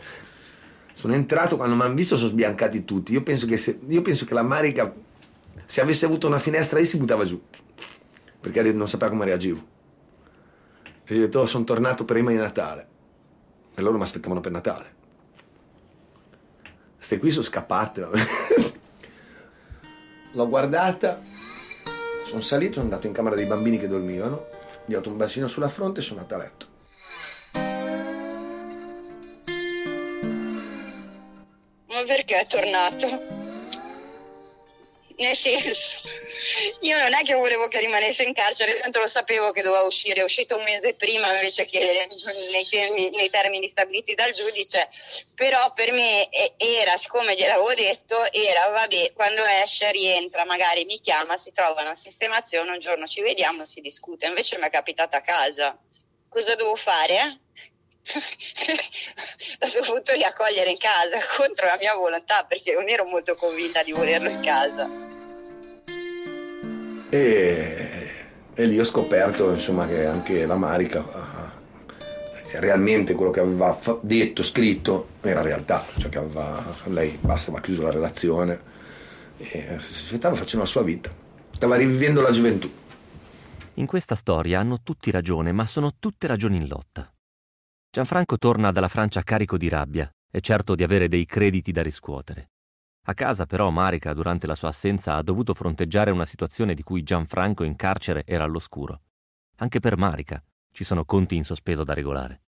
Sono 1.03 1.15
entrato, 1.15 1.57
quando 1.57 1.75
mi 1.75 1.81
hanno 1.81 1.95
visto 1.95 2.15
sono 2.15 2.29
sbiancati 2.29 2.85
tutti. 2.85 3.11
Io 3.11 3.23
penso 3.23 3.45
che, 3.45 3.57
se, 3.57 3.77
io 3.89 4.01
penso 4.01 4.23
che 4.23 4.33
la 4.33 4.41
Marica, 4.41 4.93
se 5.65 5.81
avesse 5.81 6.05
avuto 6.05 6.27
una 6.27 6.39
finestra 6.39 6.79
lì, 6.79 6.85
si 6.85 6.95
buttava 6.95 7.25
giù. 7.25 7.41
Perché 8.39 8.61
non 8.71 8.87
sapeva 8.87 9.11
come 9.11 9.25
reagivo. 9.25 9.61
E 11.03 11.13
gli 11.13 11.17
ho 11.17 11.21
detto, 11.23 11.41
oh, 11.41 11.45
sono 11.45 11.65
tornato 11.65 12.05
prima 12.05 12.29
di 12.29 12.37
Natale. 12.37 12.87
E 13.75 13.81
loro 13.81 13.97
mi 13.97 14.03
aspettavano 14.03 14.39
per 14.39 14.53
Natale. 14.53 14.93
Ste 16.99 17.19
qui 17.19 17.31
sono 17.31 17.43
scappate. 17.43 18.07
L'ho 20.31 20.47
guardata, 20.47 21.21
sono 22.23 22.39
salito, 22.39 22.75
sono 22.75 22.85
andato 22.85 23.07
in 23.07 23.13
camera 23.13 23.35
dei 23.35 23.45
bambini 23.45 23.77
che 23.77 23.89
dormivano, 23.89 24.45
gli 24.85 24.93
ho 24.93 24.99
dato 24.99 25.09
un 25.09 25.17
bacino 25.17 25.47
sulla 25.47 25.67
fronte 25.67 25.99
e 25.99 26.03
sono 26.03 26.21
andato 26.21 26.39
a 26.39 26.43
letto. 26.45 26.72
Perché 32.23 32.39
è 32.39 32.47
tornato? 32.47 33.41
Nel 35.15 35.35
senso, 35.35 35.97
io 36.81 36.97
non 36.97 37.13
è 37.13 37.23
che 37.23 37.35
volevo 37.35 37.67
che 37.67 37.79
rimanesse 37.79 38.23
in 38.23 38.33
carcere, 38.33 38.79
tanto 38.79 38.99
lo 38.99 39.07
sapevo 39.07 39.51
che 39.51 39.61
doveva 39.61 39.83
uscire, 39.83 40.21
è 40.21 40.23
uscito 40.23 40.57
un 40.57 40.63
mese 40.63 40.95
prima 40.95 41.31
invece 41.33 41.67
che 41.67 42.07
nei, 42.51 42.67
termini, 42.67 43.09
nei 43.11 43.29
termini 43.29 43.67
stabiliti 43.67 44.15
dal 44.15 44.31
giudice, 44.31 44.89
però 45.35 45.71
per 45.73 45.91
me 45.91 46.29
era, 46.57 46.97
siccome 46.97 47.35
gliel'avevo 47.35 47.73
detto, 47.75 48.31
era 48.31 48.69
vabbè, 48.69 49.13
quando 49.13 49.43
esce, 49.45 49.91
rientra, 49.91 50.45
magari 50.45 50.83
mi 50.85 50.99
chiama, 50.99 51.37
si 51.37 51.51
trova 51.51 51.81
una 51.81 51.95
sistemazione, 51.95 52.71
un 52.71 52.79
giorno 52.79 53.05
ci 53.05 53.21
vediamo, 53.21 53.67
si 53.67 53.81
discute, 53.81 54.25
invece 54.25 54.57
mi 54.57 54.65
è 54.65 54.71
capitata 54.71 55.17
a 55.17 55.21
casa. 55.21 55.77
Cosa 56.27 56.55
devo 56.55 56.75
fare? 56.75 57.41
L'ho 59.59 59.81
dovuto 59.81 60.13
riaccogliere 60.13 60.69
in 60.69 60.77
casa 60.77 61.17
contro 61.37 61.65
la 61.65 61.77
mia 61.79 61.95
volontà 61.95 62.45
perché 62.47 62.73
non 62.73 62.89
ero 62.89 63.05
molto 63.05 63.35
convinta 63.35 63.81
di 63.83 63.91
volerlo 63.91 64.29
in 64.29 64.41
casa. 64.41 64.89
E, 67.09 68.25
e 68.53 68.65
lì 68.65 68.79
ho 68.79 68.83
scoperto 68.83 69.51
insomma, 69.51 69.87
che 69.87 70.05
anche 70.05 70.45
la 70.45 70.55
Marica 70.55 70.99
eh, 72.51 72.59
realmente 72.59 73.13
quello 73.13 73.31
che 73.31 73.39
aveva 73.39 73.79
detto, 74.01 74.43
scritto, 74.43 75.09
era 75.21 75.41
realtà, 75.41 75.85
cioè 75.97 76.09
che 76.09 76.17
aveva, 76.17 76.63
lei 76.85 77.17
bastava 77.21 77.61
chiuso 77.61 77.83
la 77.83 77.91
relazione 77.91 78.71
e 79.37 79.77
stava 79.79 80.35
facendo 80.35 80.65
la 80.65 80.69
sua 80.69 80.83
vita, 80.83 81.11
stava 81.51 81.75
rivivendo 81.75 82.21
la 82.21 82.31
gioventù. 82.31 82.71
In 83.75 83.85
questa 83.85 84.15
storia 84.15 84.59
hanno 84.59 84.81
tutti 84.83 85.09
ragione, 85.09 85.51
ma 85.51 85.65
sono 85.65 85.91
tutte 85.99 86.27
ragioni 86.27 86.57
in 86.57 86.67
lotta. 86.67 87.12
Gianfranco 87.95 88.39
torna 88.39 88.71
dalla 88.71 88.87
Francia 88.87 89.21
carico 89.21 89.55
di 89.55 89.69
rabbia 89.69 90.11
e 90.31 90.41
certo 90.41 90.73
di 90.73 90.81
avere 90.81 91.07
dei 91.07 91.27
crediti 91.27 91.71
da 91.71 91.83
riscuotere. 91.83 92.49
A 93.05 93.13
casa 93.13 93.45
però 93.45 93.69
Marica, 93.69 94.13
durante 94.13 94.47
la 94.47 94.55
sua 94.55 94.69
assenza, 94.69 95.13
ha 95.13 95.21
dovuto 95.21 95.53
fronteggiare 95.53 96.09
una 96.09 96.25
situazione 96.25 96.73
di 96.73 96.81
cui 96.81 97.03
Gianfranco 97.03 97.63
in 97.63 97.75
carcere 97.75 98.23
era 98.25 98.45
all'oscuro. 98.45 99.01
Anche 99.57 99.79
per 99.79 99.95
Marica 99.95 100.43
ci 100.71 100.83
sono 100.83 101.05
conti 101.05 101.35
in 101.35 101.43
sospeso 101.43 101.83
da 101.83 101.93
regolare. 101.93 102.41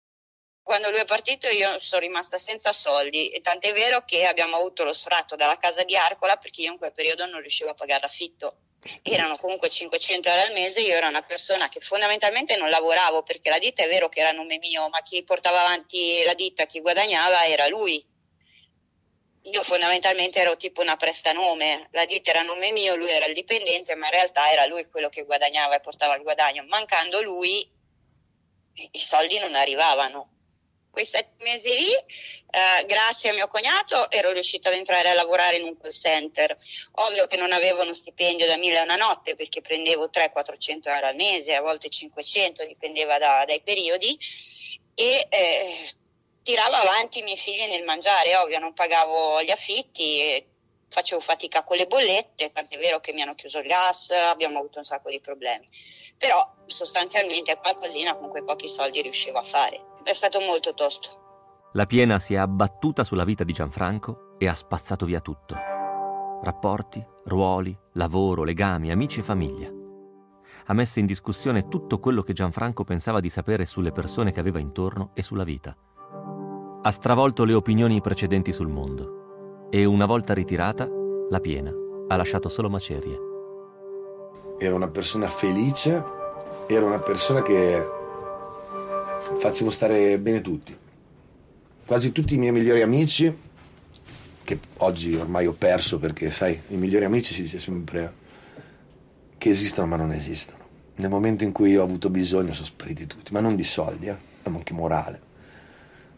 Quando 0.63 0.91
lui 0.91 1.01
è 1.01 1.07
partito 1.07 1.49
io 1.49 1.77
sono 1.81 2.03
rimasta 2.03 2.39
senza 2.39 2.73
soldi 2.73 3.31
e 3.31 3.41
tant'è 3.41 3.73
vero 3.73 4.05
che 4.05 4.27
abbiamo 4.27 4.55
avuto 4.55 4.85
lo 4.85 4.93
sfratto 4.93 5.35
dalla 5.35 5.59
casa 5.59 5.83
di 5.83 5.97
Arcola 5.97 6.37
perché 6.37 6.63
io 6.63 6.71
in 6.71 6.79
quel 6.79 6.93
periodo 6.93 7.27
non 7.27 7.41
riuscivo 7.41 7.71
a 7.71 7.75
pagare 7.75 8.03
l'affitto 8.03 8.59
erano 9.03 9.37
comunque 9.37 9.69
500 9.69 10.29
euro 10.29 10.43
al 10.43 10.53
mese, 10.53 10.81
io 10.81 10.95
ero 10.95 11.09
una 11.09 11.23
persona 11.23 11.69
che 11.69 11.81
fondamentalmente 11.81 12.57
non 12.57 12.69
lavoravo 12.69 13.23
perché 13.23 13.51
la 13.51 13.59
ditta 13.59 13.85
è 13.85 13.89
vero 13.89 14.09
che 14.09 14.21
era 14.21 14.31
a 14.31 14.33
nome 14.33 14.59
mio, 14.59 14.89
ma 14.89 15.01
chi 15.03 15.23
portava 15.23 15.61
avanti 15.61 16.23
la 16.25 16.35
ditta, 16.35 16.67
chi 16.67 16.81
guadagnava 16.81 17.47
era 17.47 17.69
lui. 17.69 18.05
Io 19.47 19.63
fondamentalmente 19.65 20.41
ero 20.41 20.57
tipo 20.57 20.83
una 20.83 20.97
prestanome, 20.97 21.89
la 21.91 22.05
ditta 22.07 22.31
era 22.31 22.41
a 22.41 22.45
nome 22.45 22.71
mio, 22.71 22.95
lui 22.95 23.11
era 23.11 23.27
il 23.27 23.35
dipendente, 23.35 23.95
ma 23.95 24.07
in 24.07 24.13
realtà 24.13 24.51
era 24.53 24.67
lui 24.67 24.89
quello 24.89 25.09
che 25.09 25.25
guadagnava 25.25 25.75
e 25.75 25.81
portava 25.81 26.15
il 26.15 26.23
guadagno. 26.23 26.65
Mancando 26.67 27.21
lui, 27.23 27.69
i 28.75 29.01
soldi 29.01 29.39
non 29.39 29.55
arrivavano 29.55 30.32
quei 30.93 31.07
sette 31.07 31.43
mesi 31.43 31.71
lì, 31.75 31.91
eh, 31.91 32.85
grazie 32.87 33.31
a 33.31 33.33
mio 33.33 33.49
cognato, 33.49 34.11
ero 34.11 34.31
riuscita 34.31 34.69
ad 34.69 34.75
entrare 34.75 35.09
a 35.09 35.15
lavorare 35.15 35.57
in 35.57 35.65
un 35.65 35.79
call 35.81 35.91
center. 35.91 36.55
Ovvio 37.07 37.27
che 37.27 37.39
non 37.39 37.51
avevo 37.51 37.81
uno 37.81 37.95
stipendio 37.95 38.47
da 38.47 38.59
mille 38.59 38.79
a 38.79 38.83
una 38.83 38.97
notte 38.97 39.35
perché 39.35 39.63
prendevo 39.63 40.11
300-400 40.13 40.89
euro 40.91 41.07
al 41.07 41.17
mese, 41.17 41.55
a 41.55 41.63
volte 41.63 41.89
500, 41.89 42.67
dipendeva 42.67 43.19
da, 43.19 43.45
dai 43.47 43.63
periodi. 43.63 44.19
E 44.95 45.27
eh, 45.31 45.89
tiravo 46.43 46.75
avanti 46.75 47.21
i 47.21 47.23
miei 47.23 47.39
figli 47.39 47.67
nel 47.67 47.85
mangiare, 47.85 48.37
ovvio, 48.37 48.59
non 48.59 48.75
pagavo 48.75 49.43
gli 49.43 49.51
affitti, 49.51 50.45
facevo 50.91 51.23
fatica 51.23 51.65
con 51.65 51.79
le 51.79 51.87
bollette, 51.87 52.53
tant'è 52.53 52.77
vero 52.77 53.01
che 53.01 53.15
mi 53.15 53.23
hanno 53.23 53.35
chiuso 53.35 53.61
il 53.61 53.67
gas, 53.67 54.11
abbiamo 54.11 54.59
avuto 54.59 54.77
un 54.77 54.85
sacco 54.85 55.09
di 55.09 55.21
problemi. 55.21 55.67
Però 56.19 56.55
sostanzialmente 56.67 57.57
qualcosina 57.57 58.15
con 58.15 58.29
quei 58.29 58.45
pochi 58.45 58.69
soldi 58.69 59.01
riuscivo 59.01 59.39
a 59.39 59.43
fare 59.43 59.92
è 60.03 60.13
stato 60.13 60.41
molto 60.41 60.75
tosto. 60.75 61.71
La 61.75 61.87
piena 61.87 62.19
si 62.19 62.35
è 62.35 62.37
abbattuta 62.37 63.05
sulla 63.05 63.25
vita 63.25 63.45
di 63.45 63.53
Gianfranco 63.53 64.35
e 64.39 64.47
ha 64.47 64.55
spazzato 64.55 65.07
via 65.07 65.21
tutto. 65.21 65.57
Rapporti, 66.43 67.05
ruoli, 67.27 67.77
lavoro, 67.93 68.43
legami, 68.43 68.91
amici 68.91 69.21
e 69.21 69.23
famiglia. 69.23 69.71
Ha 70.67 70.73
messo 70.75 70.99
in 70.99 71.07
discussione 71.07 71.69
tutto 71.69 71.99
quello 71.99 72.23
che 72.23 72.33
Gianfranco 72.33 72.85
pensava 72.85 73.21
di 73.21 73.31
sapere 73.31 73.65
sulle 73.65 73.93
persone 73.93 74.33
che 74.33 74.41
aveva 74.41 74.59
intorno 74.59 75.11
e 75.15 75.23
sulla 75.23 75.45
vita. 75.45 75.75
Ha 76.83 76.91
stravolto 76.91 77.45
le 77.45 77.55
opinioni 77.55 78.01
precedenti 78.01 78.53
sul 78.53 78.69
mondo 78.69 79.69
e 79.71 79.85
una 79.85 80.05
volta 80.05 80.35
ritirata, 80.35 80.87
la 81.31 81.41
piena 81.41 81.73
ha 82.09 82.17
lasciato 82.17 82.49
solo 82.49 82.69
macerie. 82.69 83.19
Era 84.59 84.75
una 84.75 84.89
persona 84.89 85.29
felice, 85.29 86.05
era 86.67 86.85
una 86.85 86.99
persona 86.99 87.41
che 87.41 88.01
facevo 89.39 89.71
stare 89.71 90.19
bene 90.19 90.41
tutti. 90.41 90.77
Quasi 91.85 92.13
tutti 92.13 92.35
i 92.35 92.39
miei 92.39 92.53
migliori 92.53 92.83
amici, 92.83 93.35
che 94.45 94.59
oggi 94.79 95.15
ormai 95.15 95.47
ho 95.47 95.53
perso 95.53 95.99
perché, 95.99 96.31
sai, 96.31 96.61
i 96.69 96.77
migliori 96.77 97.05
amici 97.05 97.35
si 97.35 97.43
dice 97.43 97.59
sempre 97.59 98.21
che 99.39 99.49
esistono 99.49 99.89
ma 99.89 99.97
non 99.97 100.13
esistono. 100.13 100.61
Nel 100.97 101.11
momento 101.11 101.45
in 101.45 101.53
cui 101.53 101.77
ho 101.77 101.83
avuto 101.83 102.11
bisogno 102.11 102.53
sono 102.53 102.67
spariti 102.67 103.07
tutti, 103.07 103.33
ma 103.33 103.41
non 103.41 103.57
di 103.57 103.65
soldi, 103.65 104.07
eh, 104.07 104.17
ma 104.49 104.57
anche 104.57 104.73
morale. 104.73 105.21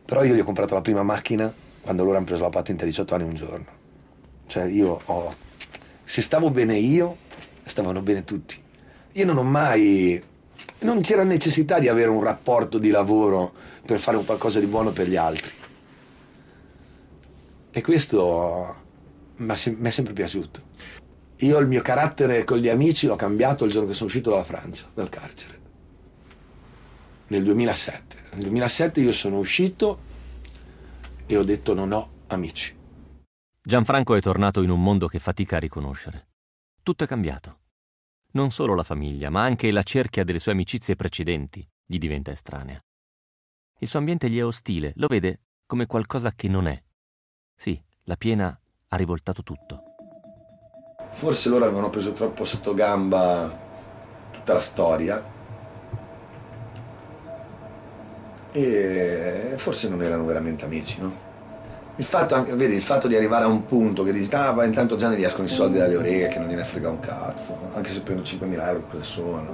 Però 0.04 0.22
io 0.22 0.34
gli 0.34 0.40
ho 0.40 0.44
comprato 0.44 0.74
la 0.74 0.82
prima 0.82 1.02
macchina 1.02 1.52
quando 1.80 2.02
loro 2.04 2.16
hanno 2.16 2.26
preso 2.26 2.42
la 2.42 2.50
patente 2.50 2.82
a 2.84 2.86
18 2.86 3.14
anni 3.14 3.24
un 3.24 3.34
giorno. 3.34 3.66
Cioè 4.46 4.64
io 4.64 5.00
ho... 5.04 5.34
Se 6.04 6.20
stavo 6.20 6.50
bene 6.50 6.76
io, 6.76 7.16
stavano 7.64 8.02
bene 8.02 8.24
tutti. 8.24 8.60
Io 9.12 9.24
non 9.24 9.38
ho 9.38 9.42
mai 9.42 10.22
non 10.84 11.00
c'era 11.00 11.24
necessità 11.24 11.78
di 11.78 11.88
avere 11.88 12.10
un 12.10 12.22
rapporto 12.22 12.78
di 12.78 12.90
lavoro 12.90 13.52
per 13.84 13.98
fare 13.98 14.18
un 14.18 14.24
qualcosa 14.24 14.60
di 14.60 14.66
buono 14.66 14.92
per 14.92 15.08
gli 15.08 15.16
altri. 15.16 15.50
E 17.70 17.80
questo 17.80 18.76
mi 19.36 19.48
è 19.48 19.90
sempre 19.90 20.12
piaciuto. 20.12 20.72
Io 21.38 21.58
il 21.58 21.66
mio 21.66 21.82
carattere 21.82 22.44
con 22.44 22.58
gli 22.58 22.68
amici 22.68 23.06
l'ho 23.06 23.16
cambiato 23.16 23.64
il 23.64 23.72
giorno 23.72 23.88
che 23.88 23.94
sono 23.94 24.06
uscito 24.06 24.30
dalla 24.30 24.44
Francia, 24.44 24.88
dal 24.94 25.08
carcere, 25.08 25.60
nel 27.28 27.42
2007. 27.42 28.16
Nel 28.32 28.42
2007 28.42 29.00
io 29.00 29.12
sono 29.12 29.38
uscito 29.38 29.98
e 31.26 31.36
ho 31.36 31.42
detto 31.42 31.74
non 31.74 31.92
ho 31.92 32.10
amici. 32.28 32.76
Gianfranco 33.60 34.14
è 34.14 34.20
tornato 34.20 34.62
in 34.62 34.70
un 34.70 34.82
mondo 34.82 35.08
che 35.08 35.18
fatica 35.18 35.56
a 35.56 35.60
riconoscere. 35.60 36.26
Tutto 36.82 37.04
è 37.04 37.06
cambiato. 37.06 37.60
Non 38.34 38.50
solo 38.50 38.74
la 38.74 38.82
famiglia, 38.82 39.30
ma 39.30 39.44
anche 39.44 39.70
la 39.70 39.84
cerchia 39.84 40.24
delle 40.24 40.40
sue 40.40 40.50
amicizie 40.50 40.96
precedenti 40.96 41.64
gli 41.86 41.98
diventa 41.98 42.32
estranea. 42.32 42.80
Il 43.78 43.86
suo 43.86 44.00
ambiente 44.00 44.28
gli 44.28 44.38
è 44.38 44.44
ostile, 44.44 44.92
lo 44.96 45.06
vede 45.06 45.42
come 45.66 45.86
qualcosa 45.86 46.32
che 46.32 46.48
non 46.48 46.66
è. 46.66 46.82
Sì, 47.54 47.80
la 48.04 48.16
piena 48.16 48.60
ha 48.88 48.96
rivoltato 48.96 49.44
tutto. 49.44 49.82
Forse 51.12 51.48
loro 51.48 51.64
avevano 51.64 51.90
preso 51.90 52.10
troppo 52.10 52.44
sotto 52.44 52.74
gamba 52.74 53.56
tutta 54.32 54.52
la 54.52 54.60
storia 54.60 55.24
e 58.50 59.52
forse 59.54 59.88
non 59.88 60.02
erano 60.02 60.24
veramente 60.24 60.64
amici, 60.64 61.00
no? 61.00 61.33
Il 61.96 62.04
fatto, 62.04 62.34
anche, 62.34 62.52
vedi, 62.54 62.74
il 62.74 62.82
fatto 62.82 63.06
di 63.06 63.14
arrivare 63.14 63.44
a 63.44 63.46
un 63.46 63.66
punto 63.66 64.02
che 64.02 64.12
dici, 64.12 64.34
ah, 64.34 64.52
ma 64.52 64.64
intanto 64.64 64.96
già 64.96 65.08
ne 65.08 65.14
riescono 65.14 65.46
i 65.46 65.48
soldi 65.50 65.78
dalle 65.78 65.94
orecchie, 65.94 66.40
non 66.40 66.48
gliene 66.48 66.64
frega 66.64 66.88
un 66.88 66.98
cazzo, 66.98 67.56
anche 67.72 67.90
se 67.90 68.00
prendo 68.00 68.22
5.000 68.22 68.66
euro 68.66 68.82
cosa 68.90 69.04
sono? 69.04 69.46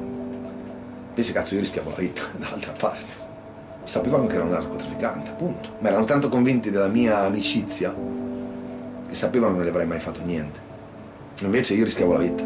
Pensi, 1.12 1.32
cazzo, 1.34 1.53
io 1.55 1.61
rischiavo 1.61 1.91
la 1.91 1.97
vita 1.97 2.22
dall'altra 2.38 2.72
parte. 2.72 3.28
Sapevano 3.84 4.26
che 4.26 4.36
ero 4.36 4.45
un 4.45 4.51
narcotrafficante, 4.51 5.30
appunto, 5.30 5.68
ma 5.80 5.88
erano 5.88 6.05
tanto 6.05 6.30
convinti 6.30 6.70
della 6.70 6.86
mia 6.86 7.18
amicizia 7.18 7.95
che 9.07 9.14
sapevano 9.14 9.53
che 9.53 9.59
non 9.59 9.66
gli 9.66 9.70
avrei 9.70 9.86
mai 9.86 10.01
fatto 10.01 10.20
niente. 10.24 10.59
Invece 11.43 11.74
io 11.74 11.84
rischiavo 11.84 12.12
la 12.14 12.18
vita. 12.20 12.45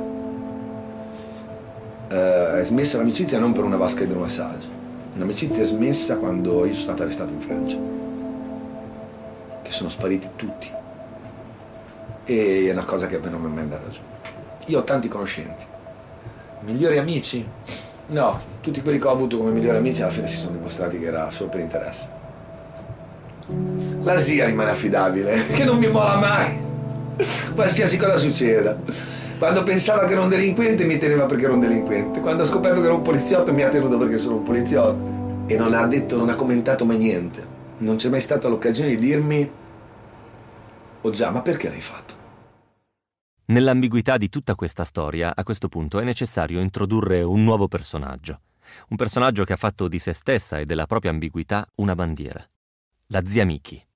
Eh, 2.08 2.60
è 2.60 2.64
smessa 2.64 2.96
l'amicizia 2.96 3.38
non 3.38 3.52
per 3.52 3.62
una 3.62 3.76
vasca 3.76 4.02
idromassaggio. 4.02 4.82
L'amicizia 5.14 5.62
è 5.62 5.66
smessa 5.66 6.16
quando 6.16 6.64
io 6.64 6.72
sono 6.72 6.84
stato 6.84 7.02
arrestato 7.02 7.30
in 7.30 7.40
Francia 7.40 8.03
che 9.64 9.70
sono 9.72 9.88
spariti 9.88 10.28
tutti. 10.36 10.70
E 12.26 12.66
è 12.68 12.70
una 12.70 12.84
cosa 12.84 13.06
che 13.06 13.16
a 13.16 13.18
me 13.18 13.30
non 13.30 13.40
mi 13.40 13.48
è 13.48 13.50
mai 13.50 13.62
andata 13.62 13.88
giù. 13.88 14.00
Io 14.66 14.78
ho 14.78 14.84
tanti 14.84 15.08
conoscenti. 15.08 15.64
Migliori 16.60 16.98
amici? 16.98 17.44
No, 18.06 18.40
tutti 18.60 18.82
quelli 18.82 18.98
che 18.98 19.06
ho 19.06 19.10
avuto 19.10 19.38
come 19.38 19.50
migliori 19.50 19.78
amici 19.78 20.02
alla 20.02 20.10
fine 20.10 20.28
si 20.28 20.36
sono 20.36 20.56
dimostrati 20.56 20.98
che 20.98 21.06
era 21.06 21.30
solo 21.30 21.48
per 21.48 21.60
interesse. 21.60 22.22
La 24.02 24.20
zia 24.20 24.46
rimane 24.46 24.70
affidabile, 24.70 25.46
che 25.52 25.64
non 25.64 25.78
mi 25.78 25.88
mola 25.88 26.16
mai. 26.16 26.62
Qualsiasi 27.54 27.96
cosa 27.96 28.18
succeda. 28.18 28.76
Quando 29.38 29.62
pensava 29.62 30.04
che 30.06 30.12
ero 30.12 30.22
un 30.22 30.28
delinquente 30.28 30.84
mi 30.84 30.98
teneva 30.98 31.24
perché 31.26 31.44
ero 31.44 31.54
un 31.54 31.60
delinquente. 31.60 32.20
Quando 32.20 32.42
ha 32.42 32.46
scoperto 32.46 32.80
che 32.80 32.86
ero 32.86 32.96
un 32.96 33.02
poliziotto 33.02 33.52
mi 33.52 33.62
ha 33.62 33.68
tenuto 33.68 33.98
perché 33.98 34.18
sono 34.18 34.36
un 34.36 34.42
poliziotto. 34.42 35.12
E 35.46 35.56
non 35.56 35.74
ha 35.74 35.86
detto, 35.86 36.16
non 36.16 36.28
ha 36.28 36.34
commentato 36.34 36.84
mai 36.84 36.96
niente 36.96 37.53
non 37.84 37.96
c'è 37.96 38.08
mai 38.08 38.22
stata 38.22 38.48
l'occasione 38.48 38.88
di 38.90 38.96
dirmi, 38.96 39.50
oh 41.02 41.10
già, 41.10 41.30
ma 41.30 41.42
perché 41.42 41.68
l'hai 41.68 41.82
fatto? 41.82 42.22
Nell'ambiguità 43.46 44.16
di 44.16 44.30
tutta 44.30 44.54
questa 44.54 44.84
storia, 44.84 45.36
a 45.36 45.42
questo 45.42 45.68
punto 45.68 46.00
è 46.00 46.04
necessario 46.04 46.60
introdurre 46.60 47.22
un 47.22 47.44
nuovo 47.44 47.68
personaggio. 47.68 48.40
Un 48.88 48.96
personaggio 48.96 49.44
che 49.44 49.52
ha 49.52 49.56
fatto 49.56 49.86
di 49.86 49.98
se 49.98 50.14
stessa 50.14 50.58
e 50.58 50.64
della 50.64 50.86
propria 50.86 51.10
ambiguità 51.10 51.68
una 51.76 51.94
bandiera. 51.94 52.42
La 53.08 53.22
zia 53.26 53.44
Miki. 53.44 53.86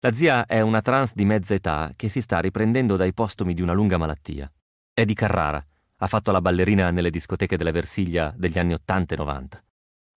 La 0.00 0.12
zia 0.12 0.46
è 0.46 0.62
una 0.62 0.80
trans 0.80 1.12
di 1.14 1.26
mezza 1.26 1.52
età 1.52 1.92
che 1.94 2.08
si 2.08 2.22
sta 2.22 2.38
riprendendo 2.38 2.96
dai 2.96 3.12
postumi 3.12 3.52
di 3.52 3.60
una 3.60 3.74
lunga 3.74 3.98
malattia. 3.98 4.50
È 4.94 5.04
di 5.04 5.12
Carrara. 5.12 5.62
Ha 5.98 6.06
fatto 6.06 6.32
la 6.32 6.40
ballerina 6.40 6.90
nelle 6.90 7.10
discoteche 7.10 7.58
della 7.58 7.72
Versiglia 7.72 8.32
degli 8.34 8.58
anni 8.58 8.72
80 8.72 9.14
e 9.14 9.16
90. 9.18 9.64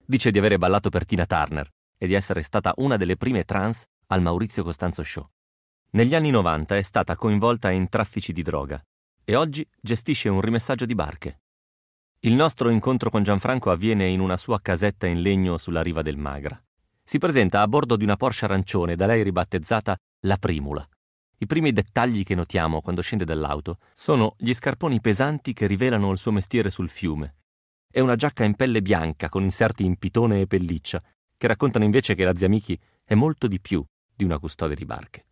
Dice 0.06 0.32
di 0.32 0.38
avere 0.38 0.58
ballato 0.58 0.90
per 0.90 1.06
Tina 1.06 1.26
Turner 1.26 1.70
e 2.00 2.08
di 2.08 2.14
essere 2.14 2.42
stata 2.42 2.74
una 2.78 2.98
delle 2.98 3.18
prime 3.18 3.44
trans 3.44 3.86
al 4.08 4.22
Maurizio 4.22 4.64
Costanzo 4.64 5.04
Show. 5.04 5.30
Negli 5.92 6.16
anni 6.16 6.30
90 6.32 6.78
è 6.78 6.82
stata 6.82 7.16
coinvolta 7.16 7.70
in 7.70 7.90
traffici 7.90 8.32
di 8.32 8.42
droga 8.42 8.82
e 9.24 9.36
oggi 9.36 9.68
gestisce 9.80 10.30
un 10.30 10.40
rimessaggio 10.40 10.86
di 10.86 10.96
barche. 10.96 11.42
Il 12.22 12.34
nostro 12.34 12.70
incontro 12.70 13.10
con 13.10 13.22
Gianfranco 13.24 13.70
avviene 13.70 14.08
in 14.08 14.22
una 14.22 14.38
sua 14.38 14.62
casetta 14.62 15.08
in 15.08 15.22
legno 15.22 15.58
sulla 15.58 15.82
riva 15.82 16.02
del 16.02 16.18
Magra. 16.18 16.60
Si 17.04 17.18
presenta 17.18 17.62
a 17.62 17.68
bordo 17.68 17.96
di 17.96 18.04
una 18.04 18.16
Porsche 18.16 18.46
arancione 18.46 18.96
da 18.96 19.06
lei 19.06 19.22
ribattezzata 19.24 19.98
La 20.22 20.38
Primula. 20.38 20.88
I 21.38 21.46
primi 21.46 21.72
dettagli 21.72 22.24
che 22.24 22.36
notiamo 22.36 22.82
quando 22.82 23.02
scende 23.02 23.26
dall'auto 23.26 23.78
sono 23.94 24.36
gli 24.38 24.54
scarponi 24.54 25.02
pesanti 25.02 25.54
che 25.54 25.68
rivelano 25.68 26.12
il 26.12 26.18
suo 26.18 26.32
mestiere 26.32 26.70
sul 26.70 26.90
fiume 26.90 27.36
e 27.92 28.02
una 28.02 28.16
giacca 28.16 28.44
in 28.44 28.56
pelle 28.56 28.82
bianca 28.82 29.30
con 29.30 29.44
inserti 29.44 29.84
in 29.84 29.98
pitone 29.98 30.42
e 30.42 30.48
pelliccia 30.48 31.02
che 31.40 31.48
raccontano 31.48 31.86
invece 31.86 32.16
che 32.16 32.26
la 32.26 32.36
zia 32.36 32.50
Miki 32.50 32.78
è 33.06 33.16
molto 33.16 33.48
di 33.48 33.62
più 33.62 33.82
di 34.14 34.26
una 34.26 34.40
custode 34.40 34.76
di 34.76 34.84
barche. 34.84 35.26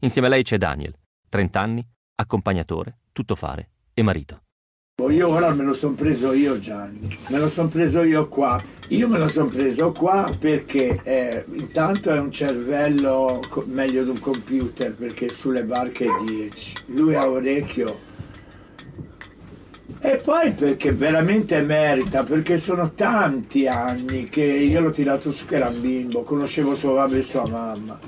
Insieme 0.00 0.26
a 0.26 0.30
lei 0.30 0.42
c'è 0.42 0.58
Daniel, 0.58 0.94
30 1.30 1.58
anni, 1.58 1.88
accompagnatore, 2.16 2.98
tuttofare 3.12 3.70
e 3.94 4.02
marito. 4.02 4.42
Io 5.08 5.28
ora 5.28 5.54
me 5.54 5.64
lo 5.64 5.72
sono 5.72 5.94
preso 5.94 6.32
io 6.32 6.58
Gianni, 6.58 7.16
me 7.28 7.38
lo 7.38 7.48
sono 7.48 7.68
preso 7.68 8.02
io 8.02 8.28
qua. 8.28 8.62
Io 8.88 9.08
me 9.08 9.18
lo 9.18 9.26
sono 9.26 9.48
preso 9.48 9.90
qua 9.92 10.30
perché 10.38 11.00
eh, 11.02 11.44
intanto 11.54 12.10
è 12.10 12.18
un 12.18 12.30
cervello 12.30 13.40
meglio 13.64 14.04
di 14.04 14.10
un 14.10 14.20
computer 14.20 14.94
perché 14.94 15.30
sulle 15.30 15.64
barche 15.64 16.04
è 16.04 16.24
10. 16.26 16.74
Lui 16.88 17.14
ha 17.14 17.26
orecchio 17.26 18.00
e 20.00 20.16
poi 20.16 20.52
perché 20.52 20.92
veramente 20.92 21.62
merita, 21.62 22.22
perché 22.22 22.58
sono 22.58 22.92
tanti 22.92 23.66
anni 23.66 24.28
che 24.28 24.42
io 24.44 24.80
l'ho 24.80 24.90
tirato 24.90 25.32
su 25.32 25.46
che 25.46 25.56
era 25.56 25.68
un 25.68 25.80
bimbo, 25.80 26.22
conoscevo 26.22 26.74
suo 26.74 26.94
babbo 26.94 27.14
e 27.14 27.22
sua 27.22 27.46
mamma 27.46 27.98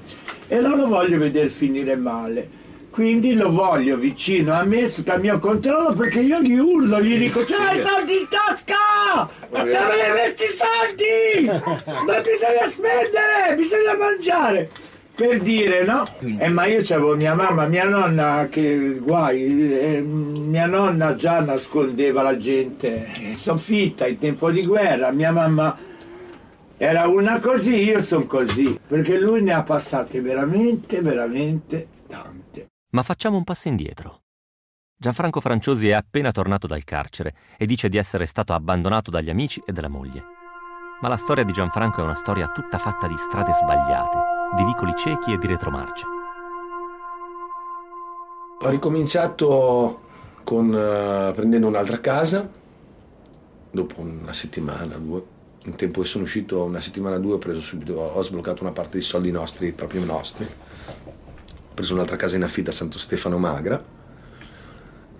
e 0.49 0.61
non 0.61 0.76
lo 0.76 0.87
voglio 0.87 1.18
vedere 1.18 1.49
finire 1.49 1.97
male. 1.97 2.57
Quindi 2.91 3.35
lo 3.35 3.53
voglio 3.53 3.97
vicino 3.97 4.53
a 4.55 4.64
me, 4.64 4.87
sotto 4.87 5.12
il 5.12 5.20
mio 5.20 5.39
controllo, 5.39 5.95
perché 5.95 6.18
io 6.18 6.41
gli 6.41 6.59
urlo, 6.59 7.01
gli 7.01 7.16
dico, 7.16 7.45
c'è 7.45 7.74
i 7.74 7.81
soldi 7.81 8.18
in 8.18 8.26
tasca! 8.29 9.31
Dove 9.49 9.74
questi 10.11 10.47
soldi? 10.47 11.47
Ma 11.47 12.20
bisogna 12.20 12.64
spendere, 12.64 13.55
bisogna 13.55 13.95
mangiare 13.97 14.70
per 15.18 15.40
dire 15.40 15.82
no? 15.82 16.06
Eh, 16.20 16.48
ma 16.48 16.66
io 16.66 16.78
c'avevo 16.80 17.16
mia 17.16 17.34
mamma 17.34 17.66
mia 17.66 17.88
nonna 17.88 18.46
che 18.48 19.00
guai 19.00 19.96
eh, 19.96 20.00
mia 20.00 20.66
nonna 20.66 21.16
già 21.16 21.40
nascondeva 21.40 22.22
la 22.22 22.36
gente 22.36 23.10
in 23.18 23.34
soffitta 23.34 24.06
in 24.06 24.18
tempo 24.18 24.52
di 24.52 24.64
guerra. 24.64 25.10
Mia 25.10 25.32
mamma 25.32 25.76
era 26.76 27.08
una 27.08 27.40
così 27.40 27.82
io 27.82 28.00
sono 28.00 28.26
così 28.26 28.78
perché 28.86 29.18
lui 29.18 29.42
ne 29.42 29.54
ha 29.54 29.64
passate 29.64 30.20
veramente 30.20 31.00
veramente 31.00 31.88
tante. 32.06 32.68
Ma 32.90 33.02
facciamo 33.02 33.38
un 33.38 33.42
passo 33.42 33.66
indietro. 33.66 34.20
Gianfranco 34.96 35.40
Franciosi 35.40 35.88
è 35.88 35.94
appena 35.94 36.30
tornato 36.30 36.68
dal 36.68 36.84
carcere 36.84 37.34
e 37.56 37.66
dice 37.66 37.88
di 37.88 37.96
essere 37.96 38.24
stato 38.26 38.52
abbandonato 38.52 39.10
dagli 39.10 39.30
amici 39.30 39.60
e 39.66 39.72
dalla 39.72 39.88
moglie. 39.88 40.24
Ma 41.00 41.08
la 41.08 41.16
storia 41.16 41.42
di 41.42 41.52
Gianfranco 41.52 42.02
è 42.02 42.04
una 42.04 42.14
storia 42.14 42.46
tutta 42.52 42.78
fatta 42.78 43.08
di 43.08 43.16
strade 43.16 43.52
sbagliate 43.52 44.38
di 44.57 44.64
vicoli 44.64 44.92
ciechi 44.96 45.32
e 45.32 45.38
di 45.38 45.46
retromarce. 45.46 46.07
Ho 48.61 48.68
ricominciato 48.68 50.01
con, 50.42 50.66
uh, 50.68 51.32
prendendo 51.34 51.66
un'altra 51.66 52.01
casa, 52.01 52.49
dopo 53.70 54.01
una 54.01 54.32
settimana, 54.32 54.96
due. 54.96 55.36
In 55.64 55.74
tempo 55.74 56.01
che 56.01 56.07
sono 56.07 56.24
uscito, 56.24 56.64
una 56.64 56.80
settimana 56.80 57.16
o 57.16 57.18
due, 57.18 57.34
ho 57.34 57.38
preso 57.38 57.61
subito, 57.61 57.94
ho 57.94 58.22
sbloccato 58.22 58.62
una 58.62 58.72
parte 58.72 58.92
dei 58.92 59.03
soldi 59.03 59.30
nostri, 59.30 59.72
proprio 59.72 60.05
nostri. 60.05 60.44
Ho 60.44 61.74
preso 61.74 61.94
un'altra 61.94 62.16
casa 62.16 62.36
in 62.36 62.42
affitto 62.42 62.70
a 62.70 62.72
Santo 62.72 62.99
Stefano 62.99 63.38
Magra 63.38 63.96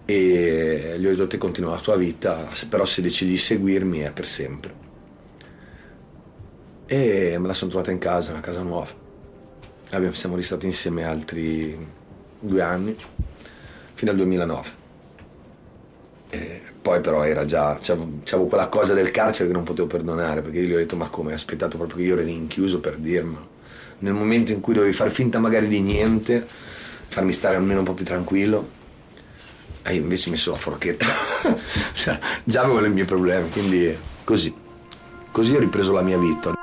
e 0.05 0.97
gli 0.99 1.07
ho 1.07 1.11
detto 1.11 1.27
te 1.27 1.37
continua 1.37 1.73
la 1.73 1.81
tua 1.81 1.97
vita, 1.97 2.49
però 2.71 2.87
se 2.87 3.03
decidi 3.03 3.33
di 3.33 3.37
seguirmi 3.37 3.99
è 3.99 4.11
per 4.11 4.27
sempre. 4.27 4.75
E 6.87 7.37
me 7.39 7.47
la 7.47 7.53
sono 7.53 7.71
trovata 7.71 7.91
in 7.91 7.99
casa, 7.99 8.33
una 8.33 8.41
casa 8.41 8.63
nuova. 8.63 9.07
Abbiamo, 9.91 10.15
siamo 10.15 10.37
restati 10.37 10.67
insieme 10.67 11.05
altri 11.05 11.77
due 12.39 12.63
anni, 12.63 12.97
fino 13.95 14.11
al 14.11 14.17
2009. 14.17 14.69
E 16.31 16.61
poi 16.81 17.01
però 17.01 17.25
era 17.25 17.45
già, 17.45 17.79
c'avevo 17.81 18.47
quella 18.47 18.69
cosa 18.69 18.95
del 18.95 19.11
carcere 19.11 19.49
che 19.49 19.55
non 19.55 19.65
potevo 19.65 19.87
perdonare, 19.87 20.43
perché 20.43 20.59
io 20.59 20.67
gli 20.67 20.75
ho 20.75 20.79
detto 20.79 20.97
ma 20.97 21.09
come, 21.09 21.33
ho 21.33 21.35
aspettato 21.35 21.77
proprio 21.77 21.99
che 21.99 22.03
io 22.05 22.13
ero 22.15 22.23
rinchiuso 22.23 22.81
per 22.81 22.97
dirmelo. 22.97 23.57
Nel 24.01 24.13
momento 24.13 24.53
in 24.53 24.61
cui 24.61 24.75
dovevi 24.75 24.93
far 24.93 25.11
finta 25.11 25.39
magari 25.39 25.69
di 25.69 25.81
niente, 25.81 26.47
farmi 27.09 27.33
stare 27.33 27.57
almeno 27.57 27.81
un 27.81 27.85
po' 27.87 27.95
più 27.95 28.05
tranquillo, 28.05 28.77
hai 29.83 29.97
invece 29.97 30.31
messo 30.31 30.51
la 30.51 30.59
forchetta. 30.59 31.07
cioè, 31.95 32.19
già 32.45 32.63
avevo 32.63 32.85
i 32.85 32.91
miei 32.91 33.07
problemi, 33.07 33.49
quindi 33.49 33.97
Così. 34.29 34.55
Così 35.33 35.57
ho 35.57 35.59
ripreso 35.59 35.91
la 35.93 36.03
mia 36.03 36.19
vita. 36.19 36.58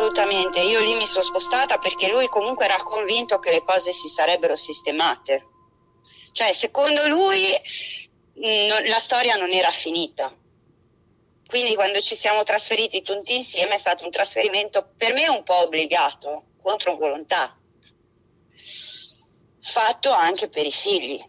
Assolutamente. 0.00 0.60
Io 0.60 0.80
lì 0.80 0.94
mi 0.94 1.06
sono 1.06 1.24
spostata 1.24 1.76
perché 1.78 2.08
lui 2.08 2.26
comunque 2.28 2.64
era 2.64 2.76
convinto 2.76 3.38
che 3.38 3.50
le 3.50 3.62
cose 3.62 3.92
si 3.92 4.08
sarebbero 4.08 4.56
sistemate. 4.56 5.46
Cioè, 6.32 6.52
secondo 6.52 7.06
lui 7.06 7.54
no, 8.34 8.88
la 8.88 8.98
storia 8.98 9.36
non 9.36 9.50
era 9.50 9.70
finita. 9.70 10.32
Quindi 11.46 11.74
quando 11.74 12.00
ci 12.00 12.14
siamo 12.14 12.44
trasferiti 12.44 13.02
tutti 13.02 13.34
insieme 13.34 13.74
è 13.74 13.78
stato 13.78 14.04
un 14.04 14.10
trasferimento 14.10 14.92
per 14.96 15.12
me 15.12 15.28
un 15.28 15.42
po' 15.42 15.64
obbligato, 15.64 16.44
contro 16.62 16.96
volontà, 16.96 17.58
fatto 19.60 20.10
anche 20.12 20.48
per 20.48 20.64
i 20.64 20.70
figli. 20.70 21.20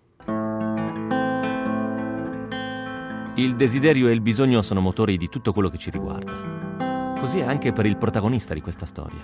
Il 3.37 3.55
desiderio 3.55 4.09
e 4.09 4.11
il 4.11 4.21
bisogno 4.21 4.61
sono 4.61 4.79
motori 4.79 5.17
di 5.17 5.27
tutto 5.27 5.53
quello 5.53 5.69
che 5.69 5.79
ci 5.79 5.89
riguarda. 5.89 6.50
Così 7.21 7.37
è 7.37 7.43
anche 7.43 7.71
per 7.71 7.85
il 7.85 7.97
protagonista 7.97 8.55
di 8.55 8.61
questa 8.61 8.87
storia. 8.87 9.23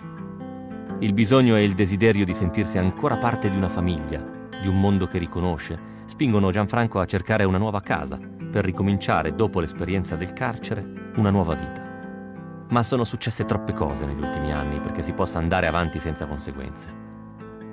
Il 0.99 1.13
bisogno 1.13 1.55
e 1.55 1.63
il 1.63 1.73
desiderio 1.73 2.25
di 2.25 2.33
sentirsi 2.35 2.77
ancora 2.77 3.15
parte 3.15 3.49
di 3.49 3.57
una 3.57 3.69
famiglia, 3.69 4.23
di 4.61 4.67
un 4.67 4.79
mondo 4.79 5.07
che 5.07 5.17
riconosce, 5.17 5.79
spingono 6.05 6.51
Gianfranco 6.51 6.99
a 6.99 7.07
cercare 7.07 7.43
una 7.43 7.57
nuova 7.57 7.81
casa 7.81 8.19
per 8.51 8.63
ricominciare, 8.63 9.33
dopo 9.33 9.59
l'esperienza 9.59 10.15
del 10.15 10.31
carcere, 10.31 11.11
una 11.15 11.31
nuova 11.31 11.55
vita. 11.55 12.65
Ma 12.69 12.83
sono 12.83 13.03
successe 13.03 13.45
troppe 13.45 13.73
cose 13.73 14.05
negli 14.05 14.21
ultimi 14.21 14.53
anni 14.53 14.79
perché 14.79 15.01
si 15.01 15.13
possa 15.13 15.39
andare 15.39 15.65
avanti 15.65 15.99
senza 15.99 16.27
conseguenze. 16.27 16.89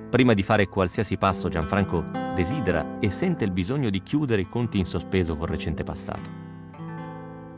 Prima 0.09 0.33
di 0.33 0.43
fare 0.43 0.69
qualsiasi 0.69 1.19
passo, 1.19 1.51
Gianfranco 1.51 2.03
desidera 2.35 2.97
e 2.99 3.11
sente 3.11 3.45
il 3.45 3.51
bisogno 3.51 3.91
di 3.91 4.03
chiudere 4.03 4.41
i 4.41 4.49
conti 4.49 4.79
in 4.79 4.87
sospeso 4.87 5.37
col 5.37 5.49
recente 5.49 5.85
passato. 5.85 6.43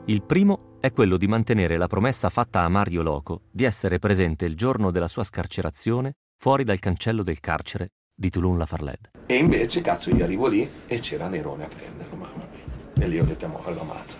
Il 0.06 0.22
primo 0.22 0.74
è 0.86 0.92
quello 0.92 1.16
di 1.16 1.26
mantenere 1.26 1.76
la 1.76 1.88
promessa 1.88 2.30
fatta 2.30 2.62
a 2.62 2.68
Mario 2.68 3.02
Loco 3.02 3.42
di 3.50 3.64
essere 3.64 3.98
presente 3.98 4.44
il 4.44 4.54
giorno 4.54 4.92
della 4.92 5.08
sua 5.08 5.24
scarcerazione 5.24 6.12
fuori 6.36 6.62
dal 6.62 6.78
cancello 6.78 7.24
del 7.24 7.40
carcere 7.40 7.88
di 8.14 8.30
Toulon-la-Farled. 8.30 9.10
E 9.26 9.34
invece, 9.34 9.80
cazzo, 9.80 10.10
io 10.10 10.22
arrivo 10.22 10.46
lì 10.46 10.70
e 10.86 11.00
c'era 11.00 11.26
Nerone 11.26 11.64
a 11.64 11.68
prenderlo, 11.68 12.14
mamma 12.14 12.46
mia. 12.46 13.04
E 13.04 13.08
lì 13.08 13.18
ho 13.18 13.24
detto, 13.24 13.48
mo, 13.48 13.60
lo 13.66 13.80
ammazza. 13.80 14.16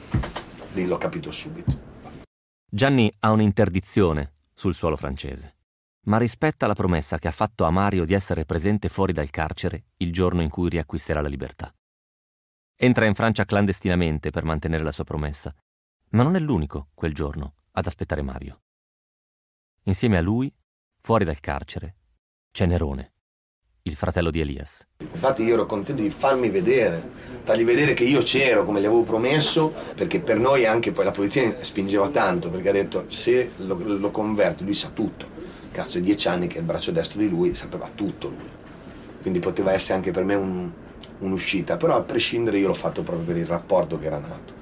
Lì 0.73 0.87
l'ho 0.87 0.99
capito 0.99 1.31
subito. 1.31 1.95
Gianni 2.69 3.15
ha 3.21 3.31
un'interdizione 3.31 4.33
sul 4.53 4.75
suolo 4.75 4.97
francese, 4.97 5.59
ma 6.07 6.19
rispetta 6.19 6.67
la 6.67 6.75
promessa 6.75 7.19
che 7.19 7.29
ha 7.29 7.33
fatto 7.33 7.65
a 7.65 7.71
Mario 7.71 8.05
di 8.05 8.13
essere 8.13 8.45
presente 8.45 8.89
fuori 8.89 9.13
dal 9.13 9.31
carcere 9.31 9.85
il 9.99 10.13
giorno 10.13 10.43
in 10.43 10.51
cui 10.51 10.69
riacquisterà 10.69 11.21
la 11.21 11.29
libertà. 11.29 11.73
Entra 12.75 13.07
in 13.07 13.15
Francia 13.15 13.45
clandestinamente 13.45 14.31
per 14.31 14.43
mantenere 14.43 14.83
la 14.83 14.93
sua 14.93 15.05
promessa 15.05 15.55
ma 16.11 16.23
non 16.23 16.37
è 16.37 16.39
l'unico, 16.39 16.89
quel 16.95 17.13
giorno, 17.13 17.55
ad 17.73 17.87
aspettare 17.87 18.23
Mario. 18.23 18.63
Insieme 19.85 20.19
a 20.19 20.21
lui, 20.23 20.53
fuori 21.01 21.25
dal 21.25 21.41
carcere, 21.41 21.97
c'è 22.51 22.67
Nerone, 22.67 23.13
il 23.83 23.95
fratello 23.95 24.31
di 24.31 24.41
Elias. 24.41 24.87
Infatti 24.99 25.43
io 25.43 25.55
ero 25.55 25.67
contento 25.67 26.03
di 26.03 26.11
farmi 26.11 26.51
vedere, 26.51 27.09
fargli 27.43 27.65
vedere 27.65 27.95
che 27.95 28.05
io 28.05 28.23
c'ero 28.23 28.65
come 28.65 28.81
gli 28.81 28.85
avevo 28.85 29.03
promesso, 29.03 29.73
perché 29.95 30.21
per 30.21 30.39
noi 30.39 30.67
anche 30.67 30.91
poi 30.91 31.05
la 31.05 31.13
polizia 31.13 31.63
spingeva 31.63 32.09
tanto, 32.09 32.51
perché 32.51 32.69
ha 32.69 32.73
detto 32.73 33.05
se 33.09 33.53
lo, 33.59 33.77
lo 33.77 34.11
converto 34.11 34.65
lui 34.65 34.75
sa 34.75 34.91
tutto. 34.91 35.27
Cazzo, 35.71 35.99
è 35.99 36.01
dieci 36.01 36.27
anni 36.27 36.47
che 36.47 36.59
il 36.59 36.65
braccio 36.65 36.91
destro 36.91 37.21
di 37.21 37.29
lui 37.29 37.55
sapeva 37.55 37.89
tutto 37.95 38.29
lui. 38.29 38.51
Quindi 39.21 39.39
poteva 39.39 39.73
essere 39.73 39.95
anche 39.95 40.11
per 40.11 40.25
me 40.25 40.35
un, 40.35 40.71
un'uscita, 41.19 41.77
però 41.77 41.97
a 41.97 42.03
prescindere 42.03 42.59
io 42.59 42.69
l'ho 42.69 42.75
fatto 42.75 43.03
proprio 43.03 43.27
per 43.27 43.37
il 43.37 43.47
rapporto 43.47 43.99
che 43.99 44.07
era 44.07 44.19
nato. 44.19 44.56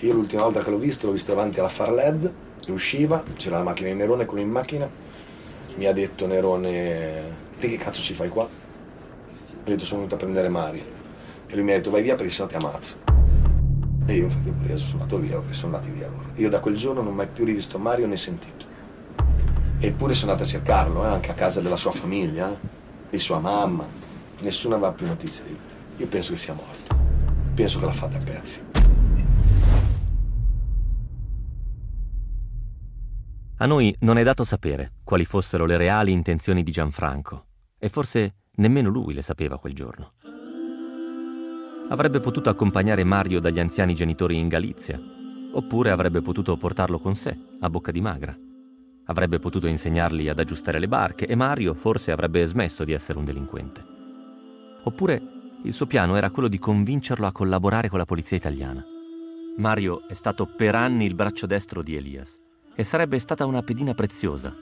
Io 0.00 0.12
l'ultima 0.12 0.42
volta 0.42 0.62
che 0.62 0.70
l'ho 0.70 0.78
visto, 0.78 1.06
l'ho 1.06 1.12
visto 1.12 1.34
davanti 1.34 1.58
alla 1.58 1.68
Farled, 1.68 2.32
usciva, 2.68 3.24
c'era 3.36 3.58
la 3.58 3.64
macchina 3.64 3.88
di 3.88 3.96
Nerone, 3.96 4.26
quello 4.26 4.44
in 4.44 4.50
macchina, 4.50 4.88
mi 5.74 5.86
ha 5.86 5.92
detto 5.92 6.28
Nerone, 6.28 7.34
te 7.58 7.68
che 7.68 7.76
cazzo 7.78 8.00
ci 8.00 8.14
fai 8.14 8.28
qua? 8.28 8.44
Ho 8.44 9.64
detto 9.64 9.84
sono 9.84 9.98
venuto 9.98 10.14
a 10.14 10.18
prendere 10.18 10.48
Mario. 10.48 10.82
E 11.48 11.54
lui 11.54 11.64
mi 11.64 11.72
ha 11.72 11.76
detto 11.76 11.90
vai 11.90 12.02
via 12.02 12.14
perché 12.14 12.30
sennò 12.30 12.48
ti 12.48 12.54
ammazzo. 12.54 12.96
E 14.06 14.14
io 14.14 14.24
infatti 14.24 14.48
ho 14.48 14.54
preso, 14.62 14.86
sono 14.86 15.02
andato 15.02 15.18
via 15.20 15.36
perché 15.38 15.54
sono 15.54 15.74
andati 15.74 15.92
via 15.92 16.06
loro. 16.06 16.30
Io 16.36 16.48
da 16.48 16.60
quel 16.60 16.76
giorno 16.76 17.02
non 17.02 17.12
ho 17.12 17.16
mai 17.16 17.26
più 17.26 17.44
rivisto 17.44 17.76
Mario 17.78 18.06
né 18.06 18.16
sentito. 18.16 18.66
Eppure 19.80 20.14
sono 20.14 20.30
andato 20.30 20.48
a 20.48 20.50
cercarlo, 20.52 21.04
eh, 21.04 21.08
anche 21.08 21.32
a 21.32 21.34
casa 21.34 21.60
della 21.60 21.76
sua 21.76 21.90
famiglia, 21.90 22.52
eh, 22.52 22.56
di 23.10 23.18
sua 23.18 23.40
mamma. 23.40 23.84
Nessuno 24.40 24.76
aveva 24.76 24.92
più 24.92 25.06
notizie 25.06 25.44
di 25.44 25.50
lui. 25.50 25.58
Io 25.96 26.06
penso 26.06 26.32
che 26.32 26.38
sia 26.38 26.54
morto. 26.54 26.96
Penso 27.54 27.80
che 27.80 27.84
l'ha 27.84 27.92
fatta 27.92 28.16
a 28.16 28.20
pezzi. 28.22 28.62
A 33.60 33.66
noi 33.66 33.92
non 34.02 34.18
è 34.18 34.22
dato 34.22 34.44
sapere 34.44 34.92
quali 35.02 35.24
fossero 35.24 35.66
le 35.66 35.76
reali 35.76 36.12
intenzioni 36.12 36.62
di 36.62 36.70
Gianfranco, 36.70 37.46
e 37.76 37.88
forse 37.88 38.36
nemmeno 38.58 38.88
lui 38.88 39.14
le 39.14 39.22
sapeva 39.22 39.58
quel 39.58 39.72
giorno. 39.72 40.12
Avrebbe 41.88 42.20
potuto 42.20 42.50
accompagnare 42.50 43.02
Mario 43.02 43.40
dagli 43.40 43.58
anziani 43.58 43.94
genitori 43.94 44.38
in 44.38 44.46
Galizia, 44.46 45.00
oppure 45.54 45.90
avrebbe 45.90 46.22
potuto 46.22 46.56
portarlo 46.56 47.00
con 47.00 47.16
sé, 47.16 47.36
a 47.58 47.68
bocca 47.68 47.90
di 47.90 48.00
magra. 48.00 48.36
Avrebbe 49.06 49.40
potuto 49.40 49.66
insegnargli 49.66 50.28
ad 50.28 50.38
aggiustare 50.38 50.78
le 50.78 50.86
barche 50.86 51.26
e 51.26 51.34
Mario 51.34 51.74
forse 51.74 52.12
avrebbe 52.12 52.46
smesso 52.46 52.84
di 52.84 52.92
essere 52.92 53.18
un 53.18 53.24
delinquente. 53.24 53.84
Oppure 54.84 55.20
il 55.64 55.72
suo 55.72 55.86
piano 55.86 56.14
era 56.14 56.30
quello 56.30 56.46
di 56.46 56.60
convincerlo 56.60 57.26
a 57.26 57.32
collaborare 57.32 57.88
con 57.88 57.98
la 57.98 58.04
polizia 58.04 58.36
italiana. 58.36 58.84
Mario 59.56 60.06
è 60.06 60.14
stato 60.14 60.46
per 60.46 60.76
anni 60.76 61.06
il 61.06 61.16
braccio 61.16 61.46
destro 61.46 61.82
di 61.82 61.96
Elias 61.96 62.46
e 62.78 62.84
sarebbe 62.84 63.18
stata 63.18 63.44
una 63.44 63.64
pedina 63.64 63.92
preziosa. 63.92 64.54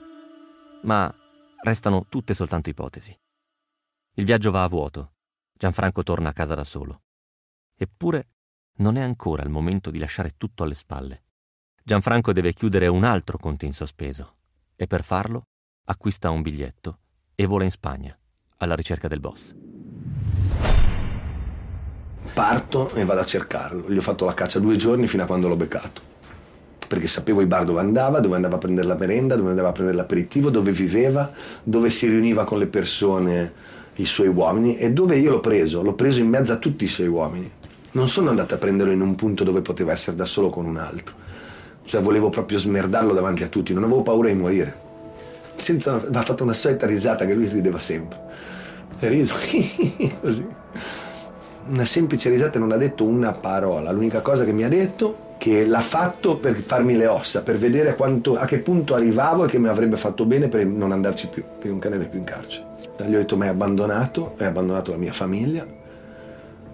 Ma 0.81 1.13
restano 1.61 2.07
tutte 2.09 2.33
soltanto 2.33 2.67
ipotesi. 2.67 3.15
Il 4.15 4.25
viaggio 4.25 4.49
va 4.49 4.63
a 4.63 4.67
vuoto. 4.67 5.11
Gianfranco 5.53 6.01
torna 6.01 6.29
a 6.29 6.33
casa 6.33 6.55
da 6.55 6.63
solo. 6.63 7.03
Eppure 7.77 8.29
non 8.77 8.95
è 8.95 9.01
ancora 9.01 9.43
il 9.43 9.51
momento 9.51 9.91
di 9.91 9.99
lasciare 9.99 10.33
tutto 10.35 10.63
alle 10.63 10.73
spalle. 10.73 11.25
Gianfranco 11.83 12.33
deve 12.33 12.53
chiudere 12.53 12.87
un 12.87 13.03
altro 13.03 13.37
conto 13.37 13.65
in 13.65 13.73
sospeso 13.73 14.37
e 14.75 14.87
per 14.87 15.03
farlo 15.03 15.49
acquista 15.85 16.31
un 16.31 16.41
biglietto 16.41 16.97
e 17.35 17.45
vola 17.45 17.65
in 17.65 17.71
Spagna 17.71 18.17
alla 18.57 18.73
ricerca 18.73 19.07
del 19.07 19.19
boss. 19.19 19.55
Parto 22.33 22.89
e 22.95 23.05
vado 23.05 23.21
a 23.21 23.25
cercarlo. 23.25 23.91
Gli 23.91 23.97
ho 23.97 24.01
fatto 24.01 24.25
la 24.25 24.33
caccia 24.33 24.57
due 24.57 24.75
giorni 24.75 25.07
fino 25.07 25.21
a 25.21 25.27
quando 25.27 25.47
l'ho 25.47 25.55
beccato 25.55 26.15
perché 26.87 27.07
sapevo 27.07 27.41
i 27.41 27.45
bar 27.45 27.65
dove 27.65 27.81
andava, 27.81 28.19
dove 28.19 28.35
andava 28.35 28.55
a 28.55 28.59
prendere 28.59 28.87
la 28.87 28.95
merenda, 28.95 29.35
dove 29.35 29.49
andava 29.49 29.69
a 29.69 29.71
prendere 29.73 29.97
l'aperitivo, 29.97 30.49
dove 30.49 30.71
viveva, 30.71 31.31
dove 31.63 31.89
si 31.89 32.07
riuniva 32.07 32.43
con 32.45 32.59
le 32.59 32.67
persone, 32.67 33.53
i 33.95 34.05
suoi 34.05 34.27
uomini 34.27 34.77
e 34.77 34.91
dove 34.91 35.17
io 35.17 35.31
l'ho 35.31 35.39
preso, 35.39 35.81
l'ho 35.81 35.93
preso 35.93 36.19
in 36.19 36.27
mezzo 36.27 36.53
a 36.53 36.57
tutti 36.57 36.85
i 36.85 36.87
suoi 36.87 37.07
uomini. 37.07 37.51
Non 37.91 38.07
sono 38.07 38.29
andato 38.29 38.53
a 38.53 38.57
prenderlo 38.57 38.91
in 38.91 39.01
un 39.01 39.15
punto 39.15 39.43
dove 39.43 39.61
poteva 39.61 39.91
essere 39.91 40.15
da 40.15 40.25
solo 40.25 40.49
con 40.49 40.65
un 40.65 40.77
altro. 40.77 41.15
Cioè 41.83 42.01
volevo 42.01 42.29
proprio 42.29 42.59
smerdarlo 42.59 43.13
davanti 43.13 43.43
a 43.43 43.47
tutti, 43.47 43.73
non 43.73 43.83
avevo 43.83 44.03
paura 44.03 44.27
di 44.27 44.35
morire. 44.35 44.85
Senza, 45.55 45.95
aveva 45.95 46.21
fatto 46.21 46.43
una 46.43 46.53
solita 46.53 46.85
risata 46.85 47.25
che 47.25 47.33
lui 47.33 47.47
rideva 47.47 47.79
sempre. 47.79 48.19
E 48.99 49.07
riso 49.07 49.33
così. 50.21 50.45
Una 51.69 51.85
semplice 51.85 52.29
risata 52.29 52.59
non 52.59 52.71
ha 52.71 52.77
detto 52.77 53.03
una 53.03 53.31
parola. 53.31 53.91
L'unica 53.91 54.21
cosa 54.21 54.45
che 54.45 54.53
mi 54.53 54.63
ha 54.63 54.69
detto 54.69 55.25
che 55.37 55.65
l'ha 55.65 55.81
fatto 55.81 56.37
per 56.37 56.55
farmi 56.55 56.95
le 56.95 57.07
ossa, 57.07 57.43
per 57.43 57.57
vedere 57.57 57.95
quanto, 57.95 58.35
a 58.35 58.45
che 58.45 58.59
punto 58.59 58.95
arrivavo 58.95 59.45
e 59.45 59.47
che 59.47 59.59
mi 59.59 59.67
avrebbe 59.67 59.95
fatto 59.95 60.25
bene 60.25 60.47
per 60.47 60.65
non 60.65 60.91
andarci 60.91 61.27
più, 61.27 61.43
perché 61.43 61.67
non 61.67 61.79
cadere 61.79 62.05
più 62.05 62.19
in 62.19 62.25
carcere. 62.25 62.65
Gli 63.05 63.13
ho 63.13 63.19
detto 63.19 63.37
mi 63.37 63.43
hai 63.43 63.49
abbandonato, 63.49 64.33
hai 64.37 64.47
abbandonato 64.47 64.91
la 64.91 64.97
mia 64.97 65.13
famiglia, 65.13 65.65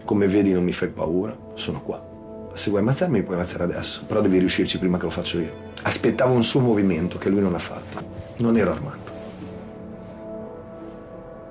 come 0.05 0.27
vedi 0.27 0.53
non 0.53 0.63
mi 0.63 0.73
fai 0.73 0.89
paura, 0.89 1.35
sono 1.55 1.81
qua. 1.81 2.11
Se 2.53 2.69
vuoi 2.69 2.81
ammazzarmi 2.81 3.23
puoi 3.23 3.35
ammazzare 3.35 3.63
adesso, 3.63 4.03
però 4.07 4.21
devi 4.21 4.37
riuscirci 4.37 4.79
prima 4.79 4.97
che 4.97 5.03
lo 5.03 5.09
faccio 5.09 5.39
io. 5.39 5.71
Aspettavo 5.81 6.33
un 6.33 6.43
suo 6.43 6.61
movimento 6.61 7.17
che 7.17 7.29
lui 7.29 7.41
non 7.41 7.55
ha 7.55 7.59
fatto, 7.59 8.01
non 8.37 8.55
ero 8.57 8.71
armato. 8.71 9.11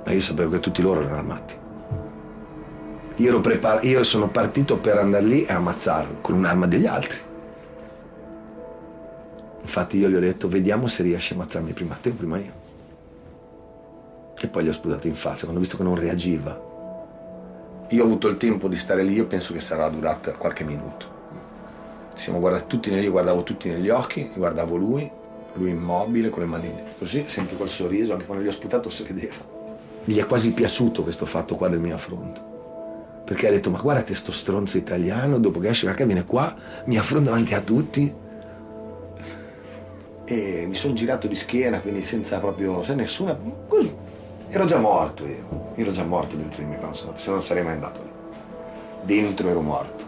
Ma 0.04 0.12
io 0.12 0.20
sapevo 0.20 0.50
che 0.50 0.60
tutti 0.60 0.80
loro 0.80 1.00
erano 1.00 1.16
armati. 1.16 1.54
Io, 3.22 3.38
prepar- 3.38 3.84
io 3.84 4.02
sono 4.02 4.28
partito 4.30 4.78
per 4.78 4.98
andare 4.98 5.24
lì 5.24 5.44
e 5.44 5.52
ammazzarlo 5.52 6.16
con 6.20 6.34
un'arma 6.34 6.66
degli 6.66 6.86
altri. 6.86 7.20
Infatti 9.60 9.96
io 9.96 10.08
gli 10.08 10.16
ho 10.16 10.20
detto 10.20 10.48
vediamo 10.48 10.88
se 10.88 11.04
riesci 11.04 11.32
a 11.32 11.36
ammazzarmi 11.36 11.70
prima 11.70 11.96
te 12.02 12.08
o 12.08 12.14
prima 12.14 12.38
io. 12.38 12.52
E 14.40 14.48
poi 14.48 14.64
gli 14.64 14.68
ho 14.68 14.72
sputato 14.72 15.06
in 15.06 15.14
faccia 15.14 15.42
quando 15.42 15.58
ho 15.58 15.60
visto 15.60 15.76
che 15.76 15.84
non 15.84 15.94
reagiva. 15.94 16.60
Io 17.90 18.02
ho 18.02 18.06
avuto 18.06 18.26
il 18.26 18.38
tempo 18.38 18.66
di 18.66 18.74
stare 18.74 19.04
lì, 19.04 19.12
io 19.12 19.26
penso 19.26 19.52
che 19.52 19.60
sarà 19.60 19.88
durato 19.88 20.18
per 20.30 20.36
qualche 20.36 20.64
minuto. 20.64 21.20
Siamo 22.14 22.40
guardati 22.40 22.66
tutti 22.66 22.90
negli, 22.90 23.04
io 23.04 23.12
guardavo 23.12 23.44
tutti 23.44 23.68
negli 23.68 23.88
occhi, 23.88 24.32
guardavo 24.34 24.74
lui, 24.74 25.08
lui 25.52 25.70
immobile 25.70 26.28
con 26.28 26.40
le 26.40 26.48
mani 26.48 26.74
così, 26.98 27.28
sempre 27.28 27.56
col 27.56 27.68
sorriso, 27.68 28.14
anche 28.14 28.26
quando 28.26 28.42
gli 28.42 28.48
ho 28.48 28.52
sputato 28.52 28.90
sorrideva. 28.90 29.60
Gli 30.02 30.18
è 30.18 30.26
quasi 30.26 30.52
piaciuto 30.52 31.04
questo 31.04 31.24
fatto 31.24 31.54
qua 31.54 31.68
del 31.68 31.78
mio 31.78 31.94
affronto 31.94 32.50
perché 33.24 33.48
ha 33.48 33.50
detto 33.50 33.70
ma 33.70 33.78
guarda 33.80 34.02
te 34.02 34.14
sto 34.14 34.32
stronzo 34.32 34.76
italiano, 34.76 35.38
dopo 35.38 35.60
che 35.60 35.68
esce 35.68 35.86
la 35.86 35.94
cabina 35.94 36.24
qua, 36.24 36.54
mi 36.86 36.98
affronta 36.98 37.30
davanti 37.30 37.54
a 37.54 37.60
tutti. 37.60 38.14
E 40.24 40.64
mi 40.66 40.74
sono 40.74 40.94
girato 40.94 41.26
di 41.26 41.34
schiena, 41.34 41.80
quindi 41.80 42.04
senza 42.04 42.38
proprio, 42.38 42.76
senza 42.82 42.94
nessuna... 42.94 43.38
Così. 43.68 43.94
Ero 44.48 44.66
già 44.66 44.78
morto 44.78 45.26
io, 45.26 45.72
ero 45.76 45.90
già 45.92 46.04
morto 46.04 46.36
dentro 46.36 46.62
quando 46.62 46.92
sono 46.92 47.08
andato, 47.08 47.20
se 47.20 47.30
non 47.30 47.42
sarei 47.42 47.62
mai 47.62 47.72
andato 47.72 48.02
lì. 48.02 48.10
Dentro 49.02 49.48
ero 49.48 49.62
morto. 49.62 50.04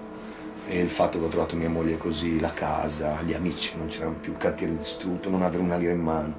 E 0.66 0.78
il 0.78 0.88
fatto 0.88 1.18
che 1.18 1.24
ho 1.24 1.28
trovato 1.28 1.56
mia 1.56 1.70
moglie 1.70 1.96
così, 1.96 2.40
la 2.40 2.52
casa, 2.52 3.22
gli 3.22 3.32
amici, 3.32 3.76
non 3.76 3.88
c'erano 3.88 4.16
più, 4.20 4.32
il 4.32 4.38
cantiere 4.38 4.76
distrutto, 4.76 5.30
non 5.30 5.42
avere 5.42 5.62
una 5.62 5.76
lira 5.76 5.92
in 5.92 6.00
mano. 6.00 6.34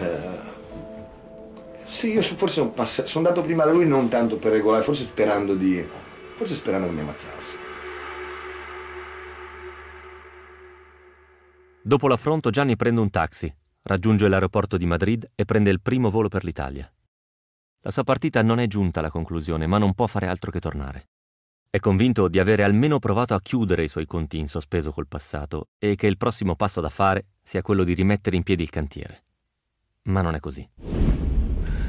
Eh, 0.00 0.52
sì, 1.94 2.10
io 2.10 2.22
forse 2.22 2.54
sono, 2.56 2.70
pass- 2.70 3.04
sono 3.04 3.28
andato 3.28 3.46
prima 3.46 3.64
da 3.64 3.70
lui 3.70 3.86
non 3.86 4.08
tanto 4.08 4.36
per 4.36 4.50
regolare, 4.50 4.82
forse 4.82 5.04
sperando 5.04 5.54
di. 5.54 5.86
forse 6.34 6.54
sperando 6.54 6.88
che 6.88 6.92
mi 6.92 7.00
ammazzasse. 7.00 7.58
Dopo 11.80 12.08
l'affronto 12.08 12.50
Gianni 12.50 12.74
prende 12.74 13.00
un 13.00 13.10
taxi, 13.10 13.54
raggiunge 13.82 14.26
l'aeroporto 14.26 14.76
di 14.76 14.86
Madrid 14.86 15.30
e 15.36 15.44
prende 15.44 15.70
il 15.70 15.80
primo 15.80 16.10
volo 16.10 16.28
per 16.28 16.42
l'Italia. 16.42 16.92
La 17.82 17.90
sua 17.92 18.02
partita 18.02 18.42
non 18.42 18.58
è 18.58 18.66
giunta 18.66 18.98
alla 18.98 19.10
conclusione, 19.10 19.68
ma 19.68 19.78
non 19.78 19.94
può 19.94 20.08
fare 20.08 20.26
altro 20.26 20.50
che 20.50 20.58
tornare. 20.58 21.10
È 21.70 21.78
convinto 21.78 22.26
di 22.26 22.40
avere 22.40 22.64
almeno 22.64 22.98
provato 22.98 23.34
a 23.34 23.40
chiudere 23.40 23.84
i 23.84 23.88
suoi 23.88 24.06
conti 24.06 24.38
in 24.38 24.48
sospeso 24.48 24.90
col 24.90 25.06
passato 25.06 25.68
e 25.78 25.94
che 25.94 26.08
il 26.08 26.16
prossimo 26.16 26.56
passo 26.56 26.80
da 26.80 26.90
fare 26.90 27.26
sia 27.40 27.62
quello 27.62 27.84
di 27.84 27.94
rimettere 27.94 28.34
in 28.34 28.42
piedi 28.42 28.64
il 28.64 28.70
cantiere. 28.70 29.24
Ma 30.04 30.22
non 30.22 30.34
è 30.34 30.40
così 30.40 30.68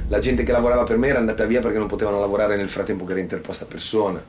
la 0.07 0.19
gente 0.19 0.43
che 0.43 0.51
lavorava 0.51 0.83
per 0.83 0.97
me 0.97 1.07
era 1.07 1.19
andata 1.19 1.45
via 1.45 1.61
perché 1.61 1.77
non 1.77 1.87
potevano 1.87 2.19
lavorare 2.19 2.55
nel 2.55 2.69
frattempo 2.69 3.05
che 3.05 3.11
era 3.11 3.21
interposta 3.21 3.65
persona. 3.65 4.23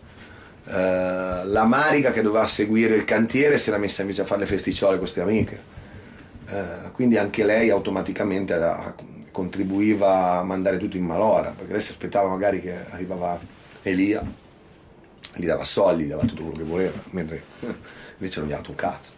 Uh, 0.65 1.47
la 1.47 1.65
Marica 1.65 2.11
che 2.11 2.23
doveva 2.23 2.47
seguire 2.47 2.97
il 2.97 3.05
cantiere 3.05 3.57
si 3.59 3.69
era 3.69 3.79
messa 3.79 4.01
invece 4.01 4.23
a 4.23 4.25
fare 4.25 4.41
le 4.41 4.47
festicciole 4.47 4.93
con 4.93 5.01
queste 5.01 5.21
amiche. 5.21 5.75
Uh, 6.49 6.91
quindi 6.93 7.19
anche 7.19 7.45
lei 7.45 7.71
automaticamente 7.71 8.55
a, 8.55 8.95
contribuiva 9.31 10.39
a 10.39 10.43
mandare 10.43 10.79
tutto 10.79 10.97
in 10.97 11.05
malora, 11.05 11.51
perché 11.51 11.73
lei 11.73 11.81
si 11.81 11.93
aspettava 11.93 12.29
magari 12.29 12.61
che 12.61 12.75
arrivava 12.91 13.39
Elia, 13.83 14.25
gli 15.35 15.47
dava 15.47 15.65
soldi, 15.65 16.05
gli 16.05 16.09
dava 16.09 16.25
tutto 16.25 16.43
quello 16.43 16.57
che 16.57 16.65
voleva, 16.65 16.99
mentre 17.11 17.43
invece 18.17 18.41
non 18.41 18.49
gli 18.49 18.53
ha 18.53 18.57
dato 18.57 18.71
un 18.71 18.77
cazzo. 18.77 19.13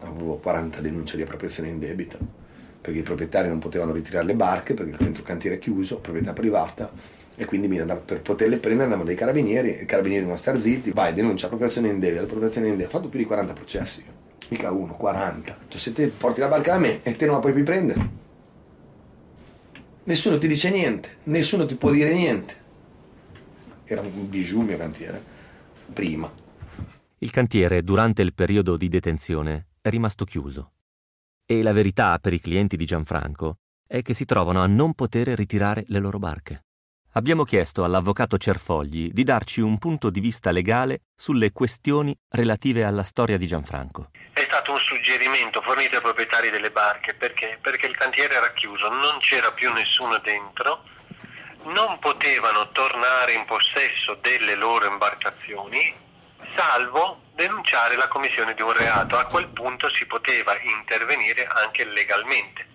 Avevo 0.00 0.36
40 0.36 0.80
denunce 0.80 1.16
di 1.16 1.22
appropriazione 1.22 1.68
in 1.68 1.78
debito 1.78 2.45
perché 2.86 3.00
i 3.00 3.02
proprietari 3.02 3.48
non 3.48 3.58
potevano 3.58 3.90
ritirare 3.90 4.24
le 4.24 4.34
barche 4.34 4.72
perché 4.72 5.02
il 5.02 5.22
cantiere 5.24 5.56
è 5.56 5.58
chiuso, 5.58 5.98
proprietà 5.98 6.32
privata 6.32 6.88
e 7.34 7.44
quindi 7.44 7.66
per 7.66 8.22
poterle 8.22 8.58
prendere 8.58 8.84
andavano 8.84 9.08
dei 9.08 9.16
carabinieri, 9.16 9.82
i 9.82 9.84
carabinieri 9.84 10.22
devono 10.22 10.38
stare 10.38 10.60
zitti, 10.60 10.92
vai 10.92 11.12
denuncia 11.12 11.46
appropriazione 11.46 11.88
in 11.88 11.98
debito, 11.98 12.22
appropriazione 12.22 12.68
in 12.68 12.76
debito, 12.76 12.94
ho 12.94 12.98
fatto 13.00 13.08
più 13.08 13.18
di 13.18 13.24
40 13.24 13.52
processi, 13.54 14.04
mica 14.50 14.70
uno, 14.70 14.94
40. 14.94 15.58
Cioè 15.66 15.80
se 15.80 15.92
te 15.92 16.06
porti 16.06 16.38
la 16.38 16.46
barca 16.46 16.74
da 16.74 16.78
me 16.78 17.02
e 17.02 17.16
te 17.16 17.26
non 17.26 17.34
la 17.34 17.40
puoi 17.40 17.52
più 17.54 17.64
prendere, 17.64 18.08
nessuno 20.04 20.38
ti 20.38 20.46
dice 20.46 20.70
niente, 20.70 21.16
nessuno 21.24 21.66
ti 21.66 21.74
può 21.74 21.90
dire 21.90 22.14
niente. 22.14 22.54
Era 23.82 24.00
un 24.00 24.28
bijou 24.28 24.62
mio 24.62 24.76
cantiere, 24.76 25.20
prima. 25.92 26.32
Il 27.18 27.32
cantiere 27.32 27.82
durante 27.82 28.22
il 28.22 28.32
periodo 28.32 28.76
di 28.76 28.88
detenzione 28.88 29.66
è 29.80 29.88
rimasto 29.88 30.24
chiuso. 30.24 30.70
E 31.48 31.62
la 31.62 31.70
verità 31.70 32.18
per 32.18 32.32
i 32.32 32.40
clienti 32.40 32.76
di 32.76 32.84
Gianfranco 32.84 33.58
è 33.86 34.02
che 34.02 34.14
si 34.14 34.24
trovano 34.24 34.64
a 34.64 34.66
non 34.66 34.94
poter 34.94 35.28
ritirare 35.28 35.84
le 35.86 36.00
loro 36.00 36.18
barche. 36.18 36.64
Abbiamo 37.12 37.44
chiesto 37.44 37.84
all'avvocato 37.84 38.36
Cerfogli 38.36 39.12
di 39.12 39.22
darci 39.22 39.60
un 39.60 39.78
punto 39.78 40.10
di 40.10 40.18
vista 40.18 40.50
legale 40.50 41.02
sulle 41.14 41.52
questioni 41.52 42.12
relative 42.30 42.82
alla 42.82 43.04
storia 43.04 43.38
di 43.38 43.46
Gianfranco. 43.46 44.10
È 44.32 44.40
stato 44.40 44.72
un 44.72 44.80
suggerimento 44.80 45.62
fornito 45.62 45.94
ai 45.94 46.02
proprietari 46.02 46.50
delle 46.50 46.72
barche 46.72 47.14
perché? 47.14 47.60
Perché 47.62 47.86
il 47.86 47.96
cantiere 47.96 48.34
era 48.34 48.52
chiuso, 48.52 48.88
non 48.88 49.18
c'era 49.20 49.52
più 49.52 49.72
nessuno 49.72 50.18
dentro, 50.18 50.82
non 51.66 52.00
potevano 52.00 52.70
tornare 52.72 53.34
in 53.34 53.44
possesso 53.44 54.18
delle 54.20 54.56
loro 54.56 54.88
imbarcazioni, 54.88 55.94
salvo 56.54 57.22
denunciare 57.34 57.96
la 57.96 58.08
commissione 58.08 58.54
di 58.54 58.62
un 58.62 58.72
reato. 58.72 59.16
A 59.16 59.26
quel 59.26 59.48
punto 59.48 59.88
si 59.90 60.06
poteva 60.06 60.58
intervenire 60.60 61.46
anche 61.46 61.84
legalmente. 61.84 62.66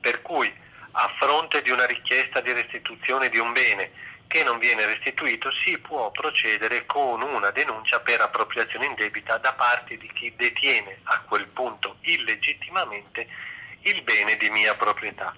Per 0.00 0.22
cui, 0.22 0.52
a 0.92 1.14
fronte 1.18 1.62
di 1.62 1.70
una 1.70 1.86
richiesta 1.86 2.40
di 2.40 2.52
restituzione 2.52 3.28
di 3.28 3.38
un 3.38 3.52
bene 3.52 3.90
che 4.26 4.44
non 4.44 4.58
viene 4.58 4.86
restituito, 4.86 5.50
si 5.64 5.76
può 5.78 6.10
procedere 6.12 6.86
con 6.86 7.20
una 7.20 7.50
denuncia 7.50 7.98
per 8.00 8.20
appropriazione 8.20 8.86
indebita 8.86 9.38
da 9.38 9.52
parte 9.54 9.96
di 9.96 10.08
chi 10.12 10.32
detiene 10.36 11.00
a 11.04 11.20
quel 11.22 11.46
punto 11.48 11.96
illegittimamente 12.02 13.26
il 13.82 14.02
bene 14.02 14.36
di 14.36 14.48
mia 14.50 14.74
proprietà. 14.74 15.34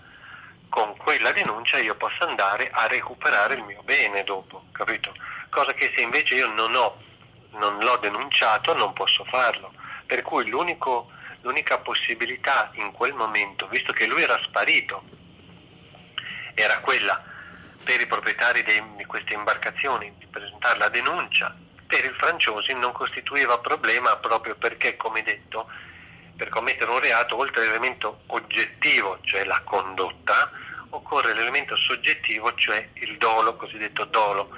Con 0.68 0.96
quella 0.96 1.32
denuncia 1.32 1.78
io 1.78 1.94
posso 1.94 2.24
andare 2.24 2.70
a 2.70 2.86
recuperare 2.86 3.54
il 3.54 3.62
mio 3.62 3.82
bene 3.82 4.24
dopo, 4.24 4.64
capito? 4.72 5.14
Cosa 5.48 5.72
che 5.74 5.92
se 5.94 6.02
invece 6.02 6.34
io 6.34 6.48
non 6.48 6.74
ho 6.74 6.98
non 7.52 7.78
l'ho 7.78 7.96
denunciato, 7.98 8.74
non 8.74 8.92
posso 8.92 9.24
farlo. 9.24 9.72
Per 10.06 10.22
cui 10.22 10.48
l'unica 10.48 11.78
possibilità 11.78 12.70
in 12.74 12.92
quel 12.92 13.14
momento, 13.14 13.66
visto 13.68 13.92
che 13.92 14.06
lui 14.06 14.22
era 14.22 14.40
sparito, 14.44 15.02
era 16.54 16.78
quella 16.80 17.22
per 17.82 18.00
i 18.00 18.06
proprietari 18.06 18.62
dei, 18.62 18.82
di 18.96 19.04
queste 19.04 19.34
imbarcazioni 19.34 20.12
di 20.18 20.26
presentare 20.26 20.78
la 20.78 20.88
denuncia, 20.88 21.54
per 21.86 22.04
il 22.04 22.14
Franciosi 22.14 22.72
non 22.74 22.92
costituiva 22.92 23.58
problema 23.58 24.16
proprio 24.16 24.54
perché, 24.54 24.96
come 24.96 25.22
detto, 25.22 25.68
per 26.36 26.48
commettere 26.48 26.90
un 26.90 27.00
reato, 27.00 27.36
oltre 27.36 27.62
all'elemento 27.62 28.22
oggettivo, 28.28 29.18
cioè 29.22 29.44
la 29.44 29.60
condotta, 29.62 30.50
occorre 30.90 31.34
l'elemento 31.34 31.76
soggettivo, 31.76 32.54
cioè 32.54 32.88
il 32.94 33.16
dolo, 33.18 33.56
cosiddetto 33.56 34.04
dolo. 34.04 34.50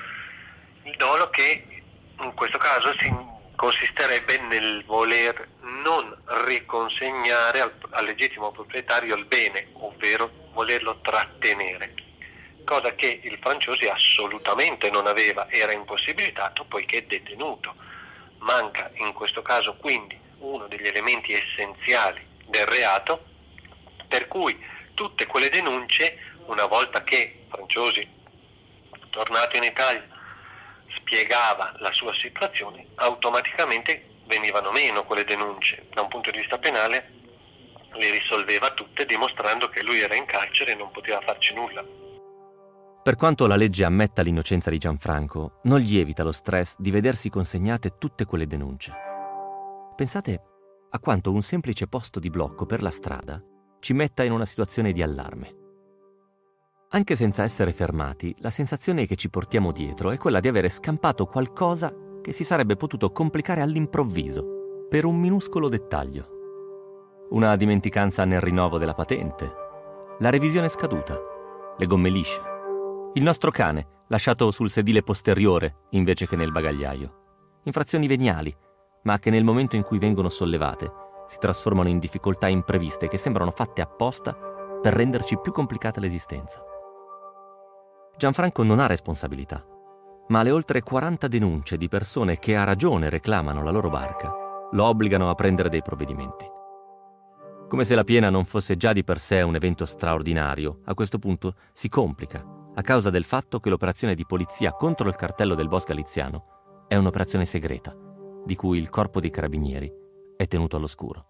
Il 0.83 0.97
dolo 0.97 1.31
che 1.31 1.74
in 2.21 2.35
questo 2.35 2.59
caso 2.59 2.95
si 2.99 3.13
consisterebbe 3.57 4.39
nel 4.39 4.85
voler 4.85 5.49
non 5.83 6.15
riconsegnare 6.47 7.61
al, 7.61 7.73
al, 7.91 8.05
legittimo 8.05 8.51
proprietario 8.51 9.15
il 9.15 9.25
bene, 9.25 9.69
ovvero 9.75 10.31
volerlo 10.53 11.01
trattenere, 11.01 11.95
cosa 12.65 12.95
che 12.95 13.21
il 13.23 13.39
Franciosi 13.41 13.87
assolutamente 13.87 14.91
non 14.91 15.07
aveva, 15.07 15.49
era 15.51 15.73
impossibilitato 15.73 16.65
poiché 16.65 16.99
è 16.99 17.03
detenuto. 17.03 17.75
Manca 18.39 18.91
in 18.97 19.13
questo 19.13 19.43
caso 19.43 19.77
quindi 19.77 20.19
uno 20.39 20.67
degli 20.67 20.87
elementi 20.87 21.33
essenziali 21.33 22.21
del 22.47 22.67
reato, 22.67 23.25
per 24.09 24.29
cui 24.29 24.63
tutte 24.95 25.27
quelle 25.27 25.49
denunce, 25.49 26.19
una 26.47 26.67
volta 26.67 27.03
che 27.03 27.47
Franciosi, 27.49 28.07
tornato 29.11 29.57
in 29.57 29.63
Italia, 29.63 30.14
spiegava 31.05 31.75
la 31.79 31.93
sua 31.93 32.15
situazione, 32.15 32.87
automaticamente 32.97 34.23
venivano 34.27 34.73
meno 34.73 35.05
quelle 35.05 35.25
denunce. 35.25 35.87
Da 35.93 36.01
un 36.01 36.09
punto 36.09 36.31
di 36.31 36.39
vista 36.39 36.59
penale 36.59 37.13
le 37.93 38.11
risolveva 38.11 38.73
tutte 38.73 39.05
dimostrando 39.05 39.69
che 39.69 39.83
lui 39.83 40.01
era 40.01 40.17
in 40.17 40.25
carcere 40.25 40.73
e 40.73 40.75
non 40.75 40.91
poteva 40.91 41.21
farci 41.21 41.55
nulla. 41.55 41.85
Per 43.05 43.17
quanto 43.17 43.47
la 43.47 43.55
legge 43.55 43.85
ammetta 43.85 44.23
l'innocenza 44.23 44.71
di 44.71 44.79
Gianfranco, 44.79 45.61
non 45.65 45.79
gli 45.79 45.99
evita 45.99 46.23
lo 46.23 46.33
stress 46.33 46.77
di 46.79 46.91
vedersi 46.91 47.29
consegnate 47.29 47.99
tutte 47.99 48.25
quelle 48.25 48.47
denunce. 48.47 48.93
Pensate 49.95 50.43
a 50.91 50.99
quanto 50.99 51.31
un 51.31 51.43
semplice 51.43 51.87
posto 51.87 52.19
di 52.19 52.31
blocco 52.31 52.65
per 52.65 52.83
la 52.83 52.91
strada 52.91 53.41
ci 53.79 53.93
metta 53.93 54.25
in 54.25 54.33
una 54.33 54.47
situazione 54.47 54.93
di 54.93 55.03
allarme. 55.03 55.64
Anche 56.95 57.17
senza 57.17 57.43
essere 57.43 57.73
fermati, 57.73 58.33
la 58.39 58.51
sensazione 58.51 59.05
che 59.05 59.17
ci 59.17 59.29
portiamo 59.29 59.73
dietro 59.73 60.13
è 60.13 60.17
quella 60.17 60.39
di 60.39 60.47
avere 60.47 60.69
scampato 60.69 61.27
qualcosa 61.27 61.93
che 62.23 62.31
si 62.31 62.45
sarebbe 62.45 62.77
potuto 62.77 63.11
complicare 63.11 63.63
all'improvviso, 63.63 64.87
per 64.89 65.05
un 65.05 65.17
minuscolo 65.17 65.69
dettaglio. 65.69 67.27
Una 67.31 67.57
dimenticanza 67.57 68.25
nel 68.25 68.41
rinnovo 68.41 68.79
della 68.79 68.95
patente, 68.95 69.53
la 70.21 70.31
revisione 70.31 70.69
scaduta, 70.69 71.19
le 71.77 71.87
gomme 71.87 72.11
lisce, 72.11 72.41
il 73.15 73.25
nostro 73.25 73.51
cane 73.51 74.05
lasciato 74.07 74.53
sul 74.53 74.71
sedile 74.71 75.03
posteriore 75.03 75.79
invece 75.91 76.29
che 76.29 76.37
nel 76.37 76.53
bagagliaio. 76.53 77.59
Infrazioni 77.65 78.07
veniali, 78.07 78.57
ma 79.03 79.19
che 79.19 79.31
nel 79.31 79.43
momento 79.43 79.75
in 79.75 79.83
cui 79.83 79.99
vengono 79.99 80.29
sollevate 80.29 80.93
si 81.27 81.39
trasformano 81.41 81.89
in 81.89 81.99
difficoltà 81.99 82.47
impreviste 82.47 83.09
che 83.09 83.19
sembrano 83.19 83.51
fatte 83.51 83.81
apposta 83.81 84.33
per 84.81 84.95
renderci 84.95 85.41
più 85.41 85.51
complicata 85.51 85.99
l'esistenza. 85.99 86.65
Gianfranco 88.17 88.63
non 88.63 88.79
ha 88.79 88.87
responsabilità, 88.87 89.65
ma 90.29 90.43
le 90.45 90.53
oltre 90.53 90.83
40 90.83 91.27
denunce 91.27 91.77
di 91.77 91.89
persone 91.89 92.39
che 92.39 92.55
a 92.55 92.63
ragione 92.63 93.09
reclamano 93.09 93.63
la 93.63 93.73
loro 93.73 93.91
barca 93.91 94.33
lo 94.71 94.85
obbligano 94.85 95.31
a 95.31 95.35
prendere 95.35 95.69
dei 95.69 95.83
provvedimenti. 95.83 96.47
Come 97.69 97.85
se 97.85 97.97
la 97.97 98.05
piena 98.05 98.31
non 98.31 98.45
fosse 98.45 98.77
già 98.77 98.93
di 98.93 99.03
per 99.03 99.19
sé 99.19 99.43
un 99.43 99.57
evento 99.57 99.85
straordinario, 99.85 100.81
a 100.85 100.95
questo 100.95 101.19
punto 101.19 101.57
si 101.73 101.89
complica 101.89 102.45
a 102.77 102.83
causa 102.83 103.11
del 103.11 103.25
fatto 103.25 103.59
che 103.59 103.69
l'operazione 103.69 104.15
di 104.15 104.25
polizia 104.25 104.73
contro 104.73 105.09
il 105.09 105.17
cartello 105.17 105.57
del 105.57 105.69
boss 105.69 105.85
galiziano 105.85 106.85
è 106.87 106.95
un'operazione 106.95 107.45
segreta, 107.45 107.97
di 108.45 108.55
cui 108.55 108.79
il 108.79 108.91
corpo 108.91 109.19
dei 109.19 109.31
carabinieri 109.31 109.93
è 110.37 110.47
tenuto 110.47 110.77
all'oscuro. 110.77 111.27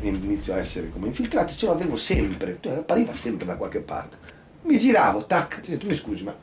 Inizio 0.00 0.54
a 0.54 0.58
essere 0.58 0.90
come 0.90 1.08
infiltrato, 1.08 1.54
ce 1.54 1.66
l'avevo 1.66 1.96
sempre, 1.96 2.56
cioè, 2.60 2.76
appariva 2.76 3.12
sempre 3.12 3.46
da 3.46 3.56
qualche 3.56 3.80
parte. 3.80 4.40
Mi 4.62 4.78
giravo, 4.78 5.26
tac, 5.26 5.60
tu 5.60 5.86
mi 5.86 5.94
scusi, 5.94 6.22
ma 6.22 6.34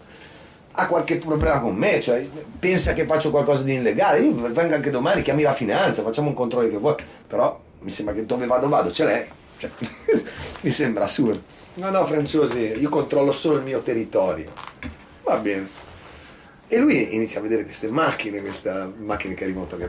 ha 0.72 0.88
qualche 0.88 1.18
problema 1.18 1.60
con 1.60 1.76
me, 1.76 2.00
cioè 2.00 2.26
pensa 2.58 2.94
che 2.94 3.06
faccio 3.06 3.32
qualcosa 3.32 3.64
di 3.64 3.74
illegale, 3.74 4.20
io 4.20 4.34
vengo 4.34 4.76
anche 4.76 4.90
domani, 4.90 5.22
chiami 5.22 5.42
la 5.42 5.52
finanza, 5.52 6.04
facciamo 6.04 6.30
un 6.30 6.34
controllo 6.34 6.70
che 6.70 6.78
vuoi, 6.78 6.96
però 7.28 7.60
mi 7.80 7.92
sembra 7.92 8.14
che 8.14 8.26
dove 8.26 8.46
vado 8.46 8.70
vado, 8.70 8.92
ce 8.92 9.04
l'hai, 9.04 9.26
cioè, 9.58 9.70
mi 10.62 10.70
sembra 10.70 11.04
assurdo. 11.04 11.42
No, 11.76 11.90
no, 11.90 12.06
Franciosi, 12.06 12.60
io 12.60 12.90
controllo 12.90 13.32
solo 13.32 13.58
il 13.58 13.64
mio 13.64 13.82
territorio. 13.82 14.52
Va 15.24 15.38
bene. 15.38 15.68
E 16.68 16.78
lui 16.78 17.16
inizia 17.16 17.40
a 17.40 17.42
vedere 17.42 17.64
queste 17.64 17.88
macchine, 17.88 18.42
questa 18.42 18.90
macchina 18.98 19.34
che 19.34 19.44
arrivano 19.44 19.66